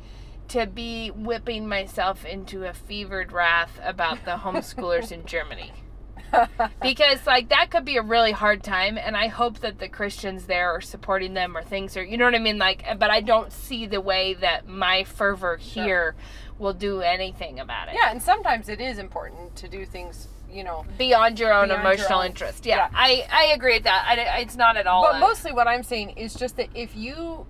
to 0.49 0.67
be 0.67 1.11
whipping 1.11 1.69
myself 1.69 2.25
into 2.25 2.65
a 2.65 2.73
fevered 2.73 3.33
wrath 3.33 3.79
about 3.83 4.25
the 4.25 4.31
homeschoolers 4.37 5.13
in 5.13 5.27
Germany. 5.27 5.73
Because 6.83 7.27
like 7.27 7.49
that 7.51 7.71
could 7.71 7.85
be 7.85 7.97
a 7.97 8.03
really 8.03 8.33
hard 8.33 8.63
time 8.63 8.99
and 8.99 9.17
I 9.17 9.29
hope 9.29 9.61
that 9.61 9.79
the 9.79 9.89
Christians 9.89 10.47
there 10.47 10.71
are 10.73 10.81
supporting 10.81 11.35
them 11.35 11.57
or 11.57 11.63
things 11.63 11.97
are 11.97 12.03
you 12.05 12.17
know 12.17 12.25
what 12.25 12.35
I 12.35 12.39
mean 12.39 12.59
like 12.59 12.85
uh, 12.89 12.95
but 12.95 13.11
I 13.11 13.21
don't 13.21 13.53
see 13.53 13.87
the 13.87 14.01
way 14.01 14.35
that 14.35 14.67
my 14.69 15.05
fervor 15.05 15.57
here 15.57 16.15
will 16.59 16.73
do 16.75 17.01
anything 17.03 17.61
about 17.61 17.89
it. 17.89 17.95
yeah, 17.95 18.11
and 18.11 18.21
sometimes 18.23 18.69
it 18.69 18.81
is 18.81 18.99
important 18.99 19.55
to 19.57 19.69
do 19.69 19.87
things, 19.87 20.27
you 20.51 20.65
know. 20.65 20.85
beyond 20.99 21.39
your 21.39 21.53
own 21.53 21.69
Beyond 21.69 21.83
your 21.85 21.93
emotional 21.93 22.19
own- 22.21 22.27
interest. 22.27 22.67
Yeah, 22.67 22.77
yeah. 22.77 22.89
I 22.93 23.27
I 23.31 23.45
agree 23.55 23.75
with 23.75 23.85
that. 23.85 24.05
I, 24.09 24.41
it's 24.41 24.57
not 24.57 24.77
at 24.77 24.87
all. 24.89 25.03
But 25.05 25.17
a- 25.17 25.21
mostly 25.21 25.53
what 25.53 25.69
I'm 25.69 25.85
saying 25.85 26.11
is 26.11 26.35
just 26.35 26.57
that 26.57 26.69
if 26.75 26.97
you 26.97 27.47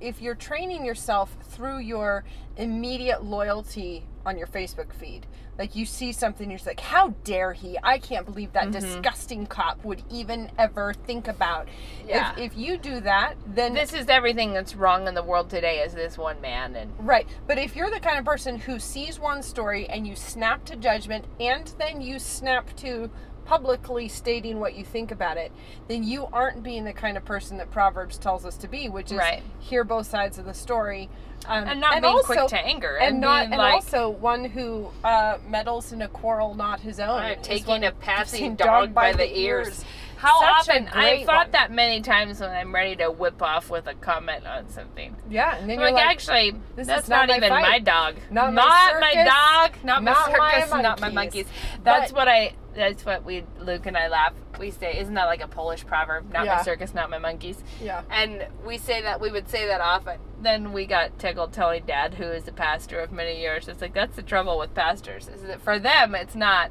if 0.00 0.20
you're 0.22 0.34
training 0.36 0.84
yourself 0.84 1.36
through 1.42 1.78
your 1.78 2.22
immediate 2.56 3.24
loyalty 3.24 4.06
on 4.24 4.38
your 4.38 4.46
Facebook 4.46 4.92
feed, 4.92 5.26
like 5.58 5.74
you 5.74 5.86
see 5.86 6.12
something, 6.12 6.50
you're 6.50 6.58
just 6.58 6.66
like, 6.66 6.80
how 6.80 7.08
dare 7.24 7.52
he? 7.52 7.78
I 7.82 7.98
can't 7.98 8.26
believe 8.26 8.52
that 8.52 8.68
mm-hmm. 8.68 8.80
disgusting 8.80 9.46
cop 9.46 9.84
would 9.84 10.02
even 10.10 10.50
ever 10.58 10.94
think 10.94 11.28
about. 11.28 11.68
Yeah. 12.06 12.32
If, 12.32 12.52
if 12.52 12.58
you 12.58 12.76
do 12.76 13.00
that, 13.00 13.34
then 13.46 13.74
this 13.74 13.92
is 13.92 14.08
everything 14.08 14.52
that's 14.52 14.74
wrong 14.74 15.08
in 15.08 15.14
the 15.14 15.22
world 15.22 15.48
today. 15.50 15.80
Is 15.80 15.94
this 15.94 16.18
one 16.18 16.40
man 16.40 16.76
and 16.76 16.92
Right. 16.98 17.26
But 17.46 17.58
if 17.58 17.74
you're 17.76 17.90
the 17.90 18.00
kind 18.00 18.18
of 18.18 18.24
person 18.24 18.58
who 18.58 18.78
sees 18.78 19.18
one 19.18 19.42
story 19.42 19.86
and 19.88 20.06
you 20.06 20.14
snap 20.14 20.64
to 20.66 20.76
judgment 20.76 21.24
and 21.40 21.72
then 21.78 22.00
you 22.00 22.18
snap 22.18 22.74
to 22.76 23.10
publicly 23.46 24.08
stating 24.08 24.60
what 24.60 24.74
you 24.74 24.84
think 24.84 25.10
about 25.12 25.36
it, 25.36 25.52
then 25.88 26.02
you 26.02 26.26
aren't 26.32 26.62
being 26.62 26.84
the 26.84 26.92
kind 26.92 27.16
of 27.16 27.24
person 27.24 27.56
that 27.58 27.70
Proverbs 27.70 28.18
tells 28.18 28.44
us 28.44 28.56
to 28.58 28.68
be, 28.68 28.88
which 28.88 29.12
is 29.12 29.18
Right. 29.18 29.42
hear 29.60 29.84
both 29.84 30.06
sides 30.06 30.36
of 30.38 30.44
the 30.44 30.54
story. 30.54 31.08
Um, 31.46 31.64
and 31.68 31.80
not 31.80 31.92
being 32.02 32.04
also, 32.04 32.24
quick 32.26 32.46
to 32.48 32.58
anger 32.58 32.96
and, 32.96 33.20
not 33.20 33.44
and 33.44 33.56
like 33.56 33.74
also 33.74 34.08
one 34.08 34.44
who 34.46 34.88
uh, 35.04 35.38
meddles 35.48 35.92
in 35.92 36.02
a 36.02 36.08
quarrel 36.08 36.54
not 36.54 36.80
his 36.80 36.98
own. 36.98 37.22
is 37.24 37.46
taking 37.46 37.84
a 37.84 37.92
passing 37.92 38.44
him 38.44 38.54
dog 38.56 38.92
by, 38.92 39.12
the 39.12 39.38
ears. 39.38 39.84
How 40.16 40.40
Such 40.40 40.70
often 40.70 40.88
I've 40.88 41.26
thought 41.26 41.46
one. 41.48 41.50
that 41.52 41.70
many 41.70 42.00
times 42.00 42.40
when 42.40 42.48
I'm 42.50 42.74
ready 42.74 42.96
to 42.96 43.10
whip 43.10 43.40
off 43.42 43.68
with 43.70 43.86
a 43.86 43.92
comment 43.94 44.46
on 44.46 44.68
something. 44.70 45.14
Yeah, 45.28 45.56
and 45.56 45.68
then 45.68 45.76
I'm 45.78 45.82
you're 45.82 45.92
like, 45.92 46.04
like, 46.06 46.10
actually, 46.10 46.54
this 46.74 46.86
that's 46.86 47.04
is 47.04 47.08
not 47.10 47.28
not, 47.28 47.28
my 47.28 47.36
even 47.36 47.48
fight. 47.50 47.62
my 47.62 47.78
dog. 47.80 48.16
Not 48.30 48.54
my 48.54 48.62
my 48.98 49.12
circus. 49.12 49.24
dog. 49.26 49.84
Not 49.84 50.02
my 50.02 50.10
Not 50.12 50.32
my 50.38 50.54
circus. 50.60 50.70
not 50.82 51.00
my 51.02 51.10
monkeys. 51.10 51.14
monkeys. 51.44 51.46
That's 51.84 52.12
But- 52.12 52.16
what 52.18 52.28
I. 52.28 52.54
That's 52.76 53.04
what 53.06 53.24
we 53.24 53.42
Luke 53.58 53.86
and 53.86 53.96
I 53.96 54.08
laugh. 54.08 54.34
We 54.60 54.70
say, 54.70 54.98
isn't 54.98 55.14
that 55.14 55.24
like 55.24 55.42
a 55.42 55.48
Polish 55.48 55.86
proverb? 55.86 56.30
Not 56.32 56.44
Yeah. 56.44 56.56
my 56.56 56.62
circus, 56.62 56.92
not 56.94 57.08
my 57.10 57.18
monkeys. 57.18 57.64
yeah. 57.82 58.02
And 58.10 58.46
we 58.66 58.76
say 58.78 59.00
that 59.02 59.18
we 59.20 59.30
would 59.32 59.48
say 59.48 59.66
that 59.66 59.80
often. 59.80 60.18
Then 60.42 60.72
we 60.74 60.84
got 60.86 61.18
tickled 61.18 61.52
telling 61.54 61.84
dad, 61.86 62.14
who 62.14 62.24
is 62.24 62.46
a 62.46 62.52
pastor 62.52 63.00
of 63.00 63.10
many 63.12 63.40
years, 63.40 63.66
it's 63.68 63.80
like 63.80 63.94
that's 63.94 64.16
the 64.16 64.22
trouble 64.22 64.58
with 64.58 64.74
pastors, 64.74 65.26
is 65.28 65.42
that 65.42 65.62
for 65.62 65.78
them 65.78 66.14
it's 66.14 66.34
not 66.34 66.70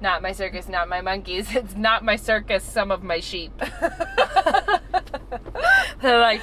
not 0.00 0.20
my 0.22 0.32
circus, 0.32 0.68
not 0.68 0.88
my 0.88 1.00
monkeys, 1.02 1.48
it's 1.54 1.76
not 1.76 2.02
my 2.04 2.16
circus, 2.16 2.64
some 2.64 2.90
of 2.90 3.02
my 3.02 3.20
sheep. 3.20 3.52
They're 6.00 6.18
like, 6.18 6.40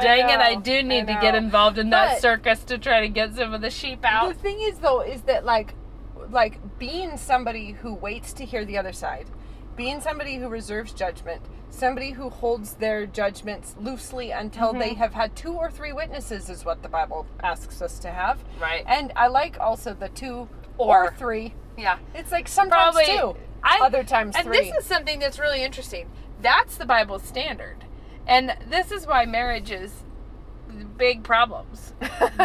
dang 0.00 0.28
it, 0.28 0.38
I 0.38 0.54
know, 0.54 0.60
do 0.60 0.78
I 0.78 0.82
need 0.82 1.06
to 1.08 1.18
get 1.20 1.34
involved 1.34 1.78
in 1.78 1.90
that 1.90 2.20
circus 2.20 2.62
to 2.64 2.78
try 2.78 3.00
to 3.00 3.08
get 3.08 3.34
some 3.34 3.52
of 3.52 3.60
the 3.60 3.70
sheep 3.70 4.04
out. 4.04 4.34
The 4.34 4.40
thing 4.40 4.60
is 4.60 4.78
though 4.78 5.00
is 5.00 5.22
that 5.22 5.44
like 5.44 5.74
like 6.32 6.78
being 6.78 7.16
somebody 7.16 7.72
who 7.72 7.94
waits 7.94 8.32
to 8.34 8.44
hear 8.44 8.64
the 8.64 8.78
other 8.78 8.92
side, 8.92 9.26
being 9.76 10.00
somebody 10.00 10.36
who 10.36 10.48
reserves 10.48 10.92
judgment, 10.92 11.42
somebody 11.70 12.10
who 12.10 12.28
holds 12.28 12.74
their 12.74 13.06
judgments 13.06 13.74
loosely 13.80 14.30
until 14.30 14.72
they 14.72 14.90
Mm-hmm. 14.90 14.98
have 14.98 15.14
had 15.14 15.36
two 15.36 15.52
or 15.52 15.70
three 15.70 15.92
witnesses 15.92 16.50
is 16.50 16.64
what 16.64 16.82
the 16.82 16.88
Bible 16.88 17.26
asks 17.42 17.80
us 17.80 17.98
to 18.00 18.10
have. 18.10 18.42
Right. 18.60 18.84
And 18.86 19.12
I 19.16 19.28
like 19.28 19.58
also 19.60 19.94
the 19.94 20.08
two 20.08 20.48
or, 20.78 21.04
Or. 21.06 21.12
three. 21.12 21.54
Yeah. 21.78 21.98
It's 22.14 22.32
like 22.32 22.48
sometimes 22.48 22.96
Probably- 22.96 23.16
two, 23.16 23.36
I- 23.62 23.80
other 23.82 24.02
times 24.04 24.34
And 24.36 24.46
three. 24.46 24.58
this 24.70 24.76
is 24.76 24.84
something 24.84 25.18
that's 25.20 25.38
really 25.38 25.62
interesting. 25.62 26.10
That's 26.42 26.76
the 26.76 26.86
Bible's 26.86 27.22
standard. 27.22 27.84
And 28.26 28.56
this 28.68 28.90
is 28.90 29.06
why 29.06 29.24
marriage 29.26 29.70
is 29.70 30.02
big 30.84 31.22
problems. 31.22 31.92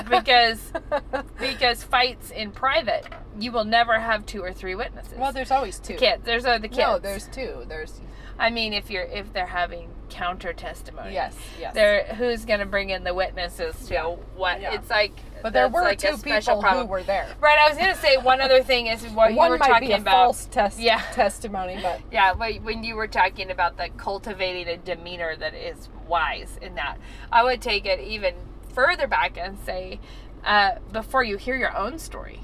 because 0.10 0.72
because 1.40 1.84
fights 1.84 2.32
in 2.32 2.52
private, 2.52 3.06
you 3.40 3.52
will 3.52 3.66
never 3.66 4.00
have 4.00 4.26
two 4.26 4.42
or 4.42 4.54
three 4.54 4.76
witnesses. 4.76 5.14
well, 5.18 5.32
there's 5.34 5.52
always 5.52 5.80
two. 5.80 5.96
kids. 5.96 6.24
There's 6.26 6.46
uh, 6.46 6.58
the 6.58 6.68
kids. 6.68 6.80
No, 6.80 7.00
there's 7.00 7.28
two. 7.28 7.66
There's 7.68 8.00
I 8.38 8.50
mean, 8.50 8.74
if 8.74 8.90
you're 8.90 9.04
if 9.04 9.32
they're 9.34 9.46
having 9.46 9.90
counter 10.10 10.54
testimony. 10.54 11.14
yes, 11.14 11.36
yes. 11.60 11.74
They're 11.74 12.04
who's 12.16 12.46
going 12.46 12.60
to 12.60 12.66
bring 12.66 12.90
in 12.92 13.04
the 13.04 13.14
witnesses 13.14 13.76
to 13.88 13.94
Yeah. 13.94 14.06
what 14.36 14.62
Yeah. 14.62 14.74
it's 14.76 14.90
like. 14.90 15.14
but 15.42 15.52
there 15.52 15.68
were 15.68 15.82
like 15.82 15.98
two 16.00 16.16
people 16.18 16.62
problem. 16.62 16.86
who 16.86 16.92
were 16.92 17.04
there. 17.04 17.28
Right. 17.42 17.58
I 17.58 17.68
was 17.70 17.78
going 17.78 17.94
to 17.94 18.00
say 18.00 18.18
one 18.18 18.40
other 18.42 18.62
thing 18.64 18.88
is 18.88 19.04
what 19.08 19.34
you 19.34 19.40
were 19.40 19.58
talking 19.58 19.94
about. 19.94 20.12
false 20.12 20.46
test 20.46 20.80
Yeah. 20.80 21.02
testimony, 21.12 21.80
but 21.82 22.02
Yeah, 22.12 22.34
but 22.34 22.62
when 22.62 22.84
you 22.84 22.96
were 22.96 23.08
talking 23.08 23.50
about 23.52 23.78
the 23.78 23.90
cultivating 23.98 24.68
a 24.68 24.78
demeanor 24.78 25.36
that 25.38 25.54
is 25.56 25.90
wise 26.08 26.58
in 26.62 26.76
that, 26.76 26.98
I 27.32 27.44
would 27.44 27.62
take 27.62 27.86
it 27.86 28.00
even 28.00 28.36
further 28.74 29.08
back 29.08 29.38
and 29.38 29.58
say, 29.66 30.00
uh, 30.46 30.74
before 30.92 31.24
you 31.24 31.38
hear 31.38 31.56
your 31.56 31.76
own 31.76 31.98
story. 31.98 32.40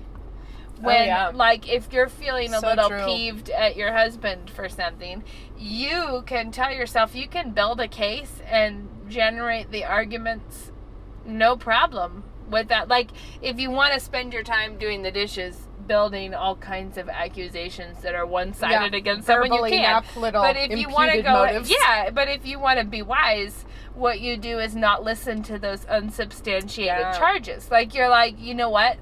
Oh, 0.82 0.88
when, 0.88 1.02
Oh, 1.02 1.06
yeah. 1.06 1.32
like, 1.34 1.70
if 1.72 1.92
you're 1.94 2.10
feeling 2.10 2.54
a 2.54 2.60
So 2.60 2.68
little 2.68 2.90
true. 2.90 3.06
peeved 3.06 3.50
at 3.50 3.76
your 3.76 3.94
husband 3.94 4.50
for 4.50 4.68
something, 4.70 5.24
you 5.58 6.24
can 6.26 6.52
tell 6.52 6.72
yourself, 6.72 7.16
you 7.16 7.28
can 7.28 7.52
build 7.52 7.80
a 7.80 7.88
case 7.88 8.42
and 8.50 8.88
generate 9.08 9.72
the 9.72 9.84
arguments 9.86 10.72
no 11.26 11.56
problem 11.56 12.24
with 12.50 12.68
that. 12.70 12.88
Like, 12.88 13.10
if 13.42 13.60
you 13.60 13.70
want 13.72 13.94
to 13.94 14.00
spend 14.00 14.34
your 14.34 14.44
time 14.44 14.78
doing 14.78 15.04
the 15.04 15.12
dishes, 15.12 15.68
building 15.88 16.34
all 16.34 16.56
kinds 16.56 16.98
of 16.98 17.10
accusations 17.10 18.02
that 18.02 18.16
are 18.16 18.26
one 18.26 18.54
sided 18.54 18.94
Yeah, 18.94 18.98
against 18.98 19.28
someone, 19.28 19.52
you 19.52 19.64
can. 19.64 20.04
But 20.16 20.56
if 20.58 20.78
you 20.78 20.90
want 20.90 21.12
to 21.12 21.22
go, 21.22 21.34
motives. 21.34 21.70
yeah, 21.70 22.10
but 22.12 22.28
if 22.28 22.46
you 22.46 22.60
want 22.60 22.80
to 22.80 22.86
be 22.86 23.02
wise, 23.02 23.66
what 23.94 24.20
you 24.20 24.38
do 24.38 24.60
is 24.60 24.76
not 24.76 25.04
listen 25.04 25.44
to 25.44 25.60
those 25.60 25.86
unsubstantiated 25.86 26.88
Yeah. 26.88 27.18
charges. 27.18 27.70
Like, 27.72 27.94
you're 27.94 28.10
like, 28.10 28.40
you 28.40 28.54
know 28.56 28.70
what? 28.70 28.98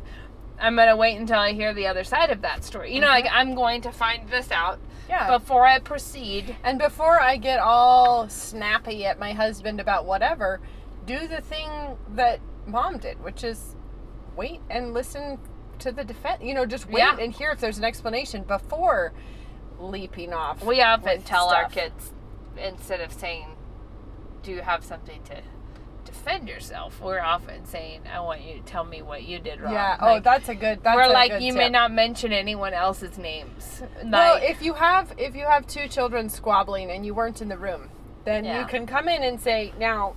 I'm 0.59 0.75
gonna 0.75 0.95
wait 0.97 1.17
until 1.17 1.39
I 1.39 1.53
hear 1.53 1.73
the 1.73 1.87
other 1.87 2.03
side 2.03 2.29
of 2.29 2.41
that 2.41 2.63
story. 2.63 2.93
You 2.93 3.01
know, 3.01 3.07
like 3.07 3.27
I'm 3.31 3.55
going 3.55 3.81
to 3.81 3.91
find 3.91 4.29
this 4.29 4.51
out 4.51 4.79
Yeah. 5.07 5.37
before 5.37 5.65
I 5.65 5.79
proceed. 5.79 6.55
And 6.63 6.77
before 6.79 7.19
I 7.21 7.37
get 7.37 7.59
all 7.59 8.27
snappy 8.29 9.05
at 9.05 9.19
my 9.19 9.33
husband 9.33 9.79
about 9.79 10.05
whatever, 10.05 10.59
do 11.05 11.27
the 11.27 11.41
thing 11.41 11.97
that 12.15 12.39
mom 12.65 12.97
did, 12.97 13.23
which 13.23 13.43
is 13.43 13.75
wait 14.35 14.61
and 14.69 14.93
listen 14.93 15.39
to 15.79 15.91
the 15.91 16.03
defense. 16.03 16.41
You 16.43 16.53
know, 16.53 16.65
just 16.65 16.87
wait 16.87 16.99
Yeah. 16.99 17.17
and 17.19 17.31
hear 17.33 17.51
if 17.51 17.59
there's 17.59 17.77
an 17.77 17.83
explanation 17.85 18.43
before 18.43 19.13
leaping 19.79 20.33
off. 20.33 20.63
We 20.63 20.81
often 20.81 21.21
tell 21.21 21.49
our 21.49 21.69
kids 21.69 22.11
instead 22.57 22.99
of 22.99 23.13
saying, 23.13 23.55
"Do 24.43 24.51
you 24.51 24.61
have 24.61 24.83
something 24.83 25.23
to 25.23 25.41
defend 26.11 26.47
yourself?" 26.49 26.99
We're 27.01 27.21
often 27.21 27.65
saying, 27.65 28.01
"I 28.13 28.19
want 28.19 28.41
you 28.41 28.55
to 28.55 28.61
tell 28.61 28.83
me 28.83 29.01
what 29.01 29.23
you 29.23 29.39
did 29.39 29.61
wrong." 29.61 29.73
Yeah. 29.73 29.97
oh, 30.01 30.05
Like, 30.05 30.23
that's 30.23 30.49
a 30.49 30.55
good. 30.55 30.83
That's 30.83 30.95
we're 30.95 31.07
like, 31.11 31.41
you 31.41 31.53
may 31.53 31.69
not 31.69 31.91
mention 31.91 32.33
anyone 32.33 32.73
else's 32.73 33.17
names. 33.17 33.81
Like, 34.03 34.11
well, 34.11 34.39
if 34.41 34.61
you 34.61 34.73
have 34.73 35.13
if 35.17 35.35
you 35.35 35.45
have 35.45 35.67
two 35.67 35.87
children 35.87 36.29
squabbling 36.29 36.89
and 36.91 37.05
you 37.05 37.13
weren't 37.13 37.41
in 37.41 37.47
the 37.49 37.57
room, 37.57 37.89
then 38.25 38.43
Yeah. 38.45 38.59
you 38.59 38.65
can 38.65 38.85
come 38.87 39.07
in 39.07 39.23
and 39.23 39.39
say, 39.39 39.73
"Now, 39.79 40.15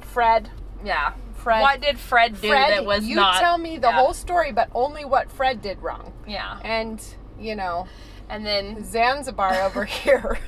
Fred, 0.00 0.50
yeah. 0.84 1.12
Fred, 1.34 1.60
What 1.62 1.80
did 1.80 1.98
Fred 1.98 2.40
do 2.40 2.48
Fred, 2.48 2.70
that 2.70 2.84
was 2.84 3.04
you 3.04 3.16
not? 3.16 3.40
tell 3.40 3.58
me 3.58 3.76
the 3.76 3.88
yeah. 3.88 3.94
whole 3.98 4.14
story, 4.14 4.52
but 4.52 4.68
only 4.74 5.04
what 5.04 5.30
Fred 5.30 5.60
did 5.60 5.82
wrong." 5.82 6.12
Yeah. 6.26 6.58
And 6.64 7.02
you 7.38 7.56
know, 7.56 7.88
And 8.28 8.46
then, 8.46 8.84
Zanzibar 8.84 9.60
over 9.62 9.84
here 10.02 10.38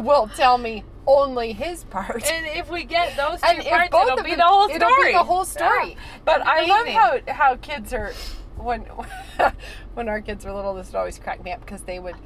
will 0.00 0.28
tell 0.34 0.56
me 0.58 0.82
only 1.08 1.52
his 1.52 1.82
part. 1.84 2.24
and 2.30 2.46
if 2.46 2.70
we 2.70 2.84
get 2.84 3.16
those 3.16 3.40
two 3.42 3.46
And 3.48 3.64
parts, 3.90 4.10
it'll 4.12 4.22
be 4.22 4.30
them- 4.30 4.38
the 4.38 4.44
whole 4.44 4.68
story. 4.68 4.76
It'll 4.92 5.04
be 5.04 5.12
the 5.12 5.24
whole 5.24 5.44
story. 5.44 5.90
Yeah. 5.90 5.96
But 6.24 6.42
I 6.46 6.66
love 6.66 6.86
how 6.86 7.18
how 7.32 7.56
kids 7.56 7.92
are 7.92 8.12
when 8.56 8.82
when 9.94 10.08
our 10.08 10.20
kids 10.20 10.44
were 10.44 10.52
little. 10.52 10.74
This 10.74 10.88
would 10.92 10.98
always 10.98 11.18
crack 11.18 11.42
me 11.42 11.50
up 11.52 11.60
because 11.60 11.82
they 11.82 11.98
would 11.98 12.16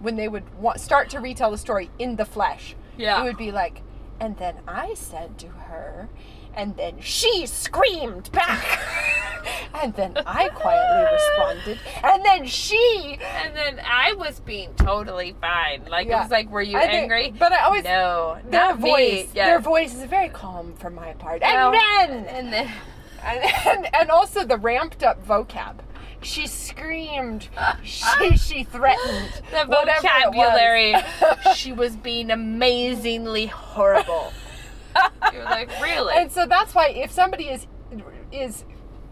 when 0.00 0.16
they 0.16 0.28
would 0.28 0.44
want, 0.58 0.80
start 0.80 1.10
to 1.10 1.20
retell 1.20 1.50
the 1.50 1.58
story 1.58 1.90
in 1.98 2.16
the 2.16 2.24
flesh. 2.24 2.74
Yeah. 2.96 3.20
it 3.20 3.24
would 3.24 3.36
be 3.36 3.52
like, 3.52 3.82
and 4.18 4.36
then 4.38 4.56
I 4.66 4.94
said 4.94 5.38
to 5.38 5.46
her, 5.48 6.08
and 6.54 6.76
then 6.76 7.00
she 7.00 7.46
screamed 7.46 8.30
back, 8.32 8.80
and 9.74 9.94
then 9.94 10.16
I 10.26 10.48
quietly 10.48 11.12
responded, 11.12 11.78
and 12.02 12.24
then 12.24 12.46
she. 12.46 13.18
And 13.42 13.54
then 13.56 13.80
I 13.84 14.12
was 14.14 14.40
being 14.40 14.74
totally 14.74 15.34
fine. 15.40 15.84
Like 15.88 16.06
it 16.08 16.10
was 16.10 16.30
like, 16.30 16.50
were 16.50 16.62
you 16.62 16.76
I 16.76 16.82
think- 16.82 16.94
angry? 16.94 17.34
but 17.38 17.52
I 17.52 17.64
always 17.64 17.84
no, 17.84 18.38
their 18.48 18.74
voice. 18.74 19.28
Yeah. 19.34 19.46
Their 19.46 19.60
voice 19.60 19.94
is 19.94 20.04
very 20.04 20.28
calm 20.28 20.74
for 20.74 20.90
my 20.90 21.12
part, 21.14 21.42
and 21.42 21.74
then 21.74 22.24
and 22.26 22.52
then 22.52 22.70
and, 23.24 23.44
and, 23.66 23.94
and 23.94 24.10
also 24.10 24.44
the 24.44 24.56
ramped 24.56 25.02
up 25.02 25.26
vocab. 25.26 25.76
She 26.22 26.46
screamed. 26.46 27.48
She 27.82 28.36
she 28.36 28.64
threatened. 28.64 29.40
the 29.50 29.64
vocabulary. 29.64 30.92
was. 30.92 31.56
she 31.56 31.72
was 31.72 31.96
being 31.96 32.30
amazingly 32.30 33.46
horrible. 33.46 34.32
You're 35.32 35.44
like, 35.44 35.70
really? 35.80 36.14
and 36.16 36.30
so 36.30 36.46
that's 36.46 36.74
why 36.74 36.88
if 36.88 37.10
somebody 37.10 37.44
is 37.44 37.66
is 38.32 38.64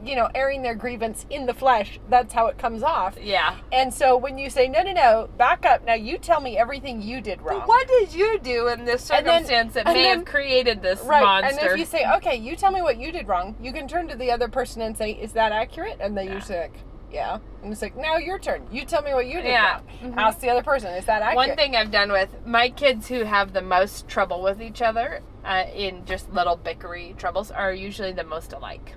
you 0.05 0.15
know 0.15 0.29
airing 0.33 0.63
their 0.63 0.77
grievance 0.77 1.27
in 1.29 1.47
the 1.47 1.55
flesh, 1.55 1.99
that's 2.09 2.33
how 2.33 2.47
it 2.47 2.57
comes 2.59 2.83
off. 2.85 3.17
yeah. 3.21 3.57
And 3.73 3.93
so 3.93 4.17
when 4.17 4.39
you 4.39 4.49
say 4.51 4.69
no 4.69 4.83
no 4.83 4.93
no, 4.93 5.29
back 5.37 5.67
up 5.67 5.85
now, 5.85 5.95
you 5.95 6.19
tell 6.19 6.41
me 6.41 6.57
everything 6.57 7.03
you 7.03 7.21
did 7.21 7.43
wrong. 7.43 7.61
But 7.61 7.69
what 7.69 7.89
did 7.89 8.15
you 8.15 8.39
do 8.39 8.69
in 8.69 8.85
this 8.85 9.11
And 9.11 9.27
then- 9.27 9.45
circumstance 9.45 9.75
that 9.75 9.87
may 9.87 9.95
then- 10.05 10.19
have 10.19 10.25
created 10.25 10.83
this 10.83 11.01
Right, 11.03 11.23
monster? 11.23 11.61
and 11.63 11.73
if 11.73 11.79
you 11.79 11.85
say, 11.85 12.05
"Okay, 12.17 12.37
you 12.37 12.55
tell 12.55 12.71
me 12.71 12.81
what 12.81 12.97
you 12.99 13.11
did 13.11 13.27
wrong," 13.27 13.57
you 13.61 13.73
can 13.73 13.89
turn 13.89 14.07
to 14.09 14.15
the 14.17 14.31
other 14.31 14.47
person 14.49 14.83
and 14.83 14.97
say, 14.97 15.11
"Is 15.11 15.33
that 15.33 15.51
accurate?" 15.51 15.97
And 16.01 16.17
they 16.17 16.27
Yeah. 16.27 16.35
usually 16.35 16.59
like, 16.61 16.75
"Yeah," 17.11 17.39
and 17.63 17.73
it's 17.73 17.83
like, 17.83 17.97
"Now 17.97 18.17
your 18.17 18.39
turn. 18.39 18.67
You 18.71 18.85
tell 18.85 19.03
me 19.03 19.15
what 19.15 19.27
you 19.27 19.41
did 19.43 19.51
Yeah. 19.51 19.75
wrong." 19.75 19.83
Mhm. 20.03 20.17
Ask 20.19 20.41
the 20.41 20.51
other 20.51 20.63
person, 20.63 20.93
"Is 20.95 21.07
that 21.07 21.23
accurate?" 21.23 21.37
One 21.49 21.57
thing 21.57 21.77
I've 21.77 21.91
done 21.91 22.13
with 22.13 22.47
my 22.47 22.69
kids 22.69 23.09
who 23.09 23.25
have 23.25 23.53
the 23.53 23.63
most 23.63 24.09
trouble 24.09 24.43
with 24.43 24.61
each 24.61 24.83
other 24.83 25.21
uh, 25.45 25.65
in 25.75 26.05
just 26.05 26.31
little 26.33 26.57
bickery 26.57 27.17
troubles 27.17 27.51
are 27.51 27.73
usually 27.73 28.13
the 28.13 28.25
most 28.25 28.53
alike. 28.53 28.95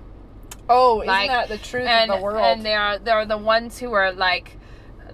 Oh, 0.68 1.00
isn't 1.00 1.08
Like, 1.08 1.28
that 1.28 1.48
the 1.48 1.58
truth 1.58 1.86
and, 1.86 2.10
of 2.10 2.18
the 2.18 2.22
world? 2.24 2.38
And 2.44 2.64
they 2.64 2.74
are 2.74 2.98
they're 2.98 3.26
the 3.26 3.38
ones 3.38 3.78
who 3.78 3.92
are 3.92 4.12
like 4.12 4.56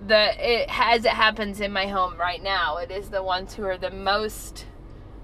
the 0.07 0.35
it 0.39 0.69
as 0.69 1.05
it 1.05 1.13
happens 1.13 1.61
in 1.61 1.73
my 1.73 1.87
home 1.87 2.17
right 2.17 2.43
now. 2.43 2.77
It 2.77 2.91
is 2.91 3.11
the 3.11 3.23
ones 3.23 3.55
who 3.55 3.65
are 3.65 3.79
the 3.79 3.91
most 3.91 4.67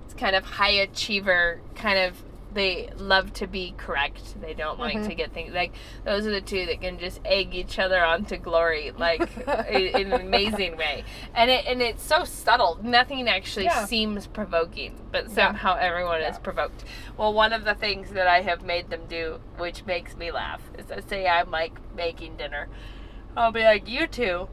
it's 0.04 0.14
kind 0.14 0.34
of 0.34 0.44
high 0.44 0.70
achiever 0.70 1.60
kind 1.74 1.98
of 1.98 2.22
they 2.54 2.88
love 2.96 3.32
to 3.34 3.46
be 3.46 3.74
correct. 3.76 4.40
They 4.40 4.54
don't 4.54 4.78
like 4.78 4.96
Mhm. 4.96 5.08
to 5.08 5.14
get 5.14 5.32
things 5.32 5.52
like 5.52 5.72
those 6.04 6.26
are 6.26 6.30
the 6.30 6.40
two 6.40 6.66
that 6.66 6.80
can 6.80 6.98
just 6.98 7.20
egg 7.24 7.54
each 7.54 7.78
other 7.78 8.02
on 8.04 8.24
to 8.26 8.36
glory 8.36 8.92
like 8.96 9.20
in 9.68 10.12
an 10.12 10.20
amazing 10.20 10.76
way. 10.76 11.04
And 11.34 11.50
it 11.50 11.66
and 11.66 11.82
it's 11.82 12.02
so 12.02 12.24
subtle. 12.24 12.78
Nothing 12.82 13.28
actually 13.28 13.64
Yeah. 13.66 13.84
seems 13.86 14.26
provoking, 14.26 15.00
but 15.12 15.24
Yeah. 15.28 15.34
somehow 15.34 15.76
everyone 15.76 16.20
is 16.22 16.38
provoked. 16.38 16.84
Well, 17.16 17.32
one 17.34 17.52
of 17.52 17.64
the 17.64 17.74
things 17.74 18.10
that 18.12 18.26
I 18.28 18.40
have 18.42 18.62
made 18.64 18.88
them 18.90 19.02
do, 19.08 19.40
which 19.58 19.84
makes 19.84 20.16
me 20.16 20.30
laugh, 20.30 20.62
is 20.78 20.90
I 20.90 21.00
say 21.00 21.26
I'm 21.26 21.50
like 21.50 21.72
making 21.94 22.36
dinner. 22.36 22.68
I'll 23.36 23.52
be 23.52 23.64
like, 23.64 23.88
you 23.88 24.06
two, 24.06 24.48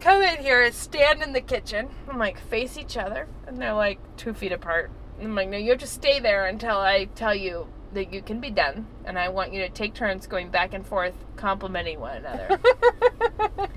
come 0.00 0.22
in 0.22 0.38
here 0.38 0.62
and 0.62 0.74
stand 0.74 1.22
in 1.22 1.34
the 1.34 1.40
kitchen. 1.42 1.90
I'm 2.08 2.18
like, 2.18 2.38
face 2.38 2.78
each 2.78 2.96
other. 2.96 3.28
And 3.46 3.58
they're 3.60 3.74
like 3.74 3.98
two 4.16 4.32
feet 4.32 4.52
apart. 4.52 4.90
I'm 5.20 5.34
like, 5.34 5.48
no, 5.48 5.56
you 5.56 5.70
have 5.70 5.80
to 5.80 5.86
stay 5.86 6.20
there 6.20 6.46
until 6.46 6.76
I 6.76 7.06
tell 7.14 7.34
you 7.34 7.68
that 7.92 8.12
you 8.12 8.22
can 8.22 8.40
be 8.40 8.50
done. 8.50 8.86
And 9.04 9.18
I 9.18 9.28
want 9.28 9.52
you 9.52 9.60
to 9.62 9.68
take 9.68 9.94
turns 9.94 10.26
going 10.26 10.50
back 10.50 10.74
and 10.74 10.86
forth, 10.86 11.14
complimenting 11.36 12.00
one 12.00 12.16
another. 12.16 12.58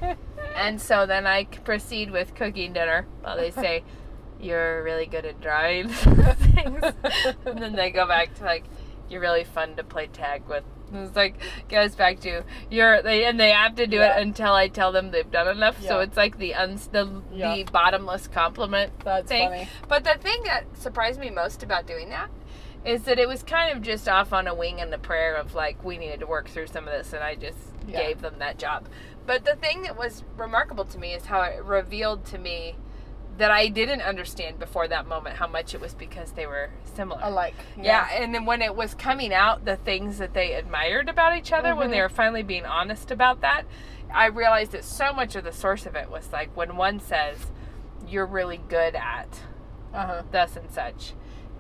and 0.56 0.82
so 0.82 1.06
then 1.06 1.28
I 1.28 1.46
proceed 1.46 2.12
with 2.12 2.36
cooking 2.36 2.74
dinner 2.74 3.06
while 3.22 3.38
they 3.38 3.52
say, 3.52 3.84
you're 4.40 4.84
really 4.84 5.06
good 5.06 5.26
at 5.26 5.42
drawing 5.42 5.90
things. 5.90 6.84
and 7.46 7.62
then 7.62 7.74
they 7.76 7.92
go 7.92 8.08
back 8.08 8.34
to 8.36 8.44
like, 8.44 8.66
you're 9.10 9.22
really 9.22 9.44
fun 9.44 9.76
to 9.76 9.84
play 9.84 10.08
tag 10.08 10.44
with. 10.48 10.64
It's 10.94 11.16
like 11.16 11.36
goes 11.70 11.96
back 11.96 12.20
to 12.22 12.44
you're 12.70 13.02
they 13.02 13.26
and 13.26 13.40
they 13.40 13.52
have 13.52 13.76
to 13.76 13.88
do 13.88 13.98
Yeah. 13.98 14.18
it 14.18 14.22
until 14.22 14.54
I 14.54 14.68
tell 14.68 14.92
them 14.92 15.12
they've 15.12 15.30
done 15.30 15.48
enough. 15.48 15.82
So 15.82 16.00
it's 16.00 16.16
like 16.18 16.38
the 16.38 16.56
uns 16.56 16.88
the 16.88 17.22
Yeah. 17.32 17.56
the 17.56 17.64
bottomless 17.66 18.28
compliment 18.28 18.92
That's 19.04 19.28
thing. 19.28 19.50
funny. 19.50 19.70
But 19.88 20.04
the 20.04 20.16
thing 20.20 20.44
that 20.44 20.66
surprised 20.78 21.20
me 21.20 21.30
most 21.30 21.64
about 21.64 21.86
doing 21.88 22.10
that 22.10 22.30
is 22.86 23.04
that 23.04 23.20
it 23.20 23.28
was 23.28 23.44
kind 23.44 23.76
of 23.76 23.82
just 23.84 24.08
off 24.08 24.32
on 24.32 24.48
a 24.48 24.54
wing 24.54 24.80
and 24.80 24.94
the 24.94 24.98
prayer 24.98 25.36
of 25.36 25.54
like 25.56 25.84
we 25.84 25.98
needed 25.98 26.22
to 26.22 26.28
work 26.28 26.48
through 26.48 26.68
some 26.68 26.86
of 26.88 26.94
this 26.94 27.12
and 27.14 27.24
I 27.24 27.36
just 27.36 27.58
Yeah. 27.86 28.04
gave 28.04 28.22
them 28.22 28.36
that 28.40 28.58
job. 28.58 28.88
But 29.26 29.44
the 29.44 29.56
thing 29.56 29.82
that 29.82 29.98
was 29.98 30.24
remarkable 30.38 30.86
to 30.86 30.98
me 30.98 31.14
is 31.14 31.26
how 31.26 31.42
it 31.42 31.62
revealed 31.64 32.24
to 32.28 32.38
me 32.38 32.76
that 33.38 33.52
I 33.52 33.68
didn't 33.68 34.02
understand 34.02 34.60
before 34.60 34.88
that 34.88 35.08
moment 35.08 35.36
how 35.38 35.48
much 35.48 35.74
it 35.76 35.82
was 35.82 35.94
because 35.94 36.32
they 36.32 36.46
were 36.48 36.70
similar. 36.96 37.20
Alike. 37.24 37.54
Yeah, 37.80 38.08
and 38.12 38.34
then 38.34 38.46
when 38.46 38.62
it 38.62 38.76
was 38.76 38.96
coming 38.96 39.34
out, 39.34 39.66
the 39.66 39.76
things 39.76 40.18
that 40.18 40.34
they 40.34 40.54
admired 40.54 41.08
about 41.10 41.38
each 41.38 41.52
other, 41.54 41.76
when 41.76 41.92
they 41.92 41.98
Mhm. 41.98 42.02
were 42.04 42.10
finally 42.10 42.44
being 42.44 42.66
honest 42.66 43.12
about 43.12 43.42
that, 43.42 43.64
I 44.14 44.26
realized 44.28 44.72
that 44.72 44.84
so 44.84 45.14
much 45.14 45.36
of 45.36 45.44
the 45.44 45.52
source 45.52 45.86
of 45.86 45.96
it 45.96 46.10
was 46.10 46.32
like 46.34 46.50
when 46.56 46.78
one 46.78 47.00
says, 47.00 47.52
You're 48.08 48.26
really 48.26 48.58
good 48.70 48.96
at 48.96 49.42
Uh 49.94 50.06
huh. 50.06 50.22
thus 50.32 50.56
and 50.56 50.70
such, 50.72 51.14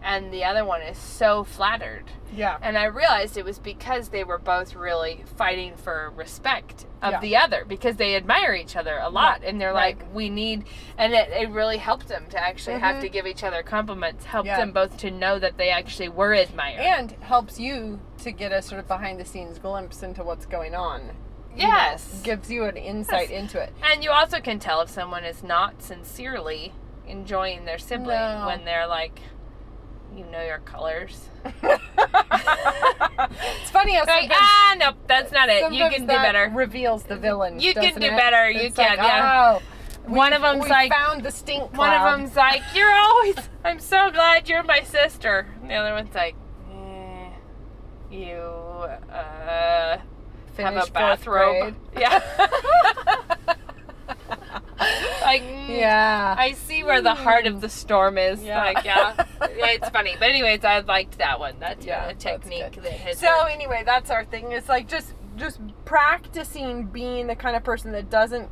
and 0.08 0.32
the 0.34 0.46
other 0.46 0.64
one 0.64 0.82
is 0.82 0.98
so 0.98 1.44
flattered. 1.44 2.06
Yeah. 2.34 2.58
And 2.62 2.78
I 2.78 2.86
realized 2.86 3.36
it 3.38 3.44
was 3.44 3.60
because 3.60 4.08
they 4.10 4.24
were 4.24 4.38
both 4.38 4.74
really 4.74 5.26
fighting 5.36 5.76
for 5.76 6.14
respect 6.16 6.86
of 7.02 7.12
Yeah. 7.12 7.20
the 7.20 7.36
other 7.38 7.66
because 7.66 7.98
they 7.98 8.16
admire 8.16 8.54
each 8.54 8.78
other 8.78 8.98
a 9.00 9.10
lot 9.10 9.44
and 9.44 9.60
they're 9.60 9.74
right. 9.74 9.98
like, 10.00 10.14
we 10.16 10.30
need, 10.30 10.64
and 10.98 11.14
it, 11.14 11.30
it 11.32 11.50
really 11.50 11.76
helped 11.78 12.08
them 12.08 12.26
to 12.30 12.40
actually 12.42 12.80
have 12.80 12.96
Mhm. 12.98 13.02
to 13.02 13.10
give 13.10 13.28
each 13.28 13.44
other 13.44 13.62
compliments, 13.64 14.24
helped 14.26 14.48
Yeah. 14.48 14.58
them 14.58 14.72
both 14.72 14.96
to 15.00 15.12
know 15.12 15.40
that 15.40 15.58
they 15.58 15.70
actually 15.72 16.08
were 16.10 16.34
admired. 16.34 16.80
And 16.80 17.12
helps 17.22 17.60
you 17.60 18.00
to 18.20 18.32
get 18.32 18.54
a 18.54 18.62
sort 18.62 18.80
of 18.80 18.88
behind 18.88 19.20
the 19.20 19.26
scenes 19.26 19.60
glimpse 19.60 20.02
into 20.04 20.24
what's 20.24 20.46
going 20.46 20.74
on. 20.74 21.12
you 21.56 21.64
know, 21.64 21.70
yes. 21.70 22.22
gives 22.24 22.52
you 22.52 22.66
an 22.66 22.78
insight 22.78 23.32
Yes. 23.32 23.40
into 23.42 23.60
it. 23.60 23.74
And 23.92 24.04
you 24.04 24.12
also 24.12 24.40
can 24.40 24.60
tell 24.60 24.80
if 24.82 24.90
someone 24.92 25.24
is 25.26 25.42
not 25.42 25.82
sincerely 25.82 26.72
enjoying 27.08 27.66
their 27.66 27.80
sibling 27.80 28.20
No. 28.20 28.46
when 28.46 28.64
they're 28.64 28.86
like, 28.86 29.20
you 30.16 30.26
know 30.26 30.42
your 30.42 30.60
colors. 30.60 31.30
it's 31.46 31.60
funny 33.72 33.94
how 33.94 34.06
Like, 34.06 34.32
ah, 34.34 34.76
nope, 34.78 34.96
that's 35.08 35.32
not 35.32 35.50
it. 35.50 35.72
You 35.72 35.90
can 35.90 36.02
do 36.02 36.08
better. 36.08 36.52
Reveals 36.54 37.04
the 37.04 37.16
villain. 37.16 37.60
You 37.60 37.74
can 37.74 38.00
do 38.00 38.08
it? 38.08 38.18
better, 38.18 38.50
you 38.50 38.62
It's 38.68 38.76
can, 38.76 38.98
like, 38.98 39.08
yeah. 39.08 39.60
Oh, 39.60 39.62
One 40.12 40.34
of 40.34 40.42
them's 40.42 40.68
like- 40.68 40.92
found 40.92 41.24
the 41.24 41.32
stink 41.32 41.76
One 41.78 41.94
of 41.94 42.02
them's 42.04 42.36
like, 42.36 42.62
"You're 42.74 42.92
always. 42.94 43.36
I'm 43.64 43.80
so 43.80 44.10
glad 44.12 44.48
you're 44.50 44.64
my 44.64 44.82
sister." 44.82 45.48
And 45.62 45.70
the 45.70 45.76
other 45.76 45.94
one's 45.94 46.16
like, 46.16 46.36
eh, 46.72 47.30
"You 48.10 48.34
uh, 49.12 49.98
have 49.98 50.02
Finished 50.54 50.90
a 50.90 50.92
bathrobe." 50.92 51.76
Yeah. 51.98 52.22
like, 55.22 55.44
Yeah. 55.68 56.36
I 56.38 56.54
see 56.54 56.84
where 56.84 57.02
the 57.02 57.16
heart 57.16 57.48
of 57.48 57.62
the 57.62 57.70
storm 57.70 58.18
is. 58.18 58.44
Yeah. 58.44 58.58
Like, 58.64 58.86
yeah, 58.86 59.14
yeah, 59.56 59.68
it's 59.72 59.90
funny. 59.90 60.16
But 60.20 60.30
anyways, 60.30 60.64
I 60.64 60.80
liked 60.80 61.18
that 61.18 61.40
one. 61.40 61.56
Uh, 61.56 61.60
that's 61.60 61.86
Yeah, 61.86 62.08
a 62.10 62.14
technique 62.14 62.76
that 62.82 62.92
has. 62.94 63.18
So 63.20 63.28
worked. 63.28 63.52
anyway, 63.54 63.84
that's 63.86 64.10
our 64.12 64.26
thing. 64.26 64.52
It's 64.52 64.70
like 64.70 64.88
just 64.88 65.14
just 65.36 65.60
practicing 65.86 66.86
being 66.86 67.28
the 67.28 67.36
kind 67.36 67.56
of 67.56 67.64
person 67.64 67.92
that 67.92 68.10
doesn't 68.10 68.50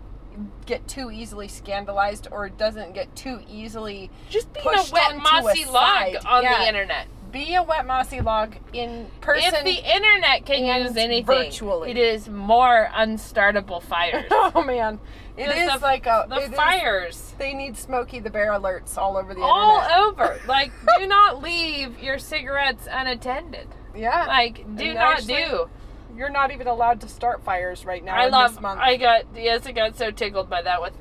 get 0.65 0.88
too 0.88 1.09
easily 1.11 1.47
scandalized 1.47 2.28
or 2.30 2.49
doesn't 2.49 2.93
get 2.93 3.15
too 3.15 3.39
easily 3.49 4.11
Just 4.30 4.51
being 4.53 4.65
a 4.67 4.84
wet 4.91 5.15
mossy 5.17 5.63
a 5.63 5.71
log 5.71 6.15
on 6.26 6.43
Yeah. 6.43 6.59
the 6.59 6.67
internet. 6.67 7.07
Be 7.36 7.53
a 7.55 7.61
wet 7.61 7.86
mossy 7.86 8.21
log 8.21 8.55
in 8.71 9.07
person. 9.19 9.53
if 9.53 9.63
the 9.65 9.93
internet 9.95 10.45
can 10.45 10.63
use 10.83 10.95
anything, 10.95 11.25
virtually. 11.25 11.91
it 11.91 11.97
is 11.97 12.29
more 12.29 12.88
unstartable 12.95 13.81
fires. 13.83 14.25
oh 14.31 14.63
man, 14.63 14.99
it 15.36 15.49
is 15.49 15.73
the- 15.73 15.79
like 15.79 16.05
a 16.05 16.25
the 16.29 16.38
it 16.38 16.51
is- 16.51 16.55
fires. 16.55 17.33
they 17.38 17.53
need 17.53 17.75
Smokey 17.77 18.19
the 18.19 18.29
Bear 18.29 18.51
alerts 18.51 18.97
all 18.97 19.17
over 19.17 19.33
the 19.33 19.41
internet. 19.41 19.49
all 19.49 19.81
internet. 19.81 19.99
over. 19.99 20.39
Like, 20.47 20.71
do 20.97 21.05
not 21.07 21.41
leave 21.43 21.99
your 21.99 22.17
cigarettes 22.19 22.88
unattended. 22.89 23.67
yeah, 23.93 24.25
Like, 24.27 24.63
do 24.77 24.93
not 24.93 25.17
actually, 25.17 25.36
do. 25.43 25.69
you're 26.15 26.29
not 26.29 26.51
even 26.51 26.67
allowed 26.67 27.01
to 27.01 27.09
start 27.09 27.43
fires 27.43 27.83
right 27.86 28.03
now. 28.03 28.15
I 28.15 28.25
in 28.27 28.31
love. 28.31 28.51
This 28.53 28.61
month. 28.61 28.79
I 28.79 28.95
got 28.95 29.25
yes, 29.36 29.65
I 29.67 29.73
got 29.73 29.97
so 29.97 30.09
tickled 30.11 30.49
by 30.49 30.61
that. 30.61 30.81
With 30.81 30.93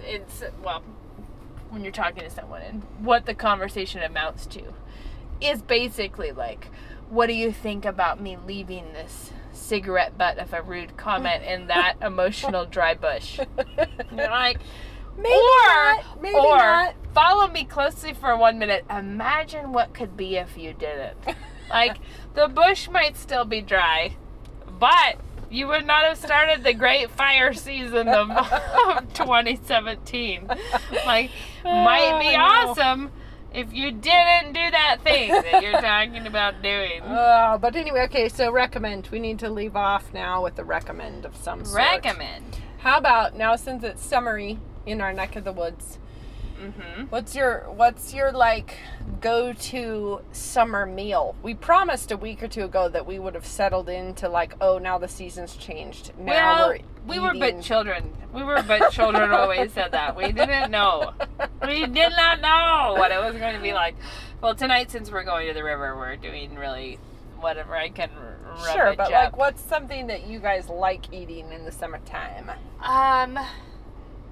it's 0.00 0.42
well, 0.64 0.82
when 1.70 1.82
you're 1.84 1.92
talking 1.92 2.24
to 2.24 2.30
someone 2.30 2.62
and 2.62 2.82
what 2.98 3.26
the 3.26 3.34
conversation 3.34 4.02
amounts 4.02 4.46
to 4.46 4.62
is 5.40 5.62
basically 5.62 6.32
like, 6.32 6.68
what 7.08 7.26
do 7.26 7.32
you 7.34 7.52
think 7.52 7.84
about 7.84 8.20
me 8.20 8.36
leaving 8.46 8.92
this 8.92 9.32
cigarette 9.52 10.18
butt 10.18 10.38
of 10.38 10.52
a 10.52 10.62
rude 10.62 10.96
comment 10.96 11.44
in 11.44 11.66
that 11.68 11.96
emotional 12.02 12.66
dry 12.66 12.94
bush? 12.94 13.38
You're 13.38 14.30
like, 14.30 14.58
maybe 15.16 15.28
or 15.28 15.40
not. 15.40 16.22
Maybe 16.22 16.36
or 16.36 16.56
not. 16.56 16.94
follow 17.14 17.48
me 17.48 17.64
closely 17.64 18.12
for 18.12 18.36
one 18.36 18.58
minute. 18.58 18.84
Imagine 18.90 19.72
what 19.72 19.94
could 19.94 20.16
be 20.16 20.36
if 20.36 20.56
you 20.56 20.72
didn't. 20.72 21.16
Like 21.68 21.96
the 22.34 22.46
bush 22.46 22.88
might 22.88 23.16
still 23.16 23.44
be 23.44 23.60
dry, 23.60 24.14
but 24.78 25.16
you 25.50 25.66
would 25.66 25.84
not 25.84 26.04
have 26.04 26.16
started 26.16 26.62
the 26.62 26.72
great 26.72 27.10
fire 27.10 27.52
season 27.52 28.06
of, 28.06 28.30
of 28.30 29.12
2017. 29.14 30.48
Like 31.04 31.32
oh, 31.64 31.84
might 31.84 32.20
be 32.20 32.36
Oh, 32.36 32.40
awesome 32.40 33.10
if 33.56 33.72
you 33.72 33.90
didn't 33.90 34.52
do 34.52 34.70
that 34.70 34.98
thing 35.02 35.30
that 35.30 35.62
you're 35.62 35.80
talking 35.80 36.26
about 36.26 36.62
doing. 36.62 37.00
Oh, 37.18 37.58
but 37.58 37.74
anyway, 37.74 38.00
okay. 38.02 38.28
So 38.28 38.52
recommend. 38.52 39.08
We 39.10 39.18
need 39.18 39.38
to 39.38 39.48
leave 39.48 39.74
off 39.74 40.12
now 40.12 40.42
with 40.42 40.56
the 40.56 40.64
recommend 40.64 41.24
of 41.24 41.34
some 41.36 41.64
sort. 41.64 41.76
Recommend. 41.76 42.58
How 42.78 42.98
about 42.98 43.36
now, 43.36 43.56
since 43.56 43.82
it's 43.82 44.04
summery 44.04 44.58
in 44.84 45.00
our 45.00 45.12
neck 45.12 45.34
of 45.36 45.44
the 45.44 45.52
woods? 45.52 45.98
Mm-hmm. 46.60 47.02
What's 47.04 47.34
your 47.34 47.70
what's 47.70 48.14
your 48.14 48.32
like 48.32 48.78
go 49.20 49.52
to 49.52 50.20
summer 50.32 50.86
meal? 50.86 51.34
We 51.42 51.54
promised 51.54 52.10
a 52.10 52.16
week 52.16 52.42
or 52.42 52.48
two 52.48 52.64
ago 52.64 52.88
that 52.88 53.06
we 53.06 53.18
would 53.18 53.34
have 53.34 53.46
settled 53.46 53.88
into 53.88 54.28
like, 54.28 54.54
oh, 54.60 54.78
now 54.78 54.98
the 54.98 55.08
season's 55.08 55.56
changed. 55.56 56.12
Now 56.18 56.68
Well, 56.68 56.68
we're 56.68 56.78
we 57.06 57.18
were 57.20 57.34
but 57.38 57.62
children. 57.62 58.12
We 58.32 58.42
were 58.42 58.62
but 58.66 58.90
children 58.90 59.30
always 59.30 59.72
said 59.72 59.92
that. 59.92 60.16
We 60.16 60.32
didn't 60.32 60.70
know. 60.70 61.12
We 61.62 61.86
did 61.86 62.10
not 62.10 62.40
know 62.40 62.94
what 62.98 63.10
it 63.10 63.18
was 63.18 63.36
going 63.36 63.54
to 63.56 63.62
be 63.62 63.72
like. 63.72 63.96
Well, 64.40 64.54
tonight 64.54 64.90
since 64.90 65.10
we're 65.10 65.24
going 65.24 65.48
to 65.48 65.54
the 65.54 65.64
river, 65.64 65.96
we're 65.96 66.16
doing 66.16 66.54
really 66.54 66.98
whatever 67.38 67.76
I 67.76 67.88
can 67.88 68.10
Sure, 68.72 68.94
but 68.96 69.06
up. 69.06 69.10
like, 69.12 69.36
what's 69.36 69.60
something 69.60 70.06
that 70.06 70.26
you 70.26 70.38
guys 70.38 70.68
like 70.68 71.12
eating 71.12 71.52
in 71.52 71.64
the 71.64 71.72
summertime? 71.72 72.50
um, 72.82 73.38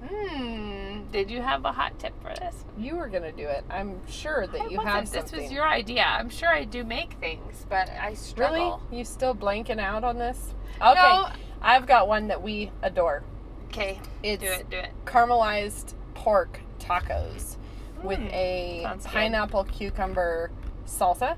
hmm, 0.07 1.11
did 1.11 1.29
you 1.31 1.41
have 1.41 1.65
a 1.65 1.71
hot 1.71 1.97
tip 1.99 2.13
for 2.21 2.33
this? 2.39 2.65
You 2.77 2.95
were 2.97 3.07
gonna 3.07 3.31
do 3.31 3.47
it. 3.47 3.63
I'm 3.69 4.05
sure 4.07 4.47
that 4.47 4.61
I 4.61 4.67
you 4.67 4.79
have 4.79 5.09
This 5.11 5.31
was 5.31 5.51
your 5.51 5.65
idea. 5.67 6.03
I'm 6.03 6.29
sure 6.29 6.49
I 6.49 6.63
do 6.65 6.83
make 6.83 7.13
things, 7.13 7.65
but 7.69 7.89
I 7.89 8.13
struggle. 8.13 8.81
really? 8.91 8.99
You 8.99 9.05
still 9.05 9.33
blanking 9.35 9.79
out 9.79 10.03
on 10.03 10.17
this? 10.17 10.53
Okay, 10.81 10.93
No. 10.95 11.27
I've 11.61 11.85
got 11.87 12.07
one 12.07 12.27
that 12.27 12.41
we 12.41 12.71
adore. 12.81 13.23
Okay, 13.69 13.99
It's 14.23 14.41
do 14.43 14.49
it. 14.49 14.69
Do 14.69 14.77
it. 14.77 14.89
caramelized 15.05 15.93
pork 16.13 16.59
tacos 16.79 17.57
with 18.03 18.19
Mm, 18.19 18.33
a 18.33 18.79
sounds 18.83 19.03
good. 19.05 19.11
pineapple 19.13 19.63
cucumber 19.65 20.51
salsa. 20.85 21.35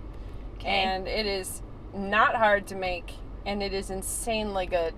Okay. 0.59 0.67
And 0.69 1.07
it 1.07 1.25
is 1.25 1.61
not 1.93 2.35
hard 2.35 2.67
to 2.67 2.75
make 2.75 3.13
and 3.45 3.63
it 3.63 3.73
is 3.73 3.89
insanely 3.89 4.65
good. 4.65 4.93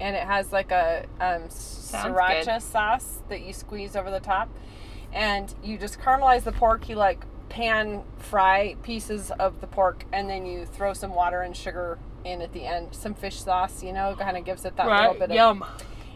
And 0.00 0.16
it 0.16 0.24
has 0.24 0.52
like 0.52 0.70
a 0.70 1.06
um, 1.20 1.42
sriracha 1.48 2.44
good. 2.44 2.62
sauce 2.62 3.22
that 3.28 3.42
you 3.42 3.52
squeeze 3.52 3.96
over 3.96 4.10
the 4.10 4.20
top. 4.20 4.48
And 5.12 5.54
you 5.62 5.78
just 5.78 6.00
caramelize 6.00 6.42
the 6.42 6.52
pork. 6.52 6.88
You 6.88 6.96
like 6.96 7.24
pan 7.48 8.02
fry 8.18 8.74
pieces 8.82 9.30
of 9.38 9.60
the 9.60 9.66
pork 9.66 10.04
and 10.12 10.28
then 10.28 10.44
you 10.44 10.64
throw 10.66 10.92
some 10.92 11.14
water 11.14 11.42
and 11.42 11.56
sugar 11.56 11.98
in 12.24 12.42
at 12.42 12.52
the 12.52 12.64
end. 12.64 12.94
Some 12.94 13.14
fish 13.14 13.40
sauce, 13.40 13.82
you 13.82 13.92
know, 13.92 14.16
kind 14.18 14.36
of 14.36 14.44
gives 14.44 14.64
it 14.64 14.76
that 14.76 14.86
little 14.86 15.10
right. 15.10 15.18
bit 15.18 15.30
of. 15.30 15.36
Yum. 15.36 15.64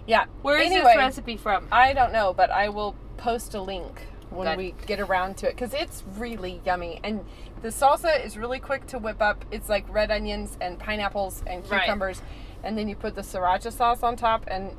Yeah. 0.06 0.24
Where 0.42 0.58
is 0.58 0.66
Anyway. 0.66 0.84
this 0.86 0.96
recipe 0.96 1.36
from? 1.36 1.68
I 1.70 1.92
don't 1.92 2.12
know, 2.12 2.32
but 2.32 2.50
I 2.50 2.70
will 2.70 2.96
post 3.18 3.54
a 3.54 3.60
link 3.60 4.06
when 4.30 4.46
Good. 4.46 4.58
we 4.58 4.74
get 4.86 5.00
around 5.00 5.36
to 5.38 5.48
it 5.48 5.54
because 5.54 5.74
it's 5.74 6.02
really 6.16 6.60
yummy. 6.64 6.98
And 7.04 7.24
the 7.62 7.68
salsa 7.68 8.24
is 8.24 8.36
really 8.36 8.58
quick 8.58 8.86
to 8.88 8.98
whip 8.98 9.20
up. 9.20 9.44
It's 9.50 9.68
like 9.68 9.84
red 9.92 10.10
onions 10.10 10.56
and 10.60 10.78
pineapples 10.78 11.42
and 11.46 11.68
Right. 11.70 11.82
And 12.64 12.76
then 12.76 12.88
you 12.88 12.96
put 12.96 13.14
the 13.14 13.22
sriracha 13.22 13.72
sauce 13.72 14.02
on 14.02 14.16
top. 14.16 14.44
And 14.48 14.70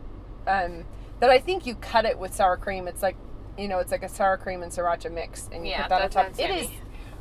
um, 0.47 0.86
that 1.19 1.30
I 1.30 1.39
think 1.39 1.65
you 1.65 1.75
cut 1.75 2.05
it 2.05 2.17
with 2.19 2.34
sour 2.34 2.57
cream. 2.57 2.88
It's 2.88 3.01
like 3.01 3.15
you 3.57 3.67
know, 3.67 3.80
it's 3.80 3.91
like 3.91 4.03
a 4.03 4.09
sour 4.09 4.38
cream 4.38 4.63
and 4.63 4.71
sriracha 4.71 5.11
mix, 5.11 5.49
and 5.51 5.65
you 5.65 5.71
Yeah, 5.71 5.82
put 5.84 5.89
that, 5.89 6.01
on 6.03 6.09
top. 6.09 6.39
It 6.39 6.49
yummy. 6.49 6.61
is 6.61 6.69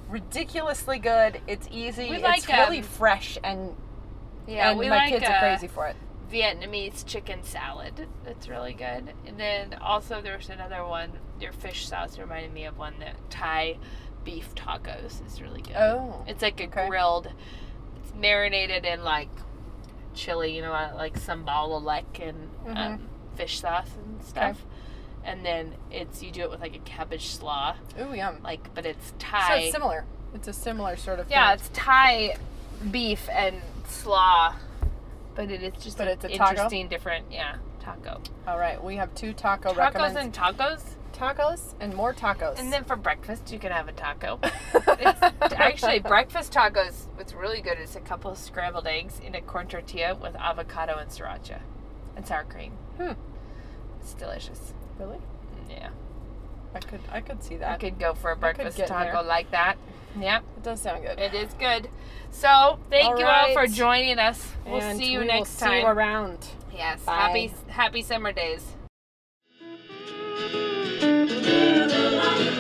ridiculously 0.09 0.99
good. 0.99 1.41
It's 1.47 1.69
easy. 1.71 2.11
We 2.11 2.17
it's 2.17 2.49
really 2.49 2.79
um, 2.79 2.85
fresh, 2.85 3.39
and 3.43 3.75
Yeah, 4.47 4.71
and 4.71 4.79
we 4.79 4.89
my 4.89 4.97
like 4.99 5.11
kids 5.11 5.25
uh, 5.25 5.33
are 5.33 5.39
crazy 5.41 5.67
for 5.67 5.87
it. 5.89 5.97
Vietnamese 6.33 7.05
chicken 7.07 7.43
salad. 7.43 8.07
That's 8.25 8.49
really 8.49 8.75
good. 8.75 9.13
And 9.27 9.39
then 9.39 9.75
also 9.81 10.21
there's 10.23 10.49
another 10.51 10.85
one. 10.85 11.13
Your 11.41 11.53
fish 11.53 11.87
sauce 11.89 12.19
reminded 12.19 12.53
me 12.53 12.65
of 12.67 12.77
one 12.79 12.95
that 13.01 13.17
Thai 13.31 13.79
beef 14.25 14.55
tacos 14.55 15.27
is 15.27 15.41
really 15.41 15.63
good. 15.63 15.77
Oh, 15.77 16.23
It's 16.27 16.43
like 16.43 16.61
a 16.61 16.65
okay. 16.65 16.87
grilled. 16.87 17.29
It's 18.03 18.13
marinated 18.15 18.85
in 18.85 19.03
like 19.03 19.31
chili, 20.15 20.55
you 20.57 20.63
know, 20.63 20.73
like 20.97 21.19
sambal 21.19 21.83
like 21.83 22.19
and 22.21 22.49
Mhm. 22.67 22.77
um, 22.77 23.09
fish 23.37 23.61
sauce 23.61 23.91
and 23.97 24.23
stuff. 24.23 24.65
And 25.25 25.45
then 25.45 25.75
it's 25.91 26.23
you 26.23 26.31
do 26.31 26.43
it 26.43 26.51
with 26.51 26.61
like 26.61 26.75
a 26.75 26.81
cabbage 26.81 27.27
slaw, 27.29 27.75
ooh, 28.01 28.15
yum. 28.15 28.39
like 28.43 28.73
but 28.75 28.87
it's 28.87 29.09
So 29.09 29.15
Thai. 29.19 29.57
it's 29.59 29.73
similar. 29.73 30.05
It's 30.35 30.49
a 30.49 30.53
similar 30.53 30.97
sort 30.97 31.19
of. 31.21 31.31
Yeah, 31.31 31.49
thing. 31.49 31.55
it's 31.61 31.69
Thai 31.73 32.37
beef 32.91 33.29
and 33.31 33.61
slaw, 33.87 34.55
but 35.35 35.51
it 35.51 35.63
is 35.63 35.83
just 35.83 35.99
But 35.99 36.09
it's 36.09 36.25
a 36.25 36.29
taco? 36.29 36.51
interesting, 36.53 36.89
different, 36.89 37.27
yeah, 37.31 37.57
taco. 37.81 38.21
All 38.47 38.59
right, 38.59 38.83
we 38.83 38.97
have 38.97 39.15
two 39.15 39.33
taco 39.33 39.73
Tacos 39.73 40.15
and 40.17 40.33
tacos, 40.33 40.83
tacos 41.19 41.75
and 41.81 41.95
more 41.95 42.15
tacos. 42.15 42.59
and 42.59 42.73
then 42.73 42.85
for 42.85 42.97
breakfast 42.97 43.51
you 43.53 43.59
can 43.59 43.73
have 43.73 43.89
a 43.89 43.93
taco. 43.93 44.39
it's 44.75 45.55
actually 45.55 45.99
breakfast 46.01 46.53
tacos. 46.53 47.07
What's 47.17 47.35
really 47.35 47.61
good 47.61 47.79
is 47.79 47.97
a 47.97 48.01
couple 48.01 48.31
of 48.31 48.39
scrambled 48.39 48.87
eggs 48.87 49.21
in 49.25 49.35
a 49.35 49.41
corn 49.41 49.67
tortilla 49.67 50.15
with 50.15 50.37
avocado 50.37 50.97
and 50.99 51.11
sriracha 51.11 51.61
and 52.17 52.27
sour 52.27 52.45
cream. 52.45 52.73
Hmm. 52.97 53.13
It's 54.01 54.15
delicious. 54.15 54.73
really. 54.99 55.19
Yeah, 55.69 55.91
I 56.75 56.79
could 56.79 57.01
I 57.13 57.21
could 57.21 57.43
see 57.43 57.57
that. 57.57 57.73
I 57.73 57.77
could 57.77 57.99
go 57.99 58.15
for 58.15 58.31
a 58.31 58.37
breakfast 58.37 58.79
taco 58.79 59.13
there. 59.13 59.23
like 59.23 59.51
that. 59.51 59.77
Yeah. 60.19 60.39
It 60.57 60.63
does 60.63 60.81
sound 60.81 61.05
good. 61.05 61.19
it 61.19 61.35
is 61.35 61.53
good. 61.55 61.89
So 62.31 62.79
thank 62.91 63.15
All 63.15 63.19
you 63.19 63.27
all 63.27 63.53
for 63.53 63.67
joining 63.67 64.19
us. 64.19 64.53
We'll 64.67 64.81
And 64.81 64.99
see 64.99 65.13
you 65.13 65.21
we 65.21 65.27
next 65.27 65.59
time. 65.59 65.71
See 65.71 65.79
you 65.81 65.87
around. 65.87 66.47
Yes. 66.73 67.03
Bye. 67.03 67.17
Happy 67.17 67.53
happy 67.69 68.03
summer 68.03 68.33
days. 68.33 68.65
Ooh, 70.41 70.47
ooh, 71.47 71.93
ooh, 71.95 72.58